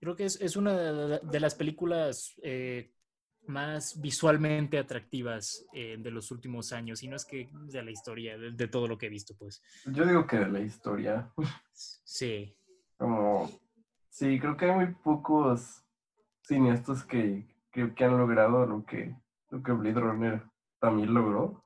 Creo 0.00 0.16
que 0.16 0.24
es, 0.24 0.40
es 0.40 0.56
una 0.56 0.76
de, 0.76 1.20
de 1.22 1.40
las 1.40 1.54
películas 1.54 2.34
eh, 2.42 2.92
más 3.50 4.00
visualmente 4.00 4.78
atractivas 4.78 5.66
eh, 5.72 5.96
de 5.98 6.10
los 6.10 6.30
últimos 6.30 6.72
años, 6.72 7.02
y 7.02 7.08
no 7.08 7.16
es 7.16 7.24
que 7.24 7.50
de 7.52 7.82
la 7.82 7.90
historia, 7.90 8.38
de, 8.38 8.52
de 8.52 8.68
todo 8.68 8.88
lo 8.88 8.96
que 8.96 9.06
he 9.06 9.10
visto, 9.10 9.34
pues. 9.36 9.62
Yo 9.86 10.06
digo 10.06 10.26
que 10.26 10.38
de 10.38 10.48
la 10.48 10.60
historia. 10.60 11.32
Sí. 11.72 12.54
Como. 12.98 13.48
Sí, 14.10 14.38
creo 14.38 14.56
que 14.56 14.66
hay 14.66 14.74
muy 14.74 14.94
pocos 14.94 15.82
cineastas 16.42 17.04
que 17.04 17.50
que 17.70 18.04
han 18.04 18.18
logrado 18.18 18.66
lo 18.66 18.84
que, 18.84 19.16
lo 19.50 19.62
que 19.62 19.72
Blade 19.72 20.00
Runner 20.00 20.42
también 20.78 21.14
logró. 21.14 21.64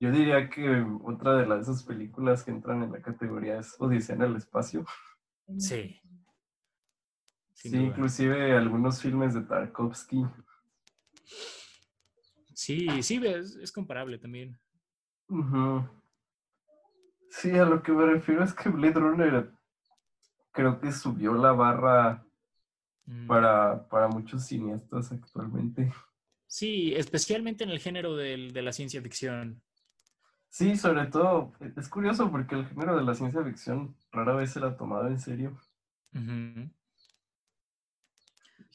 Yo 0.00 0.10
diría 0.10 0.50
que 0.50 0.84
otra 1.04 1.36
de 1.36 1.46
las 1.46 1.62
esas 1.62 1.82
películas 1.82 2.44
que 2.44 2.50
entran 2.50 2.82
en 2.82 2.92
la 2.92 3.00
categoría 3.00 3.58
es 3.58 3.74
Odisea 3.78 4.16
en 4.16 4.22
el 4.22 4.36
espacio. 4.36 4.84
Sí. 5.58 6.00
Sin 7.54 7.70
sí, 7.70 7.78
duda. 7.78 7.88
inclusive 7.88 8.52
algunos 8.56 9.00
filmes 9.00 9.32
de 9.34 9.42
Tarkovsky. 9.42 10.26
Sí, 12.54 13.02
sí, 13.02 13.20
es, 13.24 13.56
es 13.56 13.72
comparable 13.72 14.18
también. 14.18 14.58
Sí, 17.30 17.50
a 17.52 17.64
lo 17.64 17.82
que 17.82 17.92
me 17.92 18.06
refiero 18.06 18.44
es 18.44 18.52
que 18.54 18.68
Blade 18.68 18.94
Runner 19.00 19.50
creo 20.52 20.80
que 20.80 20.92
subió 20.92 21.34
la 21.34 21.52
barra 21.52 22.20
Mm. 23.06 23.26
para, 23.26 23.86
para 23.88 24.08
muchos 24.08 24.46
cineastas 24.46 25.12
actualmente. 25.12 25.92
Sí, 26.46 26.94
especialmente 26.94 27.62
en 27.62 27.68
el 27.70 27.78
género 27.78 28.16
del- 28.16 28.54
de 28.54 28.62
la 28.62 28.72
ciencia 28.72 29.02
ficción. 29.02 29.60
Sí, 30.48 30.74
sobre 30.76 31.06
todo, 31.08 31.52
es 31.76 31.88
curioso 31.90 32.30
porque 32.30 32.54
el 32.54 32.66
género 32.66 32.96
de 32.96 33.02
la 33.02 33.14
ciencia 33.14 33.44
ficción 33.44 33.94
rara 34.10 34.34
vez 34.34 34.52
se 34.52 34.60
la 34.60 34.68
ha 34.68 34.76
tomado 34.78 35.08
en 35.08 35.18
serio. 35.20 35.54
Y 36.12 36.70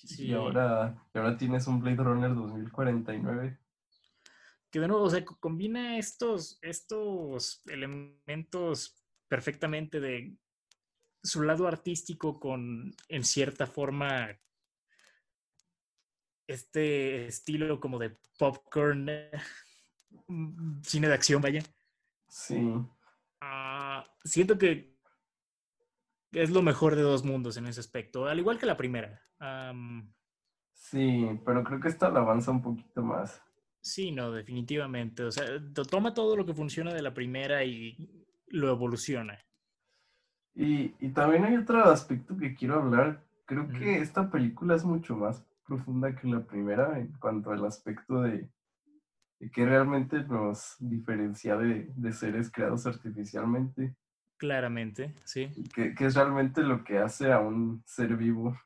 Sí. 0.08 0.34
ahora, 0.34 0.95
y 1.14 1.18
ahora 1.18 1.38
tienes 1.38 1.68
un 1.68 1.80
Blade 1.80 1.97
Runner 1.97 2.34
2049. 2.34 3.60
Que 4.72 4.80
de 4.80 4.88
nuevo, 4.88 5.04
o 5.04 5.10
sea, 5.10 5.26
co- 5.26 5.38
combina 5.39 5.97
estos, 5.97 6.60
estos 6.62 7.62
elementos 7.68 9.04
perfectamente 9.28 10.00
de 10.00 10.36
su 11.24 11.41
lado 11.41 11.68
artístico 11.68 12.39
con, 12.39 12.93
en 13.08 13.24
cierta 13.24 13.68
forma, 13.68 14.30
este 16.47 17.28
estilo 17.28 17.80
como 17.80 18.00
de 18.00 18.18
popcorn, 18.38 19.08
eh, 19.10 19.32
cine 20.84 21.08
de 21.08 21.14
acción, 21.14 21.41
vaya. 21.41 21.64
Sí, 22.28 22.72
Ah, 23.41 24.06
siento 24.24 24.58
que 24.58 24.99
es 26.32 26.49
lo 26.51 26.61
mejor 26.61 26.95
de 26.95 27.01
dos 27.03 27.23
mundos 27.23 27.57
en 27.57 27.67
ese 27.67 27.80
aspecto, 27.80 28.27
al 28.27 28.39
igual 28.39 28.59
que 28.59 28.65
la 28.65 28.77
primera. 28.77 29.21
Sí, 30.73 31.27
pero 31.45 31.63
creo 31.63 31.80
que 31.80 31.89
esta 31.89 32.09
la 32.09 32.21
avanza 32.21 32.49
un 32.49 32.63
poquito 32.63 33.03
más. 33.03 33.39
sí, 33.82 34.11
no, 34.11 34.32
definitivamente. 34.32 35.23
O 35.23 35.32
sea, 35.32 35.45
to- 35.73 35.86
toma 35.86 36.13
todo 36.13 36.36
lo 36.36 36.45
que 36.45 36.53
funciona 36.53 36.93
de 36.93 37.01
la 37.01 37.13
primera 37.13 37.63
y 37.63 38.25
lo 38.47 38.69
evoluciona. 38.69 39.38
Y, 40.55 40.93
y 40.99 41.09
también 41.13 41.45
hay 41.45 41.55
otro 41.57 41.84
aspecto 41.86 42.38
que 42.38 42.53
quiero 42.55 42.75
hablar. 42.80 43.23
Creo 43.45 43.71
que 43.71 43.97
esta 43.99 44.30
película 44.30 44.75
es 44.75 44.84
mucho 44.86 45.15
más 45.15 45.43
profunda 45.65 46.15
que 46.15 46.27
la 46.27 46.45
primera 46.45 46.99
en 46.99 47.13
cuanto 47.19 47.51
al 47.51 47.65
aspecto 47.65 48.21
de, 48.21 48.49
de 49.39 49.51
que 49.51 49.65
realmente 49.65 50.23
nos 50.23 50.75
diferencia 50.80 51.57
de, 51.57 51.91
de 51.95 52.13
seres 52.13 52.51
creados 52.51 52.86
artificialmente. 52.88 53.95
Claramente, 54.39 55.13
sí. 55.25 55.51
Que, 55.75 55.93
que 55.93 56.05
es 56.05 56.15
realmente 56.15 56.63
lo 56.63 56.83
que 56.83 56.97
hace 56.97 57.31
a 57.31 57.39
un 57.39 57.83
ser 57.85 58.15
vivo. 58.15 58.57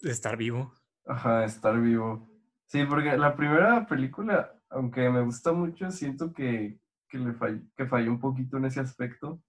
Estar 0.00 0.36
vivo. 0.36 0.74
Ajá, 1.06 1.44
estar 1.44 1.80
vivo. 1.80 2.28
Sí, 2.66 2.84
porque 2.84 3.16
la 3.16 3.36
primera 3.36 3.86
película, 3.86 4.52
aunque 4.68 5.08
me 5.10 5.22
gusta 5.22 5.52
mucho, 5.52 5.90
siento 5.92 6.32
que, 6.32 6.78
que 7.08 7.18
le 7.18 7.32
fall- 7.34 7.70
que 7.76 7.86
falló 7.86 8.10
un 8.10 8.18
poquito 8.20 8.56
en 8.56 8.64
ese 8.64 8.80
aspecto. 8.80 9.40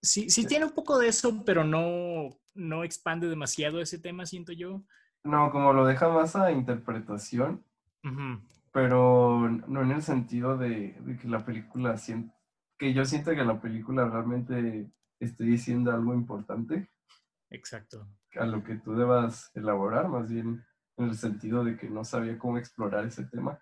Sí, 0.00 0.28
sí 0.28 0.42
Sí. 0.42 0.46
tiene 0.46 0.64
un 0.64 0.72
poco 0.72 0.98
de 0.98 1.08
eso, 1.08 1.44
pero 1.44 1.62
no, 1.64 2.30
no 2.54 2.82
expande 2.82 3.28
demasiado 3.28 3.80
ese 3.80 3.98
tema, 3.98 4.26
siento 4.26 4.52
yo. 4.52 4.82
No, 5.22 5.52
como 5.52 5.72
lo 5.72 5.86
deja 5.86 6.08
más 6.08 6.34
a 6.34 6.50
interpretación, 6.50 7.62
pero 8.72 9.48
no 9.68 9.82
en 9.82 9.92
el 9.92 10.02
sentido 10.02 10.56
de, 10.56 10.96
de 11.00 11.16
que 11.16 11.28
la 11.28 11.44
película 11.44 11.96
sien- 11.96 12.32
que 12.82 12.92
yo 12.92 13.04
siento 13.04 13.30
que 13.30 13.44
la 13.44 13.60
película 13.60 14.08
realmente 14.08 14.90
esté 15.20 15.44
diciendo 15.44 15.92
algo 15.92 16.14
importante 16.14 16.90
Exacto. 17.48 18.08
a 18.34 18.44
lo 18.44 18.64
que 18.64 18.74
tú 18.74 18.96
debas 18.96 19.52
elaborar, 19.54 20.08
más 20.08 20.28
bien 20.28 20.66
en 20.96 21.04
el 21.04 21.16
sentido 21.16 21.62
de 21.62 21.76
que 21.76 21.88
no 21.88 22.04
sabía 22.04 22.36
cómo 22.36 22.58
explorar 22.58 23.06
ese 23.06 23.22
tema. 23.26 23.56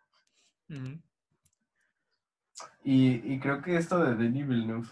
Y, 2.83 3.35
y 3.35 3.39
creo 3.41 3.61
que 3.61 3.77
esto 3.77 4.03
de 4.03 4.15
Denis 4.15 4.49
Villeneuve 4.49 4.89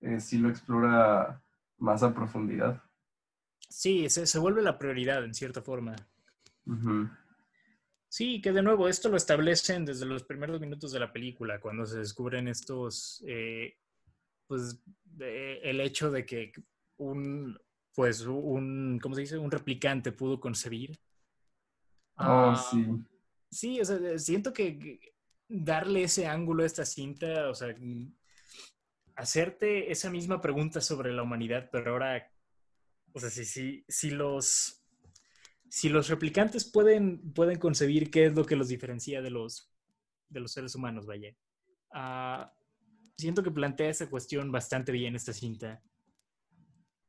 eh, 0.00 0.18
sí 0.18 0.38
lo 0.38 0.48
explora 0.48 1.40
más 1.76 2.02
a 2.02 2.12
profundidad. 2.12 2.82
Sí, 3.68 4.10
se, 4.10 4.26
se 4.26 4.38
vuelve 4.40 4.60
la 4.60 4.76
prioridad 4.76 5.22
en 5.22 5.34
cierta 5.34 5.62
forma. 5.62 5.94
Sí, 8.08 8.40
que 8.40 8.52
de 8.52 8.62
nuevo, 8.62 8.88
esto 8.88 9.08
lo 9.10 9.16
establecen 9.16 9.84
desde 9.84 10.06
los 10.06 10.24
primeros 10.24 10.60
minutos 10.60 10.92
de 10.92 11.00
la 11.00 11.12
película, 11.12 11.60
cuando 11.60 11.84
se 11.84 11.98
descubren 11.98 12.48
estos, 12.48 13.22
eh, 13.26 13.76
pues, 14.46 14.80
de- 15.04 15.58
el 15.60 15.80
hecho 15.80 16.10
de 16.10 16.24
que 16.24 16.52
un, 16.96 17.58
pues, 17.94 18.22
un, 18.22 18.98
¿cómo 19.02 19.14
se 19.14 19.20
dice? 19.22 19.36
Un 19.38 19.50
replicante 19.50 20.12
pudo 20.12 20.40
concebir. 20.40 20.98
Oh, 22.16 22.52
Ah, 22.54 22.56
sí. 22.70 22.86
Sí, 23.50 23.80
o 23.80 23.84
sea, 23.84 24.18
siento 24.18 24.52
que 24.52 25.00
darle 25.48 26.02
ese 26.04 26.26
ángulo 26.26 26.62
a 26.62 26.66
esta 26.66 26.84
cinta, 26.84 27.48
o 27.50 27.54
sea, 27.54 27.74
hacerte 29.16 29.90
esa 29.90 30.10
misma 30.10 30.40
pregunta 30.40 30.80
sobre 30.80 31.12
la 31.12 31.22
humanidad, 31.22 31.68
pero 31.72 31.92
ahora, 31.92 32.30
o 33.12 33.20
sea, 33.20 33.30
si, 33.30 33.44
si, 33.44 33.84
si 33.88 34.10
los, 34.10 34.77
si 35.68 35.88
los 35.88 36.08
replicantes 36.08 36.64
pueden, 36.64 37.32
pueden 37.32 37.58
concebir 37.58 38.10
qué 38.10 38.26
es 38.26 38.34
lo 38.34 38.44
que 38.44 38.56
los 38.56 38.68
diferencia 38.68 39.22
de 39.22 39.30
los, 39.30 39.70
de 40.28 40.40
los 40.40 40.52
seres 40.52 40.74
humanos, 40.74 41.06
vaya. 41.06 41.34
Ah, 41.92 42.52
siento 43.16 43.42
que 43.42 43.50
plantea 43.50 43.90
esa 43.90 44.08
cuestión 44.08 44.50
bastante 44.52 44.92
bien 44.92 45.14
esta 45.16 45.32
cinta. 45.32 45.82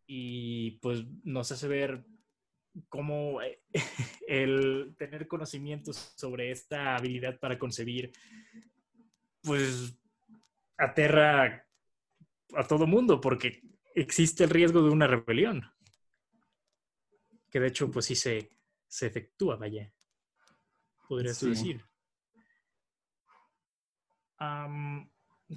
Y 0.07 0.72
pues 0.82 1.05
nos 1.24 1.51
hace 1.51 1.68
ver 1.68 2.05
cómo 2.88 3.41
eh, 3.41 3.62
el 4.28 4.95
tener 4.97 5.28
conocimientos 5.28 6.14
sobre 6.16 6.51
esta 6.51 6.95
habilidad 6.95 7.39
para 7.39 7.60
concebir, 7.60 8.12
pues 9.41 9.97
aterra 10.78 11.66
a 12.55 12.68
todo 12.68 12.88
mundo 12.88 13.22
porque 13.22 13.62
existe 13.95 14.43
el 14.43 14.49
riesgo 14.49 14.82
de 14.82 14.89
una 14.89 15.07
rebelión. 15.07 15.64
Que 17.49 17.59
de 17.59 17.67
hecho, 17.67 17.89
pues 17.89 18.05
sí 18.05 18.15
se, 18.15 18.49
se 18.87 19.07
efectúa, 19.07 19.55
vaya. 19.55 19.91
Podrías 21.07 21.37
Sí. 21.37 21.49
decir. 21.49 21.85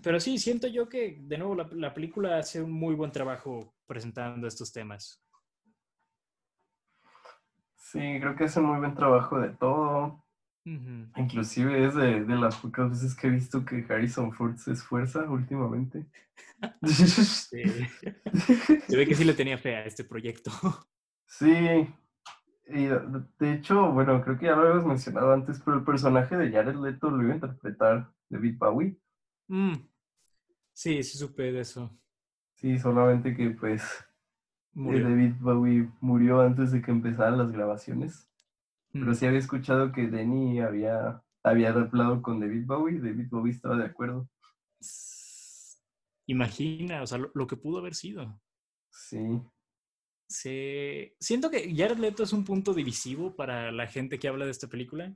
Pero 0.03 0.19
sí, 0.19 0.39
siento 0.39 0.67
yo 0.69 0.89
que, 0.89 1.19
de 1.21 1.39
nuevo, 1.39 1.55
la, 1.55 1.69
la 1.73 1.93
película 1.95 2.39
hace 2.39 2.63
un 2.63 2.73
muy 2.73 2.95
buen 2.95 3.13
trabajo 3.13 3.75
presentando 3.87 4.47
estos 4.49 4.73
temas. 4.73 5.23
Sí, 7.77 7.99
creo 7.99 8.35
que 8.35 8.45
es 8.45 8.57
un 8.57 8.65
muy 8.65 8.79
buen 8.79 8.95
trabajo 8.95 9.39
de 9.39 9.51
todo. 9.51 10.25
Ujú. 10.65 11.13
Inclusive 11.17 11.85
es 11.85 11.95
de, 11.95 12.25
de 12.25 12.37
las 12.37 12.57
pocas 12.57 12.89
veces 12.89 13.15
que 13.15 13.27
he 13.27 13.31
visto 13.31 13.65
que 13.65 13.85
Harrison 13.89 14.33
Ford 14.33 14.57
se 14.57 14.73
esfuerza 14.73 15.21
últimamente. 15.29 16.07
Sí. 16.87 17.63
Se 18.89 18.97
ve 18.97 19.07
que 19.07 19.15
sí 19.15 19.25
le 19.25 19.35
tenía 19.35 19.59
fe 19.59 19.77
a 19.77 19.85
este 19.85 20.05
proyecto. 20.05 20.51
Sí, 21.39 21.89
y 22.69 22.85
de 23.39 23.53
hecho, 23.55 23.91
bueno, 23.91 24.23
creo 24.23 24.39
que 24.39 24.45
ya 24.47 24.55
lo 24.55 24.63
habíamos 24.63 24.85
mencionado 24.85 25.33
antes, 25.33 25.61
pero 25.65 25.79
el 25.79 25.85
personaje 25.85 26.37
de 26.37 26.53
Jared 26.53 26.77
Leto 26.77 27.11
lo 27.11 27.23
iba 27.23 27.33
a 27.33 27.37
interpretar 27.37 28.13
David 28.29 28.59
Bowie. 28.59 28.99
Mm. 29.49 29.73
Sí, 30.75 31.03
sí 31.03 31.17
supe 31.19 31.51
de 31.53 31.61
eso. 31.61 31.91
Sí, 32.57 32.79
solamente 32.79 33.35
que 33.35 33.51
pues 33.51 33.83
eh, 33.83 34.05
Murió. 34.75 35.09
David 35.09 35.33
Bowie 35.41 35.91
murió 36.01 36.41
antes 36.43 36.71
de 36.71 36.83
que 36.83 36.91
empezaran 36.91 37.39
las 37.39 37.51
grabaciones. 37.51 38.29
Pero 38.93 39.11
Mm. 39.13 39.15
sí 39.15 39.27
había 39.27 39.39
escuchado 39.39 39.91
que 39.91 40.07
Denny 40.09 40.61
había, 40.61 41.23
había 41.43 41.71
hablado 41.71 42.21
con 42.21 42.41
David 42.41 42.67
Bowie, 42.67 43.01
David 43.01 43.29
Bowie 43.31 43.53
estaba 43.53 43.77
de 43.79 43.87
acuerdo. 43.87 44.29
Imagina, 46.27 47.03
o 47.03 47.07
sea, 47.07 47.17
lo, 47.19 47.31
lo 47.35 47.47
que 47.47 47.57
pudo 47.57 47.79
haber 47.79 47.95
sido. 47.95 48.39
Sí, 48.91 49.43
Se... 50.33 51.15
Siento 51.21 51.51
que 51.51 51.75
Jared 51.77 51.99
Leto 51.99 52.23
es 52.23 52.33
un 52.33 52.45
punto 52.45 52.73
divisivo 52.73 53.37
para 53.37 53.71
la 53.71 53.87
gente 53.87 54.19
que 54.19 54.29
habla 54.29 54.47
de 54.47 54.51
esta 54.51 54.67
película. 54.67 55.15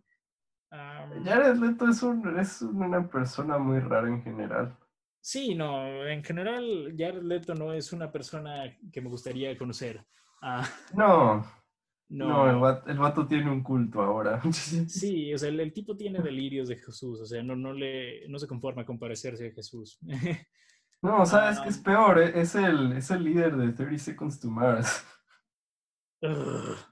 Am, 0.70 1.24
Jared 1.24 1.56
Leto 1.56 1.88
es, 1.88 2.02
un, 2.02 2.38
es 2.38 2.60
una 2.60 3.08
persona 3.08 3.56
muy 3.58 3.80
rara 3.80 4.08
en 4.08 4.22
general. 4.22 4.76
Sí, 5.20 5.54
no, 5.54 6.06
en 6.06 6.22
general 6.22 6.94
Jared 6.96 7.22
Leto 7.22 7.54
no 7.54 7.72
es 7.72 7.92
una 7.92 8.12
persona 8.12 8.76
que 8.92 9.00
me 9.00 9.08
gustaría 9.08 9.56
conocer. 9.56 10.04
Ah, 10.42 10.68
No, 10.94 11.44
no, 12.08 12.28
no, 12.28 12.50
el, 12.50 12.56
vato, 12.56 12.90
el 12.90 12.98
vato 12.98 13.26
tiene 13.26 13.50
un 13.50 13.62
culto 13.62 14.02
ahora. 14.02 14.40
Sí, 14.52 15.32
o 15.32 15.38
sea, 15.38 15.48
el, 15.48 15.58
el 15.60 15.72
tipo 15.72 15.96
tiene 15.96 16.20
delirios 16.20 16.68
de 16.68 16.76
Jesús, 16.76 17.20
o 17.20 17.26
sea, 17.26 17.42
no, 17.42 17.56
no, 17.56 17.72
le, 17.72 18.28
no 18.28 18.38
se 18.38 18.46
conforma 18.46 18.84
con 18.84 18.98
parecerse 18.98 19.48
a 19.48 19.52
Jesús. 19.52 19.98
No, 21.02 21.24
¿sabes 21.26 21.60
qué 21.60 21.68
es 21.68 21.78
Ah. 21.78 21.82
peor? 21.84 22.18
E- 22.18 22.40
Es 22.40 22.54
el, 22.54 22.92
es 22.92 23.10
el 23.10 23.24
líder 23.24 23.56
de 23.56 23.72
30 23.72 23.98
Seconds 23.98 24.40
to 24.40 24.50
Mars. 24.50 25.04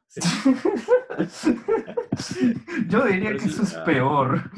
Sí. 0.09 0.21
Yo 2.89 3.05
diría 3.05 3.31
Pero 3.31 3.39
que 3.39 3.41
sí, 3.41 3.49
eso 3.51 3.63
es 3.63 3.75
ah. 3.75 3.85
peor. 3.85 4.51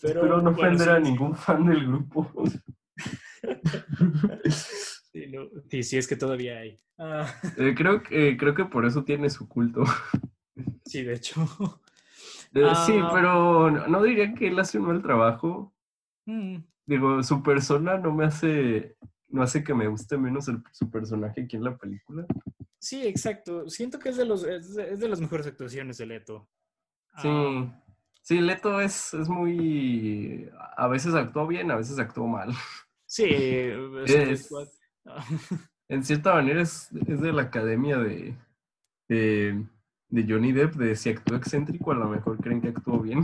Pero, 0.00 0.20
Espero 0.20 0.36
no 0.42 0.42
bueno, 0.42 0.50
ofender 0.50 0.88
sí, 0.88 0.94
a 0.94 0.98
ningún 1.00 1.34
fan 1.36 1.66
del 1.66 1.86
grupo. 1.86 2.30
Sí, 5.12 5.26
no, 5.28 5.46
sí, 5.70 5.82
sí, 5.82 5.96
es 5.96 6.06
que 6.06 6.16
todavía 6.16 6.58
hay. 6.58 6.78
Ah, 6.98 7.26
Eh, 7.56 7.74
creo, 7.74 8.02
que, 8.02 8.28
eh, 8.30 8.36
creo 8.36 8.54
que 8.54 8.66
por 8.66 8.84
eso 8.84 9.02
tiene 9.04 9.30
su 9.30 9.48
culto. 9.48 9.82
sí, 10.84 11.02
de 11.04 11.14
hecho. 11.14 11.42
Eh, 12.52 12.72
sí, 12.86 12.92
Ah. 13.00 13.10
pero 13.12 13.70
no, 13.70 13.86
no 13.86 14.02
diría 14.02 14.34
que 14.34 14.48
él 14.48 14.58
hace 14.58 14.78
un 14.78 14.86
mal 14.88 15.02
trabajo. 15.02 15.74
Mm, 16.26 16.56
Digo, 16.86 17.22
su 17.22 17.42
persona 17.42 17.98
no 17.98 18.12
me 18.14 18.24
hace, 18.26 18.96
no 19.28 19.42
hace 19.42 19.64
que 19.64 19.74
me 19.74 19.88
guste 19.88 20.16
menos 20.16 20.46
el- 20.48 20.62
su 20.72 20.90
personaje 20.90 21.42
aquí 21.42 21.56
en 21.56 21.64
la 21.64 21.76
película. 21.76 22.24
Sí, 22.78 23.04
exacto. 23.06 23.68
Siento 23.68 23.98
que 23.98 24.10
es 24.10 24.16
de, 24.16 24.24
los, 24.24 24.44
es 24.44 24.74
de, 24.74 24.92
es 24.92 25.00
de 25.00 25.08
las 25.08 25.20
mejores 25.20 25.46
actuaciones 25.46 25.98
de 25.98 26.06
Leto. 26.06 26.48
Sí, 27.18 27.28
Ah, 27.28 27.82
sí, 28.22 28.40
Leto 28.40 28.80
es, 28.80 29.14
es 29.14 29.28
muy... 29.28 30.48
A 30.76 30.86
veces 30.86 31.14
actuó 31.14 31.46
bien, 31.46 31.70
a 31.70 31.76
veces 31.76 31.98
actuó 31.98 32.26
mal. 32.28 32.52
sí, 33.06 33.24
Es- 34.06 34.50
En 35.88 36.02
cierta 36.04 36.34
manera 36.34 36.62
es, 36.62 36.90
es 37.06 37.20
de 37.20 37.32
la 37.32 37.42
academia 37.42 37.96
de, 37.98 38.36
de, 39.08 39.64
de 40.08 40.26
Johnny 40.28 40.50
Depp, 40.52 40.74
de 40.74 40.96
si 40.96 41.10
actuó 41.10 41.36
excéntrico, 41.36 41.92
a 41.92 41.94
lo 41.94 42.08
mejor 42.08 42.38
creen 42.38 42.60
que 42.60 42.68
actuó 42.68 43.00
bien. 43.00 43.22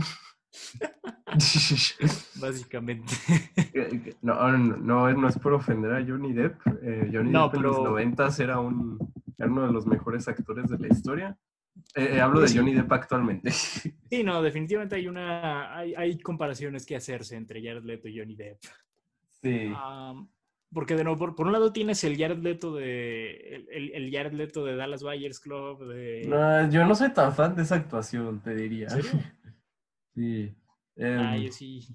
Básicamente. 2.39 3.13
No, 4.21 4.51
no, 4.57 4.77
no, 4.77 5.13
no 5.13 5.27
es 5.27 5.37
por 5.39 5.53
ofender 5.53 5.91
a 5.93 6.05
Johnny 6.05 6.33
Depp. 6.33 6.59
eh, 6.81 7.09
Johnny 7.11 7.31
No, 7.31 7.45
Depp 7.47 7.55
en 7.55 7.61
los 7.63 7.81
noventas 7.83 8.39
era, 8.39 8.59
un, 8.59 8.97
era 9.37 9.49
uno 9.49 9.67
de 9.67 9.73
los 9.73 9.85
mejores 9.87 10.27
actores 10.27 10.69
de 10.69 10.77
la 10.79 10.87
historia. 10.87 11.37
Eh, 11.95 12.13
eh, 12.17 12.21
hablo 12.21 12.41
de. 12.41 12.55
Johnny 12.55 12.73
Depp 12.73 12.91
actualmente. 12.91 13.51
Sí, 14.09 14.23
no, 14.23 14.41
definitivamente 14.43 14.95
hay 14.95 15.07
una. 15.07 15.75
Hay, 15.75 15.95
hay 15.95 16.19
comparaciones 16.19 16.85
que 16.85 16.95
hacerse 16.95 17.35
entre 17.35 17.63
Jared 17.63 17.83
Leto 17.83 18.07
y 18.07 18.19
Johnny 18.19 18.35
Depp. 18.35 18.59
Sí. 19.41 19.71
Porque 20.71 20.95
de 20.95 21.03
nuevo, 21.03 21.17
por, 21.19 21.35
por 21.35 21.47
un 21.47 21.53
lado 21.53 21.71
tienes 21.73 22.03
el 22.03 22.15
Jared 22.17 22.37
Leto 22.39 22.75
de. 22.75 23.31
El, 23.55 23.67
el- 23.71 23.91
el 23.95 24.11
Jared 24.11 24.33
Leto 24.33 24.63
de 24.65 24.75
Dallas 24.75 25.01
Buyers 25.01 25.39
Club. 25.39 25.87
De, 25.87 26.25
No, 26.27 26.69
yo 26.69 26.85
no 26.85 26.93
soy 26.93 27.11
tan 27.11 27.33
fan 27.33 27.55
de 27.55 27.63
esa 27.63 27.75
actuación, 27.75 28.39
te 28.41 28.53
diría. 28.55 28.85
¿En 28.87 29.01
serio? 29.01 29.11
Sí. 30.15 30.55
Ah, 31.01 31.37
yo 31.37 31.51
sí. 31.51 31.85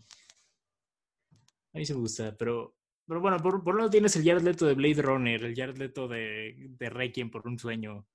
A 1.75 1.79
mí 1.79 1.85
sí 1.87 1.95
me 1.95 2.01
gusta, 2.01 2.35
pero. 2.37 2.75
Pero 3.07 3.21
bueno, 3.23 3.39
por, 3.39 3.63
por 3.65 3.73
un 3.75 3.79
lado 3.79 3.91
tienes 3.91 4.15
el 4.17 4.25
Jared 4.25 4.43
Leto 4.43 4.67
de 4.67 4.75
Blade 4.75 5.01
Runner, 5.01 5.43
el 5.43 5.55
Jared 5.57 5.79
Leto 5.79 6.09
de, 6.09 6.55
de 6.79 6.91
Requiem 6.91 7.31
por 7.31 7.47
un 7.47 7.59
sueño. 7.59 8.07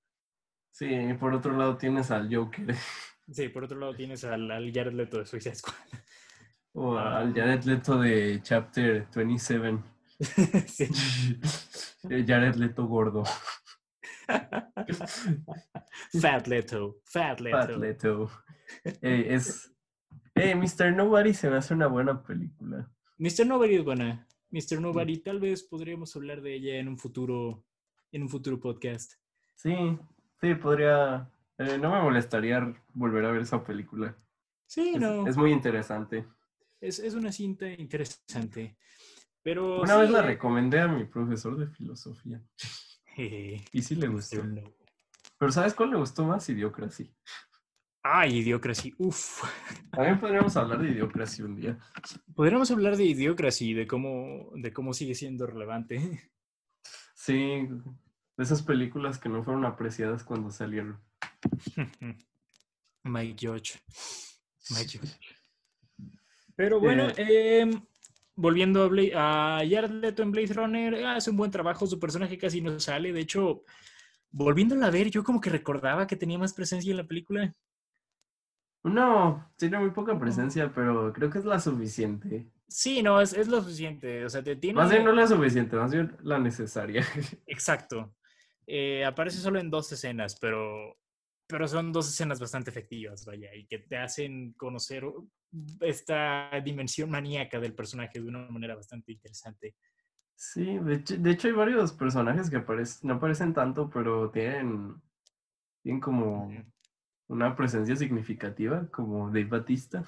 sí, 0.70 0.86
por 1.18 1.34
otro 1.34 1.56
lado 1.56 1.76
tienes 1.76 2.10
al 2.12 2.32
Joker 2.32 2.74
Sí, 3.32 3.48
por 3.48 3.64
otro 3.64 3.78
lado 3.78 3.94
tienes 3.94 4.22
al, 4.24 4.48
al 4.52 4.70
Jared 4.72 4.92
Leto 4.92 5.18
de 5.18 5.26
Suicide 5.26 5.54
Squad. 5.56 5.74
o 6.74 6.96
Ah. 6.96 7.18
al 7.18 7.34
Jared 7.34 7.64
Leto 7.64 7.98
de 7.98 8.40
Chapter 8.42 9.08
27. 9.14 9.78
Sí. 10.68 10.86
Jared 12.26 12.54
Leto 12.54 12.86
gordo. 12.86 13.24
Fat 16.20 16.46
Leto, 16.46 17.00
Fat 17.04 17.40
Leto. 17.40 17.56
Fat 17.58 17.70
Leto. 17.76 18.30
Eh, 19.02 19.26
es. 19.30 19.73
Eh, 20.34 20.54
Mr. 20.54 20.92
Nobody 20.94 21.32
se 21.34 21.48
me 21.50 21.56
hace 21.56 21.74
una 21.74 21.86
buena 21.86 22.22
película. 22.22 22.90
Mr. 23.18 23.46
Nobody 23.46 23.76
es 23.76 23.84
buena. 23.84 24.26
Mr. 24.50 24.80
Nobody, 24.80 25.18
tal 25.18 25.40
vez 25.40 25.62
podríamos 25.62 26.14
hablar 26.16 26.40
de 26.40 26.54
ella 26.54 26.76
en 26.78 26.88
un 26.88 26.98
futuro, 26.98 27.64
en 28.12 28.22
un 28.22 28.28
futuro 28.28 28.58
podcast. 28.60 29.14
Sí, 29.54 29.74
sí, 30.40 30.54
podría. 30.54 31.30
eh, 31.58 31.78
no 31.78 31.92
me 31.92 32.00
molestaría 32.02 32.74
volver 32.92 33.24
a 33.24 33.32
ver 33.32 33.42
esa 33.42 33.62
película. 33.64 34.16
Sí, 34.66 34.92
Es, 34.94 35.00
no, 35.00 35.26
es 35.26 35.36
muy 35.36 35.52
interesante. 35.52 36.26
es, 36.80 36.98
es 36.98 37.14
una 37.14 37.30
cinta 37.32 37.68
interesante. 37.68 38.76
Pero 39.42 39.82
Una 39.82 39.96
vez 39.96 40.10
la 40.10 40.20
eh, 40.20 40.22
recomendé 40.22 40.80
a 40.80 40.88
mi 40.88 41.04
profesor 41.04 41.56
de 41.56 41.66
filosofía. 41.68 42.42
Y 43.16 43.80
sí 43.82 43.94
le 43.94 44.08
gustó. 44.08 44.42
Pero 45.38 45.52
¿sabes 45.52 45.72
cuál 45.74 45.90
le 45.90 45.96
gustó 45.98 46.24
más? 46.24 46.48
Idiocracy. 46.48 47.14
Ay, 48.06 48.36
Idiocracy, 48.40 48.92
uff. 48.98 49.42
También 49.90 50.20
podríamos 50.20 50.54
hablar 50.58 50.78
de 50.78 50.90
Idiocracy 50.90 51.42
un 51.42 51.56
día. 51.56 51.78
Podríamos 52.34 52.70
hablar 52.70 52.98
de 52.98 53.04
Idiocracy, 53.04 53.72
de 53.72 53.86
cómo, 53.86 54.50
de 54.54 54.74
cómo 54.74 54.92
sigue 54.92 55.14
siendo 55.14 55.46
relevante. 55.46 56.30
Sí, 57.14 57.32
de 57.32 58.42
esas 58.44 58.60
películas 58.62 59.18
que 59.18 59.30
no 59.30 59.42
fueron 59.42 59.64
apreciadas 59.64 60.22
cuando 60.22 60.50
salieron. 60.50 61.00
Mike 63.04 63.46
Judge. 63.48 63.80
Mike 64.70 64.98
Judge. 64.98 65.18
Pero 66.56 66.80
bueno, 66.80 67.08
em, 67.16 67.82
volviendo 68.36 68.82
a, 68.82 68.88
Bla- 68.88 69.12
a 69.14 69.58
Jared 69.66 69.90
Leto 69.90 70.22
en 70.22 70.30
Blade 70.30 70.52
Runner, 70.52 70.94
eh, 70.94 71.06
hace 71.06 71.30
un 71.30 71.38
buen 71.38 71.50
trabajo, 71.50 71.86
su 71.86 71.98
personaje 71.98 72.36
casi 72.36 72.60
no 72.60 72.78
sale. 72.78 73.14
De 73.14 73.20
hecho, 73.20 73.64
volviéndola 74.30 74.88
a 74.88 74.90
ver, 74.90 75.10
yo 75.10 75.24
como 75.24 75.40
que 75.40 75.48
recordaba 75.48 76.06
que 76.06 76.16
tenía 76.16 76.38
más 76.38 76.52
presencia 76.52 76.90
en 76.90 76.98
la 76.98 77.06
película. 77.06 77.54
No, 78.84 79.50
tiene 79.56 79.78
muy 79.78 79.90
poca 79.90 80.18
presencia, 80.18 80.70
pero 80.74 81.12
creo 81.12 81.30
que 81.30 81.38
es 81.38 81.44
la 81.44 81.58
suficiente. 81.58 82.46
Sí, 82.68 83.02
no, 83.02 83.20
es, 83.20 83.32
es 83.32 83.48
lo 83.48 83.62
suficiente. 83.62 84.24
O 84.24 84.28
sea, 84.28 84.42
te 84.42 84.56
tiene... 84.56 84.76
Más 84.76 84.90
bien 84.90 85.04
no 85.04 85.12
la 85.12 85.26
suficiente, 85.26 85.76
más 85.76 85.92
bien 85.92 86.16
la 86.22 86.38
necesaria. 86.38 87.04
Exacto. 87.46 88.14
Eh, 88.66 89.04
aparece 89.04 89.38
solo 89.38 89.58
en 89.58 89.70
dos 89.70 89.90
escenas, 89.92 90.38
pero, 90.38 90.98
pero 91.46 91.66
son 91.66 91.92
dos 91.92 92.08
escenas 92.08 92.40
bastante 92.40 92.70
efectivas, 92.70 93.24
vaya, 93.24 93.54
y 93.54 93.66
que 93.66 93.78
te 93.78 93.96
hacen 93.96 94.52
conocer 94.54 95.04
esta 95.80 96.50
dimensión 96.64 97.10
maníaca 97.10 97.60
del 97.60 97.74
personaje 97.74 98.20
de 98.20 98.28
una 98.28 98.48
manera 98.50 98.74
bastante 98.74 99.12
interesante. 99.12 99.76
Sí, 100.36 100.78
de 100.78 100.94
hecho, 100.94 101.16
de 101.16 101.30
hecho 101.30 101.48
hay 101.48 101.54
varios 101.54 101.92
personajes 101.92 102.50
que 102.50 102.56
aparecen, 102.56 103.08
no 103.08 103.14
aparecen 103.14 103.54
tanto, 103.54 103.88
pero 103.88 104.30
tienen, 104.30 105.00
tienen 105.82 106.00
como. 106.00 106.50
Una 107.34 107.54
presencia 107.56 107.96
significativa, 107.96 108.86
como 108.90 109.26
Dave 109.28 109.44
Batista. 109.44 110.04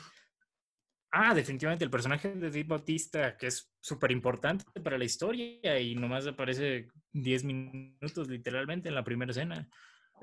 Ah, 1.13 1.35
definitivamente 1.35 1.85
el 1.85 1.91
personaje 1.91 2.29
de 2.35 2.49
Dave 2.51 2.65
Bautista, 2.65 3.37
que 3.37 3.47
es 3.49 3.73
súper 3.81 4.11
importante 4.13 4.65
para 4.83 4.99
la 4.99 5.05
historia 5.05 5.79
y 5.81 5.95
nomás 5.95 6.27
aparece 6.27 6.89
10 7.13 7.45
minutos 7.45 8.29
literalmente 8.29 8.89
en 8.89 8.95
la 8.95 9.05
primera 9.05 9.31
escena. 9.31 9.69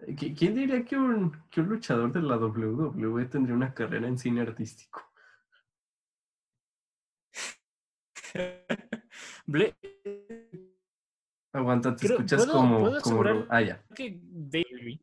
¿Qui- 0.08 0.36
¿Quién 0.38 0.56
diría 0.56 0.84
que 0.84 0.96
un, 0.98 1.32
que 1.50 1.62
un 1.62 1.70
luchador 1.70 2.12
de 2.12 2.22
la 2.22 2.38
WWE 2.38 3.26
tendría 3.26 3.56
una 3.56 3.74
carrera 3.74 4.08
en 4.08 4.18
cine 4.18 4.42
artístico? 4.42 5.02
Aguanta, 11.54 11.96
te 11.96 12.08
Creo- 12.08 12.18
escuchas 12.18 12.46
¿puedo- 12.46 12.54
como, 12.58 12.80
puedo 12.80 13.02
como, 13.02 13.24
ah, 13.50 13.62
ya, 13.62 13.84
que 13.96 14.20
Dave... 14.24 15.00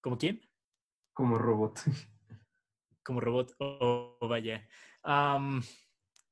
¿Como 0.00 0.16
quién? 0.16 0.40
Como 1.18 1.36
robot. 1.36 1.80
como 3.02 3.20
robot. 3.20 3.52
Oh, 3.58 4.16
vaya. 4.20 4.64
Am, 5.02 5.60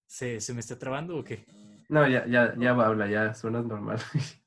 ¿se, 0.07 0.41
¿Se 0.41 0.55
me 0.55 0.61
está 0.61 0.79
trabando 0.79 1.17
o 1.17 1.25
qué? 1.25 1.45
No, 1.89 2.07
ya, 2.07 2.25
ya, 2.29 2.55
ya 2.57 2.73
va, 2.73 2.87
habla, 2.87 3.09
ya 3.09 3.35
suenas 3.35 3.67
normal. 3.67 3.99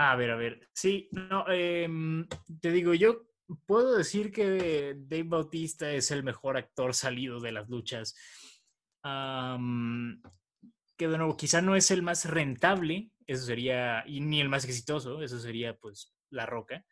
Ah, 0.00 0.12
a 0.12 0.16
ver, 0.16 0.30
a 0.30 0.36
ver. 0.36 0.60
Sí, 0.72 1.08
no, 1.10 1.44
em, 1.48 2.24
te 2.60 2.70
digo, 2.70 2.94
yo 2.94 3.26
puedo 3.66 3.96
decir 3.96 4.30
que 4.30 4.94
Dave 4.96 5.24
Bautista 5.24 5.90
es 5.90 6.12
el 6.12 6.22
mejor 6.22 6.56
actor 6.56 6.94
salido 6.94 7.40
de 7.40 7.50
las 7.50 7.68
luchas. 7.68 8.14
Que 9.02 11.08
de 11.08 11.18
nuevo, 11.18 11.36
quizá 11.36 11.62
no 11.62 11.74
es 11.74 11.90
el 11.90 12.02
más 12.02 12.26
rentable, 12.26 13.10
eso 13.26 13.44
sería, 13.44 14.04
y 14.06 14.20
ni 14.20 14.40
el 14.40 14.48
más 14.48 14.64
exitoso, 14.64 15.20
eso 15.20 15.40
sería 15.40 15.76
pues 15.76 16.14
La 16.30 16.46
Roca. 16.46 16.84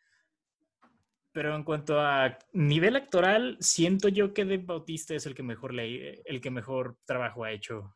Pero 1.37 1.55
en 1.55 1.63
cuanto 1.63 2.01
a 2.01 2.35
nivel 2.53 2.95
actoral, 2.95 3.57
siento 3.59 4.07
yo 4.07 4.33
que 4.33 4.43
Dave 4.43 4.63
Bautista 4.65 5.13
es 5.13 5.27
el 5.27 5.35
que 5.35 5.43
mejor, 5.43 5.71
le, 5.71 6.23
el 6.25 6.41
que 6.41 6.49
mejor 6.49 6.97
trabajo 7.05 7.43
ha 7.43 7.51
hecho. 7.51 7.95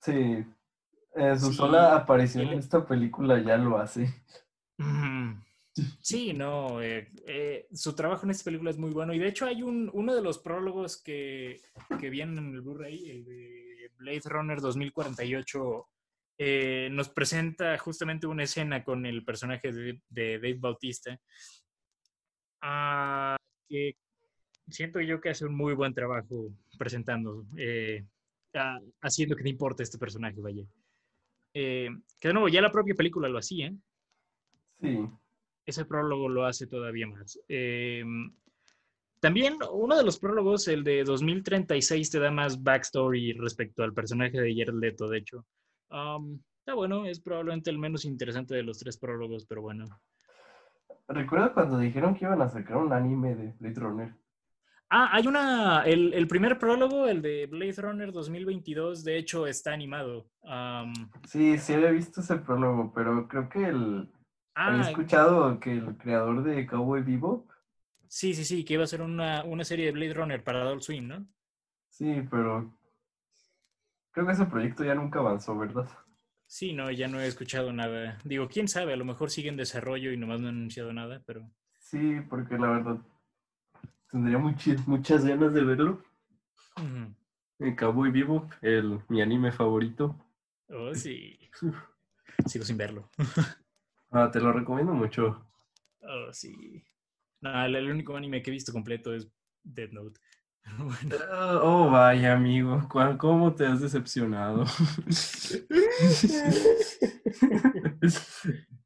Sí, 0.00 0.42
eh, 1.16 1.36
su 1.38 1.50
Sí, 1.50 1.54
sola 1.54 1.94
aparición 1.94 2.46
en 2.46 2.60
esta 2.60 2.86
película 2.86 3.38
ya 3.42 3.58
lo 3.58 3.76
hace. 3.76 4.08
Mm, 4.78 5.34
Sí, 6.00 6.32
no, 6.32 6.80
eh, 6.80 7.12
eh, 7.26 7.68
su 7.74 7.94
trabajo 7.94 8.24
en 8.24 8.30
esta 8.30 8.44
película 8.44 8.70
es 8.70 8.78
muy 8.78 8.92
bueno 8.92 9.12
y 9.12 9.18
de 9.18 9.28
hecho 9.28 9.44
hay 9.44 9.62
un, 9.62 9.90
uno 9.92 10.14
de 10.14 10.22
los 10.22 10.38
prólogos 10.38 11.02
que, 11.02 11.60
que 12.00 12.08
vienen 12.08 12.38
en 12.38 12.54
el 12.54 12.62
Blu-ray, 12.62 13.10
el 13.10 13.24
de 13.26 13.90
Blade 13.98 14.22
Runner 14.24 14.62
2048, 14.62 15.88
eh, 16.38 16.88
nos 16.90 17.10
presenta 17.10 17.76
justamente 17.76 18.26
una 18.26 18.44
escena 18.44 18.82
con 18.82 19.04
el 19.04 19.26
personaje 19.26 19.72
de, 19.72 20.00
de 20.08 20.38
Dave 20.38 20.56
Bautista, 20.58 21.20
ah, 22.64 23.36
que 23.68 23.94
siento 24.68 25.00
yo 25.00 25.20
que 25.20 25.30
hace 25.30 25.44
un 25.44 25.54
muy 25.54 25.74
buen 25.74 25.94
trabajo 25.94 26.50
presentando, 26.78 27.44
eh, 27.56 28.04
haciendo 29.02 29.36
que 29.36 29.42
te 29.42 29.48
importe 29.50 29.82
este 29.82 29.98
personaje, 29.98 30.40
vaya. 30.40 30.64
Eh, 31.54 31.90
que 32.18 32.28
de 32.28 32.34
nuevo, 32.34 32.48
ya 32.48 32.60
la 32.60 32.72
propia 32.72 32.94
película 32.94 33.28
lo 33.28 33.38
hacía, 33.38 33.72
Sí. 34.80 34.98
ese 35.66 35.84
prólogo 35.84 36.28
lo 36.28 36.44
hace 36.44 36.66
todavía 36.66 37.06
más. 37.06 37.38
Em, 37.48 38.34
también 39.20 39.56
uno 39.72 39.96
de 39.96 40.04
los 40.04 40.18
prólogos, 40.18 40.68
el 40.68 40.82
de 40.84 41.04
2036, 41.04 42.10
te 42.10 42.18
da 42.18 42.30
más 42.30 42.62
backstory 42.62 43.32
respecto 43.34 43.82
al 43.82 43.94
personaje 43.94 44.40
de 44.40 44.54
Jared 44.54 44.78
Leto, 44.78 45.08
de 45.08 45.18
hecho. 45.18 45.46
Am, 45.90 46.40
está 46.58 46.74
bueno, 46.74 47.06
es 47.06 47.20
probablemente 47.20 47.70
el 47.70 47.78
menos 47.78 48.04
interesante 48.04 48.54
de 48.54 48.62
los 48.62 48.78
tres 48.78 48.98
prólogos, 48.98 49.46
pero 49.46 49.62
bueno. 49.62 49.86
Recuerda 51.08 51.52
cuando 51.52 51.78
dijeron 51.78 52.14
que 52.14 52.24
iban 52.24 52.40
a 52.40 52.48
sacar 52.48 52.76
un 52.78 52.92
anime 52.92 53.34
de 53.34 53.52
Blade 53.58 53.80
Runner. 53.80 54.14
Ah, 54.90 55.10
hay 55.12 55.26
una, 55.26 55.82
el, 55.82 56.14
el 56.14 56.26
primer 56.28 56.58
prólogo, 56.58 57.06
el 57.06 57.20
de 57.20 57.46
Blade 57.46 57.74
Runner 57.78 58.12
2022, 58.12 59.02
de 59.02 59.18
hecho 59.18 59.46
está 59.46 59.72
animado. 59.72 60.30
Sí, 61.26 61.58
sí 61.58 61.72
había 61.74 61.90
visto 61.90 62.20
ese 62.20 62.36
prólogo, 62.36 62.92
pero 62.94 63.26
creo 63.26 63.48
que 63.48 63.66
el... 63.66 64.10
Había 64.54 64.82
ah, 64.82 64.90
escuchado 64.90 65.58
que 65.58 65.72
el 65.72 65.96
creador 65.96 66.44
de 66.44 66.64
Cowboy 66.66 67.02
Vivo, 67.02 67.48
sí, 68.06 68.34
sí, 68.34 68.44
sí, 68.44 68.64
que 68.64 68.74
iba 68.74 68.84
a 68.84 68.86
ser 68.86 69.02
una, 69.02 69.42
una 69.42 69.64
serie 69.64 69.86
de 69.86 69.92
Blade 69.92 70.14
Runner 70.14 70.44
para 70.44 70.62
Adult 70.62 70.82
Swim, 70.82 71.08
¿no? 71.08 71.26
sí, 71.88 72.26
pero 72.30 72.72
creo 74.12 74.26
que 74.26 74.32
ese 74.32 74.46
proyecto 74.46 74.84
ya 74.84 74.94
nunca 74.94 75.18
avanzó, 75.18 75.58
¿verdad? 75.58 75.88
Sí, 76.54 76.72
no, 76.72 76.88
ya 76.92 77.08
no 77.08 77.20
he 77.20 77.26
escuchado 77.26 77.72
nada. 77.72 78.16
Digo, 78.22 78.46
quién 78.46 78.68
sabe, 78.68 78.92
a 78.92 78.96
lo 78.96 79.04
mejor 79.04 79.28
sigue 79.28 79.48
en 79.48 79.56
desarrollo 79.56 80.12
y 80.12 80.16
nomás 80.16 80.40
no 80.40 80.46
han 80.46 80.54
anunciado 80.54 80.92
nada, 80.92 81.20
pero... 81.26 81.50
Sí, 81.80 82.20
porque 82.30 82.56
la 82.56 82.70
verdad 82.70 82.98
tendría 84.08 84.38
muchas 84.38 85.24
ganas 85.24 85.52
de 85.52 85.64
verlo. 85.64 86.04
Ujú. 86.76 87.12
El 87.58 87.74
Cowboy 87.74 88.12
Vivo, 88.12 88.48
el, 88.62 89.00
mi 89.08 89.20
anime 89.20 89.50
favorito. 89.50 90.16
Oh, 90.68 90.94
sí. 90.94 91.36
Sigo 92.46 92.64
sin 92.64 92.76
verlo. 92.76 93.10
Ah, 94.12 94.30
te 94.30 94.38
lo 94.38 94.52
recomiendo 94.52 94.92
mucho. 94.92 95.44
Oh, 96.02 96.32
sí. 96.32 96.84
No, 97.40 97.64
el, 97.64 97.74
el 97.74 97.90
único 97.90 98.16
anime 98.16 98.42
que 98.42 98.50
he 98.50 98.52
visto 98.52 98.72
completo 98.72 99.12
es 99.12 99.28
Dead 99.64 99.90
Note. 99.90 100.20
Bueno, 100.78 101.16
Ah, 101.30 101.60
Oh, 101.62 101.90
vaya, 101.90 102.32
amigo. 102.34 102.86
¿cuál- 102.90 103.18
¿Cómo 103.18 103.54
te 103.54 103.66
has 103.66 103.80
decepcionado? 103.80 104.64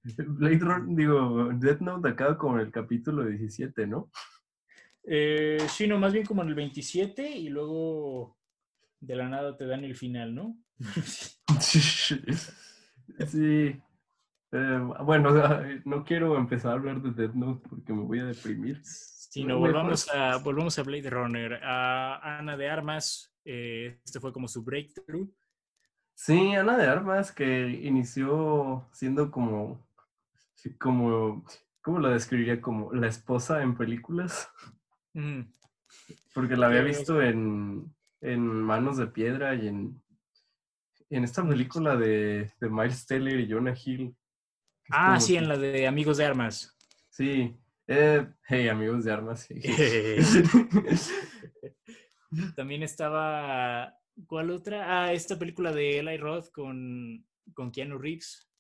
Blade 0.05 0.59
Runner, 0.59 0.97
digo, 0.97 1.51
Death 1.55 1.81
Note 1.81 2.09
acaba 2.09 2.37
con 2.39 2.61
el 2.61 2.71
capítulo 2.71 3.25
17, 3.27 3.87
¿no? 3.87 4.11
eh, 5.05 5.59
sí, 5.71 5.87
no, 5.87 5.99
más 5.99 6.13
bien 6.13 6.27
como 6.27 6.43
en 6.43 6.49
el 6.49 6.55
27 6.55 7.31
y 7.31 7.49
luego 7.49 8.37
de 9.01 9.17
la 9.17 9.29
nada 9.29 9.57
te 9.57 9.67
dan 9.67 9.85
el 9.85 9.97
final, 9.97 10.35
¿no? 10.35 10.57
Sí. 13.27 13.81
Eh, 14.53 14.81
bueno, 15.05 15.31
no 15.85 16.05
quiero 16.05 16.37
empezar 16.39 16.71
a 16.73 16.75
hablar 16.75 17.03
de 17.03 17.11
Death 17.11 17.35
Note 17.35 17.69
porque 17.69 17.93
me 17.93 18.03
voy 18.03 18.21
a 18.21 18.27
deprimir. 18.27 18.81
Sí, 19.29 19.45
no, 19.45 19.59
volvamos 19.59 20.09
a, 20.09 20.39
volvamos 20.39 20.79
a 20.79 20.83
Blade 20.83 21.11
Runner. 21.11 21.61
A 21.63 22.39
Ana 22.39 22.57
de 22.57 22.69
Armas, 22.69 23.35
eh, 23.45 24.01
este 24.05 24.21
fue 24.21 24.33
como 24.33 24.49
su 24.49 24.63
breakthrough. 24.63 25.29
Sí, 26.15 26.55
Ana 26.55 26.77
de 26.77 26.87
Armas, 26.87 27.31
que 27.31 27.69
inició 27.69 28.89
siendo 28.93 29.31
como, 29.31 29.87
como, 30.81 31.45
¿cómo 31.83 31.99
la 32.01 32.11
describiría? 32.11 32.61
Como 32.61 32.93
la 32.93 33.07
esposa 33.07 33.63
en 33.63 33.77
películas, 33.77 34.51
Ujú. 35.15 35.47
porque 36.35 36.57
la 36.57 36.67
había 36.67 36.83
visto 36.83 37.23
en, 37.23 37.95
en 38.21 38.41
Manos 38.41 38.97
de 38.97 39.07
Piedra 39.07 39.55
y 39.55 39.69
en, 39.69 40.03
en 41.11 41.25
esta 41.25 41.47
película 41.47 41.97
de, 41.97 42.51
de 42.61 42.69
Miles 42.71 43.07
Teller 43.07 43.39
y 43.41 43.51
Jonah 43.53 43.75
Hill. 43.85 44.17
Ah, 44.91 45.09
como 45.09 45.21
sí, 45.21 45.35
que- 45.35 45.39
en 45.39 45.49
la 45.49 45.57
de 45.59 45.87
Amigos 45.87 46.17
de 46.17 46.25
Armas. 46.25 46.75
Sí, 47.11 47.55
eh, 47.89 48.27
hey 48.47 48.69
amigos 48.69 49.05
de 49.05 49.13
Armas. 49.13 49.49
También 52.57 52.83
estaba. 52.83 53.95
¿Cuál 54.27 54.51
otra? 54.51 55.05
Ah, 55.05 55.13
esta 55.13 55.39
película 55.39 55.73
de 55.73 55.99
Eli 55.99 56.17
Roth 56.17 56.51
con, 56.53 57.25
con 57.55 57.71
Keanu 57.71 57.99
Reeves. 57.99 58.51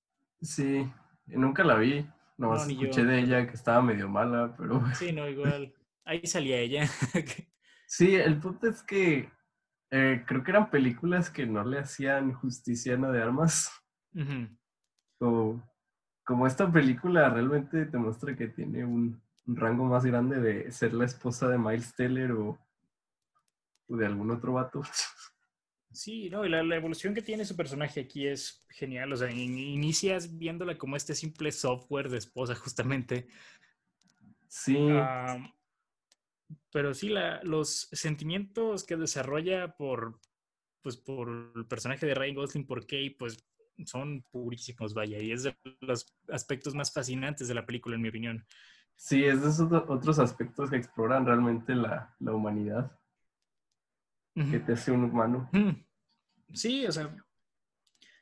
Sí, 0.40 0.88
nunca 1.26 1.64
la 1.64 1.76
vi, 1.76 2.06
nomás 2.36 2.66
No, 2.66 2.72
yo. 2.72 2.82
escuché 2.82 3.04
de 3.04 3.20
ella 3.20 3.46
que 3.46 3.54
estaba 3.54 3.82
medio 3.82 4.08
mala, 4.08 4.54
pero 4.56 4.82
Sí, 4.94 5.12
no, 5.12 5.28
igual. 5.28 5.74
Ahí 6.04 6.26
salía 6.26 6.58
ella. 6.58 6.88
Sí, 7.90 8.16
el 8.16 8.38
punto 8.38 8.68
es 8.68 8.82
que 8.82 9.30
eh, 9.90 10.22
creo 10.26 10.44
que 10.44 10.50
eran 10.50 10.70
películas 10.70 11.30
que 11.30 11.46
no 11.46 11.64
le 11.64 11.78
hacían 11.78 12.34
justicia 12.34 12.92
a 12.92 12.96
Ana 12.96 13.10
de 13.10 13.22
Armas. 13.22 13.72
Ujú. 14.14 14.46
Como, 15.18 15.66
como 16.28 16.46
esta 16.46 16.70
película 16.70 17.30
realmente 17.30 17.86
te 17.86 17.96
muestra 17.96 18.36
que 18.36 18.48
tiene 18.48 18.84
un, 18.84 19.18
un 19.46 19.56
rango 19.56 19.86
más 19.86 20.04
grande 20.04 20.38
de 20.38 20.70
ser 20.70 20.92
la 20.92 21.06
esposa 21.06 21.48
de 21.48 21.56
Miles 21.56 21.94
Teller 21.94 22.32
o, 22.32 22.58
o 23.88 23.96
de 23.96 24.04
algún 24.04 24.30
otro 24.30 24.52
vato. 24.52 24.82
Sí, 25.90 26.28
no, 26.28 26.44
y 26.44 26.50
la, 26.50 26.62
la 26.62 26.76
evolución 26.76 27.14
que 27.14 27.22
tiene 27.22 27.46
su 27.46 27.56
personaje 27.56 28.00
aquí 28.00 28.26
es 28.26 28.62
genial. 28.68 29.10
O 29.10 29.16
sea, 29.16 29.30
in- 29.30 29.56
inicias 29.56 30.36
viéndola 30.36 30.76
como 30.76 30.96
este 30.96 31.14
simple 31.14 31.50
software 31.50 32.10
de 32.10 32.18
esposa, 32.18 32.54
justamente. 32.54 33.28
Sí, 34.48 34.76
pero 36.70 36.92
sí, 36.92 37.08
la- 37.08 37.42
los 37.42 37.88
sentimientos 37.90 38.84
que 38.84 38.96
desarrolla 38.96 39.78
por, 39.78 40.20
pues, 40.82 40.98
por 40.98 41.52
el 41.56 41.64
personaje 41.64 42.04
de 42.04 42.14
Ryan 42.14 42.34
Gosling, 42.34 42.66
por 42.66 42.86
Kay, 42.86 43.10
pues 43.16 43.47
son 43.86 44.22
purísimos, 44.30 44.94
vaya, 44.94 45.18
y 45.20 45.32
es 45.32 45.44
de 45.44 45.56
los 45.80 46.06
aspectos 46.28 46.74
más 46.74 46.92
fascinantes 46.92 47.48
de 47.48 47.54
la 47.54 47.66
película, 47.66 47.96
en 47.96 48.02
mi 48.02 48.08
opinión. 48.08 48.44
sí, 48.96 49.24
es 49.24 49.40
de 49.42 49.48
esos 49.48 49.72
otros 49.72 50.18
aspectos 50.18 50.68
que 50.70 50.76
exploran 50.76 51.24
realmente 51.24 51.74
la, 51.74 52.14
la 52.20 52.32
humanidad, 52.32 52.92
que 54.34 54.58
Ujú. 54.58 54.66
te 54.66 54.72
hace 54.72 54.90
un 54.92 55.04
humano, 55.04 55.48
Ujú. 55.52 55.76
Sí, 56.54 56.86
o 56.86 56.92
sea, 56.92 57.14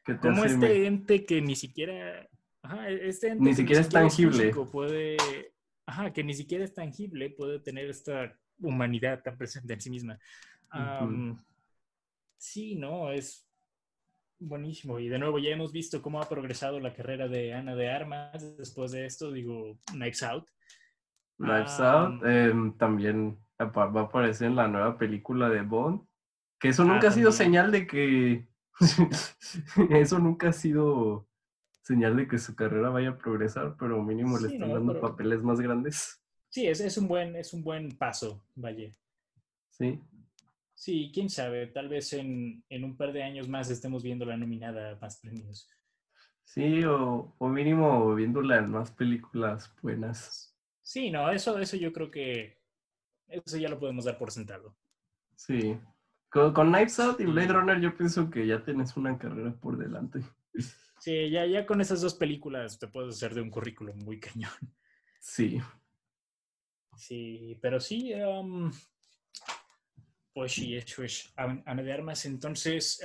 que 0.04 0.18
como 0.18 0.42
me- 0.42 0.46
este 0.46 0.86
ente 0.86 1.24
que 1.24 1.40
ni 1.40 1.56
siquiera, 1.56 2.28
ajá, 2.62 2.88
este 2.90 3.28
ente 3.28 3.44
Ni 3.44 3.54
que 3.54 3.56
siquiera 3.56 3.80
es 3.80 3.88
tangible. 3.90 4.52
puede, 4.72 5.52
ajá, 5.86 6.12
que 6.12 6.24
ni 6.24 6.34
siquiera 6.34 6.64
es 6.64 6.74
tangible, 6.74 7.30
puede 7.30 7.60
tener 7.60 7.88
esta 7.90 8.36
humanidad 8.60 9.22
tan 9.22 9.36
presente 9.36 9.72
en 9.74 9.80
sí 9.80 9.90
misma. 9.90 10.18
Am, 10.70 11.38
sí, 12.38 12.74
no, 12.76 13.10
es 13.12 13.45
buenísimo. 14.38 14.98
Y 14.98 15.08
de 15.08 15.18
nuevo, 15.18 15.38
ya 15.38 15.50
hemos 15.50 15.72
visto 15.72 16.02
cómo 16.02 16.20
ha 16.20 16.28
progresado 16.28 16.80
la 16.80 16.94
carrera 16.94 17.28
de 17.28 17.54
Ana 17.54 17.74
de 17.74 17.90
Armas 17.90 18.56
después 18.56 18.92
de 18.92 19.06
esto, 19.06 19.32
digo, 19.32 19.78
Knives 19.92 20.22
Out. 20.22 20.48
Knives 21.38 21.78
Ah, 21.80 22.02
Out 22.06 22.24
em, 22.26 22.76
también 22.76 23.38
va 23.60 24.00
a 24.00 24.04
aparecer 24.04 24.48
en 24.48 24.56
la 24.56 24.68
nueva 24.68 24.96
película 24.98 25.48
de 25.48 25.62
Bond. 25.62 26.02
Que 26.58 26.68
eso 26.68 26.82
Ah, 26.82 26.86
nunca 26.86 27.08
ha 27.08 27.12
sido 27.12 27.30
también. 27.30 27.46
señal 27.52 27.72
de 27.72 27.86
que. 27.86 28.48
eso 29.90 30.18
nunca 30.18 30.48
ha 30.48 30.52
sido 30.52 31.26
señal 31.82 32.16
de 32.16 32.26
que 32.26 32.38
su 32.38 32.54
carrera 32.56 32.88
vaya 32.90 33.10
a 33.10 33.18
progresar, 33.18 33.76
pero 33.78 34.02
mínimo 34.02 34.38
le 34.38 34.48
están 34.48 34.68
no, 34.68 34.74
dando 34.74 34.94
pero- 34.94 35.08
papeles 35.08 35.42
más 35.42 35.60
grandes. 35.60 36.22
Sí, 36.48 36.66
es, 36.66 36.80
es 36.80 36.96
un 36.96 37.06
buen, 37.08 37.36
es 37.36 37.52
un 37.52 37.62
buen 37.62 37.96
paso, 37.98 38.42
vaya. 38.54 38.94
Sí. 39.70 40.00
Sí, 40.76 41.10
quién 41.12 41.30
sabe, 41.30 41.66
tal 41.68 41.88
vez 41.88 42.12
en, 42.12 42.62
en 42.68 42.84
un 42.84 42.98
par 42.98 43.14
de 43.14 43.22
años 43.22 43.48
más 43.48 43.70
estemos 43.70 44.02
viendo 44.02 44.26
la 44.26 44.36
nominada 44.36 44.90
a 44.90 44.96
más 44.96 45.18
premios. 45.18 45.70
Sí, 46.44 46.84
o, 46.84 47.34
o 47.38 47.48
mínimo 47.48 48.14
viéndola 48.14 48.58
en 48.58 48.70
más 48.70 48.90
películas 48.90 49.74
buenas. 49.80 50.54
Sí, 50.82 51.10
no, 51.10 51.30
eso, 51.30 51.58
eso 51.58 51.76
yo 51.78 51.94
creo 51.94 52.10
que 52.10 52.60
eso 53.26 53.56
ya 53.56 53.70
lo 53.70 53.80
podemos 53.80 54.04
dar 54.04 54.18
por 54.18 54.30
sentado. 54.30 54.76
Sí. 55.34 55.78
Con, 56.28 56.52
con 56.52 56.70
Knives 56.70 57.00
Out 57.00 57.20
y. 57.20 57.24
Blade 57.24 57.54
Runner, 57.54 57.80
yo 57.80 57.96
pienso 57.96 58.30
que 58.30 58.46
ya 58.46 58.62
tienes 58.62 58.96
una 58.98 59.18
carrera 59.18 59.52
por 59.58 59.76
delante. 59.78 60.20
Sí, 60.98 61.30
ya, 61.30 61.44
ya 61.44 61.66
con 61.66 61.80
esas 61.82 62.00
dos 62.00 62.14
películas 62.14 62.78
te 62.78 62.88
puedes 62.88 63.14
hacer 63.14 63.34
de 63.34 63.42
un 63.42 63.50
currículum 63.50 63.96
muy 64.02 64.18
cañón. 64.18 64.50
Sí. 65.20 65.60
Sí, 66.96 67.58
pero 67.60 67.78
sí, 67.78 68.12
am, 68.14 68.72
pues 70.36 70.52
sí, 70.52 70.76
eso 70.76 71.02
es 71.02 71.32
Ana 71.34 71.82
de 71.82 71.94
Armas. 71.94 72.26
Entonces, 72.26 73.00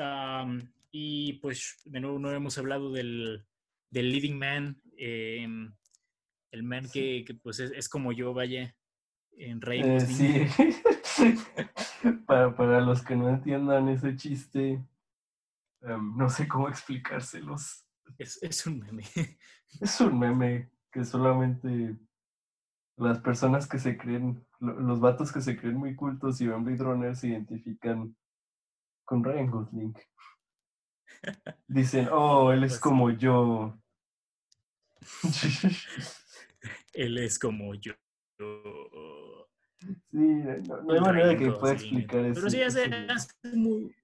y 0.92 1.32
pues 1.40 1.82
de 1.86 2.02
nuevo 2.02 2.20
no 2.20 2.30
hemos 2.30 2.58
hablado 2.58 2.92
del, 2.92 3.48
del 3.90 4.12
leading 4.12 4.38
man, 4.38 4.82
em, 4.98 5.74
el 6.52 6.64
man 6.64 6.90
que, 6.92 7.24
que, 7.26 7.34
pues 7.36 7.62
es, 7.62 7.72
es 7.72 7.88
como 7.88 8.12
yo, 8.12 8.34
vaya, 8.34 8.76
en 9.38 9.62
Rey 9.62 9.80
Eh, 9.82 10.02
sí. 10.02 10.46
para, 12.28 12.54
para 12.54 12.82
los 12.82 13.02
que 13.02 13.16
no 13.16 13.30
entiendan 13.30 13.88
ese 13.88 14.14
chiste, 14.18 14.84
em, 15.84 16.18
no 16.18 16.28
sé 16.28 16.50
cómo 16.50 16.68
explicárselos. 16.68 17.86
Es, 18.18 18.44
es 18.44 18.68
un 18.68 18.80
meme. 18.80 19.06
Es 19.80 20.02
un 20.02 20.20
meme 20.20 20.70
que 20.92 21.06
solamente 21.06 21.96
las 22.98 23.20
personas 23.20 23.70
que 23.70 23.80
se 23.80 23.98
creen, 23.98 24.46
los 24.62 25.00
vatos 25.00 25.32
que 25.32 25.42
se 25.42 25.58
creen 25.58 25.78
muy 25.78 25.96
cultos 25.96 26.40
y 26.40 26.48
ven 26.48 26.64
Blade 26.64 26.84
Runner 26.84 27.16
se 27.16 27.30
identifican 27.30 28.16
con 29.04 29.24
Ryan 29.24 29.50
Gosling. 29.50 29.94
Dicen, 31.68 32.08
oh, 32.12 32.52
él 32.52 32.64
es 32.64 32.74
Pues 32.74 32.82
como 32.82 33.10
yo. 33.10 33.78
Él 36.94 37.18
es 37.18 37.40
como 37.40 37.74
yo. 37.74 37.94
Sí, 39.80 40.18
no, 40.18 40.82
no 40.84 40.94
hay 40.94 41.00
manera 41.00 41.28
de 41.30 41.38
que 41.38 41.52
pueda 41.52 41.74
explicar 41.74 42.26
eso. 42.26 42.34
Pero 42.36 42.50
sí, 42.50 42.62
hace, 42.62 42.86
hace 43.10 43.34
muy... 43.56 43.96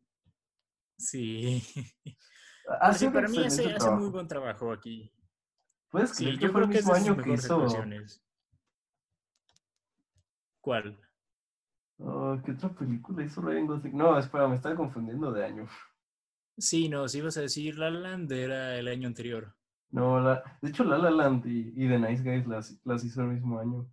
Sí. 0.97 1.63
Hace 2.81 3.05
sí, 3.05 3.11
para 3.11 3.27
mí 3.27 3.45
hace, 3.45 3.75
muy 3.91 4.09
buen 4.09 4.27
trabajo 4.27 4.71
aquí. 4.71 5.13
¿Puedes 5.89 6.11
Sí, 6.11 6.37
yo 6.37 6.49
fue 6.51 6.61
creo 6.61 6.65
el 6.65 6.71
que 6.71 6.79
es 6.79 6.89
año 6.89 7.15
que 7.15 7.33
hizo? 7.33 7.67
¿Cuál? 10.67 10.99
Oh, 11.99 12.37
¿Qué 12.43 12.51
otra 12.51 12.67
película 12.67 13.23
hizo 13.23 13.39
Ryan 13.39 13.67
Gosling? 13.67 13.95
No, 13.95 14.19
espera, 14.19 14.49
me 14.49 14.55
estaba 14.57 14.75
confundiendo 14.75 15.31
de 15.31 15.45
año. 15.45 15.65
Sí, 16.57 16.89
no, 16.89 17.07
si 17.07 17.19
ibas 17.19 17.37
a 17.37 17.41
decir 17.41 17.77
La 17.77 17.89
La 17.89 18.01
Land 18.01 18.29
era 18.33 18.77
el 18.77 18.89
año 18.89 19.07
anterior. 19.07 19.55
No, 19.91 20.19
la, 20.19 20.59
de 20.61 20.69
hecho, 20.69 20.83
La 20.83 20.97
La 20.97 21.09
Land 21.09 21.45
y, 21.45 21.71
y 21.73 21.87
The 21.87 21.97
Nice 21.97 22.21
Guys 22.21 22.45
las, 22.47 22.81
las 22.83 23.01
hizo 23.05 23.21
el 23.21 23.29
mismo 23.29 23.61
año. 23.61 23.89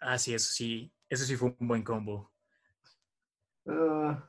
Ah, 0.00 0.18
sí, 0.18 0.34
eso 0.34 0.52
sí, 0.52 0.92
eso 1.08 1.24
sí 1.24 1.36
fue 1.36 1.54
un 1.56 1.68
buen 1.68 1.84
combo. 1.84 2.32
Ah, 3.68 4.28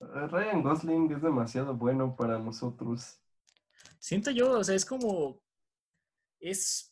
Ryan 0.00 0.62
Gosling 0.62 1.10
es 1.12 1.22
demasiado 1.22 1.74
bueno 1.74 2.14
para 2.14 2.38
nosotros. 2.38 3.22
Siento 3.98 4.30
yo, 4.32 4.58
o 4.58 4.64
sea, 4.64 4.74
es 4.74 4.84
como. 4.84 5.40
Es. 6.40 6.89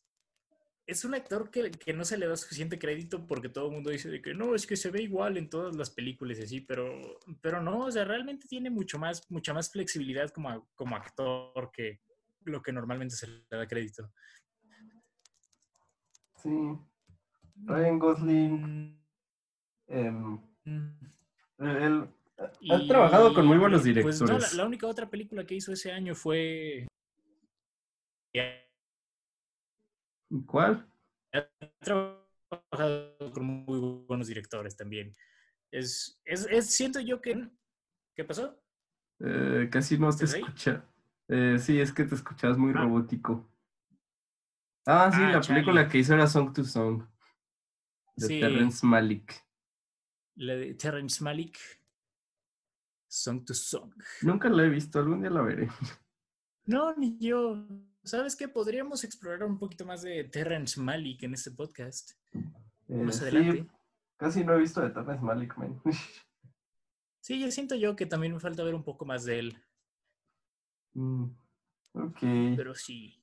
Es 0.88 1.04
un 1.04 1.14
actor 1.14 1.50
que, 1.50 1.70
que 1.70 1.92
no 1.92 2.02
se 2.02 2.16
le 2.16 2.26
da 2.26 2.34
suficiente 2.34 2.78
crédito 2.78 3.26
porque 3.26 3.50
todo 3.50 3.66
el 3.66 3.72
mundo 3.74 3.90
dice 3.90 4.08
de 4.08 4.22
que 4.22 4.32
no, 4.32 4.54
es 4.54 4.66
que 4.66 4.74
se 4.74 4.90
ve 4.90 5.02
igual 5.02 5.36
en 5.36 5.50
todas 5.50 5.76
las 5.76 5.90
películas 5.90 6.38
y 6.38 6.44
así, 6.44 6.60
pero, 6.62 7.20
pero 7.42 7.60
no, 7.62 7.80
o 7.80 7.90
sea, 7.92 8.06
realmente 8.06 8.48
tiene 8.48 8.70
mucho 8.70 8.98
más, 8.98 9.30
mucha 9.30 9.52
más 9.52 9.70
flexibilidad 9.70 10.30
como, 10.30 10.48
a- 10.48 10.66
como 10.74 10.96
actor 10.96 11.70
que 11.74 12.00
lo 12.44 12.62
que 12.62 12.72
normalmente 12.72 13.16
se 13.16 13.26
le 13.26 13.44
da 13.50 13.66
crédito. 13.68 14.10
Sí, 16.36 16.78
Ryan 17.66 17.98
Gosling, 17.98 18.98
em, 19.88 20.40
Mm, 20.64 20.90
él 21.58 22.08
ha 22.70 22.86
trabajado 22.86 23.34
con 23.34 23.46
muy 23.46 23.58
buenos 23.58 23.82
pues, 23.82 24.20
no, 24.22 24.26
la- 24.28 24.34
directores. 24.34 24.54
la, 24.54 24.64
única 24.66 24.86
otra 24.86 25.10
película 25.10 25.44
que 25.44 25.54
hizo 25.56 25.72
ese 25.72 25.92
año 25.92 26.14
fue. 26.14 26.86
¿Cuál? 30.46 30.86
ha 31.32 31.46
trabajado 31.80 33.32
con 33.32 33.44
muy 33.44 34.04
buenos 34.06 34.26
directores 34.28 34.76
también. 34.76 35.14
Es, 35.70 36.20
es, 36.24 36.46
es- 36.50 36.74
siento 36.74 37.00
yo 37.00 37.20
que... 37.20 37.48
¿Qué 38.14 38.24
pasó? 38.24 38.60
Eh, 39.20 39.68
casi 39.70 39.98
no 39.98 40.10
te 40.14 40.24
escucha. 40.24 40.84
Eh, 41.28 41.58
sí, 41.58 41.80
es 41.80 41.92
que 41.92 42.04
te 42.04 42.14
escuchas 42.14 42.56
muy 42.56 42.72
Ah. 42.74 42.82
robótico. 42.82 43.50
Ah, 44.86 45.10
sí, 45.12 45.20
Ah, 45.22 45.32
la 45.32 45.40
película 45.40 45.88
que 45.88 45.98
hizo 45.98 46.14
era 46.14 46.26
Song 46.26 46.52
to 46.54 46.64
Song, 46.64 47.04
de 48.16 48.26
Sí, 48.26 48.40
Terrence 48.40 48.86
Malick. 48.86 49.34
la 50.36 50.54
de 50.54 50.74
Terrence 50.74 51.22
Malick. 51.22 51.58
Song 53.10 53.44
to 53.44 53.52
Song. 53.54 53.92
Nunca 54.22 54.48
la 54.48 54.64
he 54.64 54.68
visto, 54.68 54.98
algún 54.98 55.20
día 55.20 55.30
la 55.30 55.42
veré. 55.42 55.68
No, 56.66 56.94
ni 56.96 57.18
yo. 57.18 57.66
¿Sabes 58.08 58.34
qué? 58.36 58.48
Podríamos 58.48 59.04
explorar 59.04 59.44
un 59.44 59.58
poquito 59.58 59.84
más 59.84 60.00
de 60.00 60.24
Terrence 60.24 60.80
Malick 60.80 61.22
en 61.24 61.34
este 61.34 61.50
podcast. 61.50 62.12
Eh, 62.32 62.94
Más 62.94 63.16
sí, 63.16 63.22
adelante. 63.22 63.66
casi 64.16 64.44
no 64.44 64.54
he 64.54 64.60
visto 64.60 64.80
de 64.80 64.88
Terrence 64.90 65.22
Malick, 65.22 65.56
man. 65.58 65.80
Sí, 67.20 67.38
yo 67.38 67.50
siento 67.50 67.74
yo 67.74 67.94
que 67.94 68.06
también 68.06 68.32
me 68.32 68.40
falta 68.40 68.62
ver 68.64 68.74
un 68.74 68.82
poco 68.82 69.04
más 69.04 69.24
de 69.26 69.38
él. 69.38 69.62
Mm, 70.94 71.24
ok. 71.92 72.18
Pero 72.56 72.74
sí. 72.74 73.22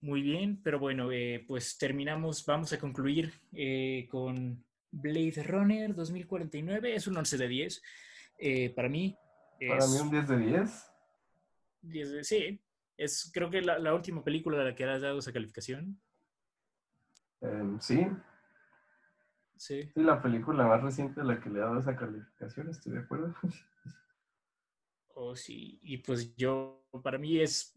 Muy 0.00 0.22
bien, 0.22 0.62
pero 0.62 0.78
bueno, 0.78 1.10
eh, 1.10 1.44
pues 1.48 1.76
terminamos, 1.76 2.46
vamos 2.46 2.72
a 2.72 2.78
concluir 2.78 3.32
eh, 3.52 4.06
con 4.08 4.64
Blade 4.92 5.42
Runner 5.42 5.92
2049. 5.92 6.94
Es 6.94 7.08
un 7.08 7.16
11 7.16 7.36
de 7.36 7.48
10. 7.48 7.82
Eh, 8.38 8.70
para 8.70 8.88
mí, 8.88 9.16
Para 9.66 9.78
es 9.78 9.90
mí 9.90 9.98
un 10.00 10.10
10 10.12 10.28
de 10.28 10.38
10. 10.38 10.86
10 11.82 12.10
de- 12.12 12.22
sí, 12.24 12.60
es 13.04 13.30
creo 13.32 13.50
que 13.50 13.62
la, 13.62 13.78
la 13.78 13.94
última 13.94 14.22
película 14.22 14.60
a 14.60 14.64
la 14.64 14.74
que 14.74 14.84
has 14.84 15.00
dado 15.02 15.18
esa 15.18 15.32
calificación. 15.32 16.00
Em, 17.40 17.80
sí, 17.80 18.06
Sí. 19.56 19.82
sí, 19.94 20.02
la 20.02 20.20
película 20.22 20.66
más 20.66 20.82
reciente 20.82 21.20
a 21.20 21.24
la 21.24 21.38
que 21.40 21.50
le 21.50 21.58
he 21.58 21.62
dado 21.62 21.78
esa 21.78 21.94
calificación, 21.96 22.70
estoy 22.70 22.92
de 22.92 23.00
acuerdo. 23.00 23.34
Oh, 25.22 25.36
sí. 25.36 25.78
Y 25.82 25.98
pues 25.98 26.34
yo, 26.36 26.86
para 27.02 27.18
mí 27.18 27.38
es 27.40 27.74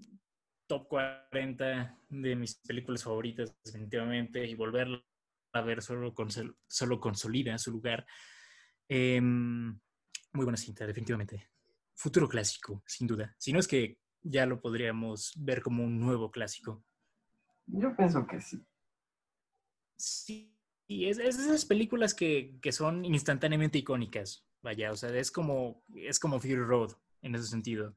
top 0.65 0.87
40 0.87 1.99
de 2.07 2.35
mis 2.37 2.55
películas 2.55 3.03
favoritas, 3.03 3.53
definitivamente, 3.65 4.45
y 4.45 4.55
volverla 4.55 5.03
a 5.51 5.61
ver 5.61 5.81
solo, 5.81 6.13
consol- 6.13 6.55
solo 6.67 7.01
consolida 7.01 7.57
su 7.57 7.71
lugar. 7.71 8.05
Em, 8.87 9.71
muy 10.31 10.45
buena 10.45 10.55
cinta, 10.55 10.87
definitivamente. 10.87 11.49
Futuro 11.95 12.29
clásico, 12.29 12.81
sin 12.85 13.07
duda. 13.07 13.35
Si 13.37 13.51
no 13.51 13.59
es 13.59 13.67
que 13.67 13.97
ya 14.23 14.45
lo 14.45 14.61
podríamos 14.61 15.33
ver 15.37 15.61
como 15.61 15.83
un 15.83 15.99
nuevo 15.99 16.31
clásico. 16.31 16.83
Yo 17.67 17.93
pienso 17.93 18.25
que 18.25 18.39
sí. 18.39 18.65
Sí, 19.97 20.53
es, 20.87 21.17
esas 21.19 21.65
películas 21.65 22.13
que, 22.13 22.57
que 22.61 22.71
son 22.71 23.05
instantáneamente 23.05 23.77
icónicas. 23.79 24.45
Vaya, 24.61 24.91
o 24.91 24.95
sea, 24.95 25.09
es 25.17 25.31
como, 25.31 25.83
es 25.95 26.19
como 26.19 26.39
Fury 26.39 26.55
Road 26.55 26.91
en 27.21 27.35
ese 27.35 27.47
sentido. 27.47 27.95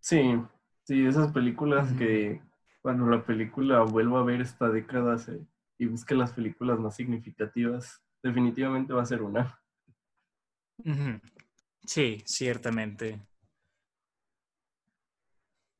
Sí, 0.00 0.42
sí, 0.84 1.06
esas 1.06 1.32
películas 1.32 1.92
que 1.92 2.42
cuando 2.82 3.06
la 3.06 3.24
película 3.24 3.82
vuelva 3.82 4.20
a 4.20 4.24
ver 4.24 4.40
esta 4.40 4.68
década 4.70 5.18
se- 5.18 5.46
y 5.78 5.86
busque 5.86 6.14
las 6.16 6.32
películas 6.32 6.80
más 6.80 6.96
significativas, 6.96 8.02
definitivamente 8.22 8.92
va 8.92 9.02
a 9.02 9.06
ser 9.06 9.22
una. 9.22 9.60
Sí, 11.86 12.22
ciertamente. 12.26 13.20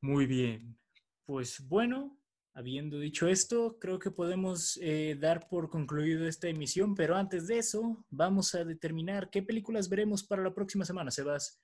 Muy 0.01 0.25
bien. 0.25 0.77
Pues 1.25 1.67
bueno, 1.67 2.17
habiendo 2.53 2.99
dicho 2.99 3.27
esto, 3.27 3.77
creo 3.79 3.99
que 3.99 4.11
podemos 4.11 4.79
eh, 4.81 5.17
dar 5.19 5.47
por 5.47 5.69
concluido 5.69 6.27
esta 6.27 6.47
emisión, 6.47 6.95
pero 6.95 7.15
antes 7.15 7.47
de 7.47 7.59
eso, 7.59 8.05
vamos 8.09 8.55
a 8.55 8.63
determinar 8.63 9.29
qué 9.29 9.41
películas 9.41 9.89
veremos 9.89 10.23
para 10.23 10.43
la 10.43 10.53
próxima 10.53 10.85
semana, 10.85 11.11
Sebas. 11.11 11.61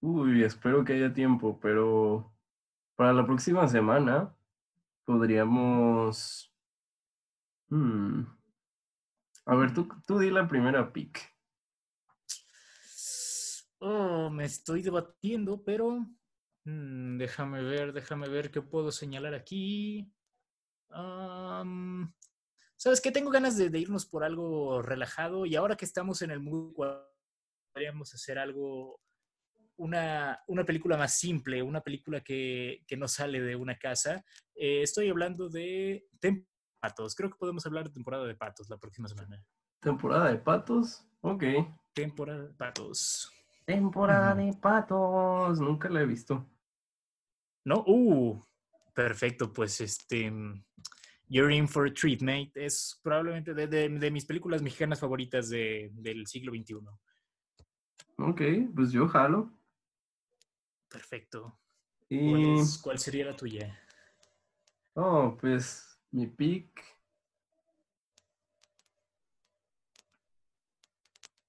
Uy, 0.00 0.42
espero 0.42 0.84
que 0.84 0.94
haya 0.94 1.12
tiempo, 1.12 1.58
pero 1.60 2.32
para 2.96 3.12
la 3.12 3.24
próxima 3.24 3.66
semana 3.68 4.34
podríamos... 5.04 6.52
Hmm. 7.68 8.22
A 9.46 9.54
ver, 9.54 9.72
tú, 9.72 9.88
tú 10.06 10.18
di 10.18 10.30
la 10.30 10.48
primera 10.48 10.92
pick. 10.92 11.20
Oh, 13.78 14.28
me 14.30 14.44
estoy 14.44 14.82
debatiendo, 14.82 15.62
pero 15.62 16.06
mm, 16.66 17.16
déjame 17.16 17.62
ver, 17.62 17.92
déjame 17.92 18.28
ver 18.28 18.50
qué 18.50 18.60
puedo 18.60 18.92
señalar 18.92 19.34
aquí. 19.34 20.12
Am, 20.90 22.12
¿Sabes 22.76 23.00
qué? 23.00 23.10
Tengo 23.10 23.30
ganas 23.30 23.56
de, 23.56 23.70
de 23.70 23.78
irnos 23.78 24.04
por 24.04 24.22
algo 24.22 24.82
relajado 24.82 25.46
y 25.46 25.56
ahora 25.56 25.76
que 25.76 25.86
estamos 25.86 26.20
en 26.20 26.30
el 26.30 26.40
mood, 26.40 26.74
podríamos 27.72 28.14
hacer 28.14 28.38
algo, 28.38 29.00
una, 29.76 30.40
una 30.46 30.64
película 30.64 30.96
más 30.98 31.14
simple, 31.18 31.62
una 31.62 31.80
película 31.80 32.20
que, 32.20 32.84
que 32.86 32.96
no 32.96 33.08
sale 33.08 33.40
de 33.40 33.56
una 33.56 33.78
casa. 33.78 34.24
Eh, 34.54 34.82
estoy 34.82 35.08
hablando 35.08 35.48
de 35.48 36.06
Patos. 36.78 37.14
Creo 37.14 37.30
que 37.30 37.38
podemos 37.38 37.64
hablar 37.64 37.84
de 37.84 37.90
temporada 37.94 38.26
de 38.26 38.34
Patos 38.34 38.68
la 38.68 38.76
próxima 38.76 39.08
semana. 39.08 39.42
Temporada 39.80 40.30
de 40.30 40.38
patos. 40.38 41.06
Ok. 41.20 41.44
Temporada 41.94 42.44
de 42.44 42.54
Patos. 42.54 43.32
Temporada 43.64 44.34
de 44.34 44.52
patos. 44.52 45.60
Nunca 45.60 45.88
la 45.88 46.02
he 46.02 46.06
visto. 46.06 46.46
¿No? 47.66 47.82
Uh, 47.84 48.40
perfecto, 48.94 49.52
pues 49.52 49.80
este. 49.80 50.30
mm, 50.30 50.64
You're 51.28 51.52
in 51.52 51.66
for 51.66 51.88
a 51.88 51.92
treat, 51.92 52.22
mate. 52.22 52.52
Es 52.54 53.00
probablemente 53.02 53.52
de, 53.52 53.66
de- 53.66 53.88
de 53.88 54.10
mis 54.12 54.24
películas 54.24 54.62
mexicanas 54.62 55.00
favoritas 55.00 55.48
de- 55.48 55.90
del 55.94 56.24
siglo 56.28 56.52
XXI. 56.52 56.76
Ok, 58.18 58.40
pues 58.72 58.92
yo 58.92 59.08
jalo. 59.08 59.52
Perfecto. 60.88 61.58
Y... 62.08 62.30
¿Cuál, 62.30 62.44
es- 62.60 62.78
cuál 62.78 62.98
sería 63.00 63.24
la 63.26 63.34
tuya? 63.36 63.76
Oh, 64.94 65.36
pues 65.40 65.98
mi 66.12 66.28
pick. 66.28 66.80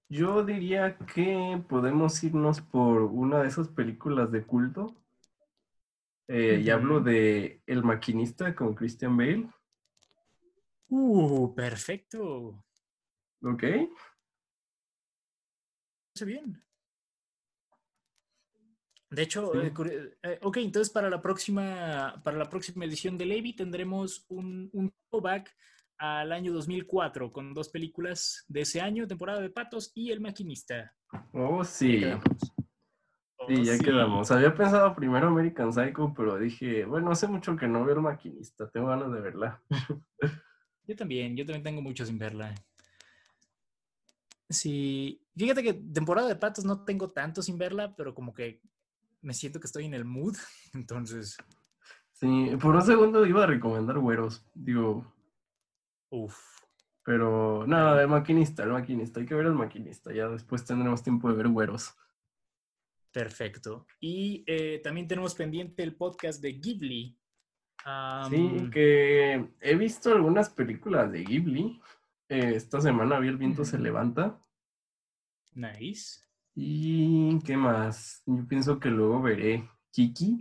Yo 0.09 0.43
diría 0.43 0.97
que 0.97 1.63
podemos 1.69 2.23
irnos 2.23 2.61
por 2.61 3.03
una 3.03 3.43
de 3.43 3.49
esas 3.49 3.67
películas 3.67 4.31
de 4.31 4.43
culto. 4.43 4.95
Eh, 6.27 6.61
Y 6.63 6.69
hablo 6.69 6.99
de 6.99 7.61
El 7.65 7.83
Maquinista 7.83 8.53
con 8.55 8.73
Christian 8.75 9.15
Bale. 9.15 9.49
Uh, 10.89 11.53
perfecto. 11.55 12.63
¿Ok? 13.41 13.63
Bien. 16.25 16.63
De 19.09 19.21
hecho, 19.21 19.51
Sí. 19.53 19.59
eh, 19.89 20.17
eh, 20.23 20.39
ok, 20.41 20.57
entonces 20.57 20.91
para 20.91 21.09
la 21.09 21.21
próxima, 21.21 22.19
para 22.23 22.37
la 22.37 22.49
próxima 22.49 22.83
edición 22.85 23.17
de 23.17 23.25
Levi 23.25 23.55
tendremos 23.55 24.25
un, 24.27 24.69
un 24.73 24.93
throwback 25.09 25.55
al 25.99 26.31
año 26.31 26.51
2004 26.51 27.31
con 27.31 27.53
dos 27.53 27.69
películas 27.69 28.43
de 28.49 28.61
ese 28.61 28.81
año, 28.81 29.07
temporada 29.07 29.39
de 29.39 29.49
Patos 29.49 29.91
y 29.95 30.11
El 30.11 30.19
Maquinista. 30.19 30.93
Oh, 31.31 31.63
sí. 31.63 32.01
Sí, 33.47 33.63
ya 33.63 33.77
sí. 33.77 33.83
quedamos. 33.83 34.29
Había 34.31 34.53
pensado 34.53 34.93
primero 34.95 35.27
American 35.27 35.71
Psycho, 35.73 36.13
pero 36.15 36.37
dije, 36.37 36.85
bueno, 36.85 37.11
hace 37.11 37.27
mucho 37.27 37.55
que 37.55 37.67
no 37.67 37.85
veo 37.85 37.95
el 37.95 38.01
maquinista, 38.01 38.69
tengo 38.69 38.87
ganas 38.87 39.11
de 39.11 39.21
verla. 39.21 39.61
Yo 40.85 40.95
también, 40.95 41.35
yo 41.35 41.45
también 41.45 41.63
tengo 41.63 41.81
mucho 41.81 42.05
sin 42.05 42.17
verla. 42.17 42.53
Sí, 44.49 45.21
fíjate 45.35 45.61
que 45.61 45.73
temporada 45.73 46.27
de 46.27 46.35
Patos 46.35 46.63
no 46.63 46.83
tengo 46.85 47.11
tanto 47.11 47.41
sin 47.41 47.57
verla, 47.57 47.93
pero 47.95 48.13
como 48.15 48.33
que 48.33 48.61
me 49.21 49.33
siento 49.33 49.59
que 49.59 49.67
estoy 49.67 49.85
en 49.85 49.93
el 49.93 50.05
mood, 50.05 50.35
entonces, 50.73 51.37
Sí, 52.13 52.49
por 52.59 52.73
un 52.75 52.81
segundo 52.81 53.25
iba 53.27 53.43
a 53.43 53.47
recomendar 53.47 53.99
Güeros, 53.99 54.43
digo, 54.55 55.13
uff. 56.09 56.35
pero 57.03 57.65
no, 57.67 57.99
el 57.99 58.07
maquinista, 58.07 58.63
el 58.63 58.71
maquinista, 58.71 59.19
hay 59.19 59.25
que 59.27 59.35
ver 59.35 59.45
el 59.45 59.53
maquinista, 59.53 60.11
ya 60.11 60.27
después 60.27 60.65
tendremos 60.65 61.03
tiempo 61.03 61.29
de 61.29 61.35
ver 61.35 61.47
Güeros. 61.49 61.95
Perfecto. 63.17 63.87
Y 63.99 64.43
eh, 64.45 64.79
también 64.83 65.07
tenemos 65.07 65.33
pendiente 65.33 65.81
el 65.81 65.95
podcast 65.95 66.39
de 66.39 66.53
Ghibli. 66.53 67.17
Sí, 68.29 68.69
que 68.71 69.53
he 69.59 69.75
visto 69.75 70.11
algunas 70.11 70.51
películas 70.51 71.11
de 71.11 71.23
Ghibli. 71.23 71.81
eh, 72.29 72.51
esta 72.53 72.79
semana 72.79 73.17
vi 73.17 73.29
El 73.29 73.37
viento 73.37 73.65
se 73.65 73.79
levanta. 73.79 74.39
Nice. 75.53 76.21
¿Y 76.53 77.39
qué 77.39 77.57
más? 77.57 78.21
Yo 78.27 78.47
pienso 78.47 78.79
que 78.79 78.89
luego 78.89 79.19
veré 79.19 79.67
Kiki. 79.89 80.39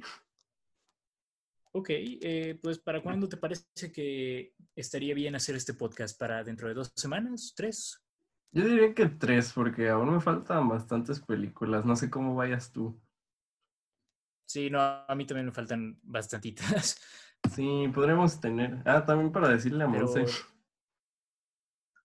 Ok, 1.72 1.88
eh, 1.88 2.58
pues 2.62 2.78
¿para 2.78 3.02
cuándo 3.02 3.26
te 3.26 3.38
parece 3.38 3.90
que 3.90 4.54
estaría 4.74 5.14
bien 5.14 5.34
hacer 5.34 5.56
este 5.56 5.72
podcast? 5.72 6.18
¿Para 6.18 6.44
dentro 6.44 6.68
de 6.68 6.74
dos 6.74 6.92
semanas? 6.94 7.54
¿Tres? 7.56 8.05
Yo 8.52 8.64
diría 8.64 8.94
que 8.94 9.06
tres, 9.06 9.52
porque 9.52 9.88
aún 9.88 10.14
me 10.14 10.20
faltan 10.20 10.68
bastantes 10.68 11.20
películas. 11.20 11.84
No 11.84 11.96
sé 11.96 12.08
cómo 12.08 12.34
vayas 12.34 12.72
tú. 12.72 13.00
Sí, 14.46 14.70
no, 14.70 14.80
a 14.80 15.14
mí 15.14 15.26
también 15.26 15.46
me 15.46 15.52
faltan 15.52 15.98
bastantitas. 16.02 17.00
Sí, 17.54 17.86
podremos 17.94 18.40
tener. 18.40 18.82
Ah, 18.84 19.04
también 19.04 19.30
para 19.30 19.48
decirle 19.48 19.84
a 19.84 19.90
Pero... 19.90 20.06
Monse. 20.06 20.24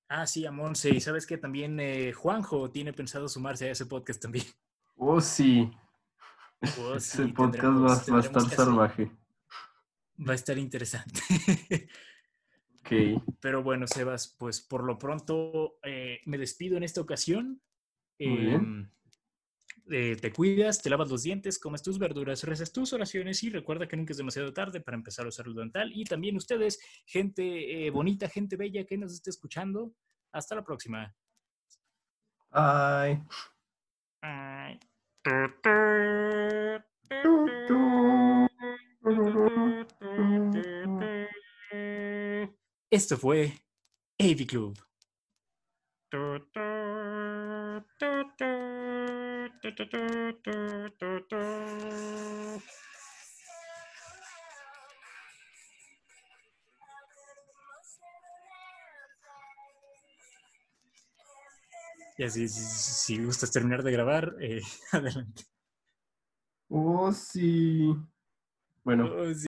Ah, 0.08 0.28
sí, 0.28 0.46
a 0.46 0.52
Monse. 0.52 0.89
Y 0.89 1.00
sabes 1.00 1.26
que 1.26 1.38
también 1.38 1.80
eh, 1.80 2.12
Juanjo 2.14 2.70
tiene 2.70 2.94
pensado 2.94 3.28
sumarse 3.28 3.70
a 3.70 3.72
ese 3.72 3.86
podcast 3.86 4.22
también. 4.22 4.46
Oh, 5.04 5.20
sí. 5.20 5.72
Oh, 6.80 6.94
Ese 6.94 7.30
podcast 7.30 8.10
va, 8.10 8.14
va 8.14 8.18
a 8.20 8.22
estar 8.22 8.50
salvaje. 8.50 9.12
Va 10.20 10.34
a 10.34 10.36
estar 10.36 10.60
interesante. 10.60 11.22
Pero 13.40 13.64
bueno, 13.64 13.88
Sebas, 13.88 14.36
pues 14.38 14.62
por 14.62 14.84
lo 14.84 14.98
pronto 14.98 15.78
eh, 15.84 16.20
me 16.26 16.38
despido 16.38 16.78
en 16.78 16.84
esta 16.84 17.02
ocasión. 17.02 17.62
Muy 18.20 18.38
bien. 18.38 18.56
Em, 18.56 18.92
eh, 19.90 20.16
te 20.16 20.32
cuidas, 20.32 20.82
te 20.82 20.90
lavas 20.90 21.10
los 21.10 21.24
dientes, 21.24 21.60
comes 21.60 21.82
tus 21.82 22.00
verduras, 22.00 22.44
rezas 22.44 22.72
tus 22.72 22.94
oraciones 22.94 23.44
y 23.44 23.50
recuerda 23.50 23.88
que 23.88 23.98
nunca 23.98 24.14
es 24.14 24.18
demasiado 24.18 24.54
tarde 24.54 24.80
para 24.80 24.96
empezar 24.96 25.26
a 25.26 25.30
usar 25.30 25.48
el 25.48 25.56
dental. 25.56 25.92
Y 25.94 26.04
también 26.06 26.36
ustedes, 26.36 26.80
gente 27.06 27.86
eh, 27.86 27.90
bonita, 27.90 28.30
gente 28.30 28.56
bella 28.56 28.86
que 28.86 28.98
nos 28.98 29.14
esté 29.14 29.30
escuchando. 29.30 29.94
Hasta 30.32 30.56
la 30.56 30.64
próxima. 30.64 31.14
Ay. 32.52 33.22
Ay. 34.22 34.80
Esto 42.92 43.18
fue 43.18 43.54
AV 44.20 44.46
Club. 44.46 44.78
Y 62.18 62.24
así, 62.24 62.48
si, 62.50 63.16
si 63.16 63.24
gustas 63.24 63.52
terminar 63.52 63.84
de 63.84 63.92
grabar, 63.94 64.36
eh, 64.42 64.62
adelante. 64.92 65.44
Oh, 66.70 67.14
sí. 67.14 67.96
Bueno. 68.84 69.06
Oh, 69.06 69.34
sí. 69.34 69.39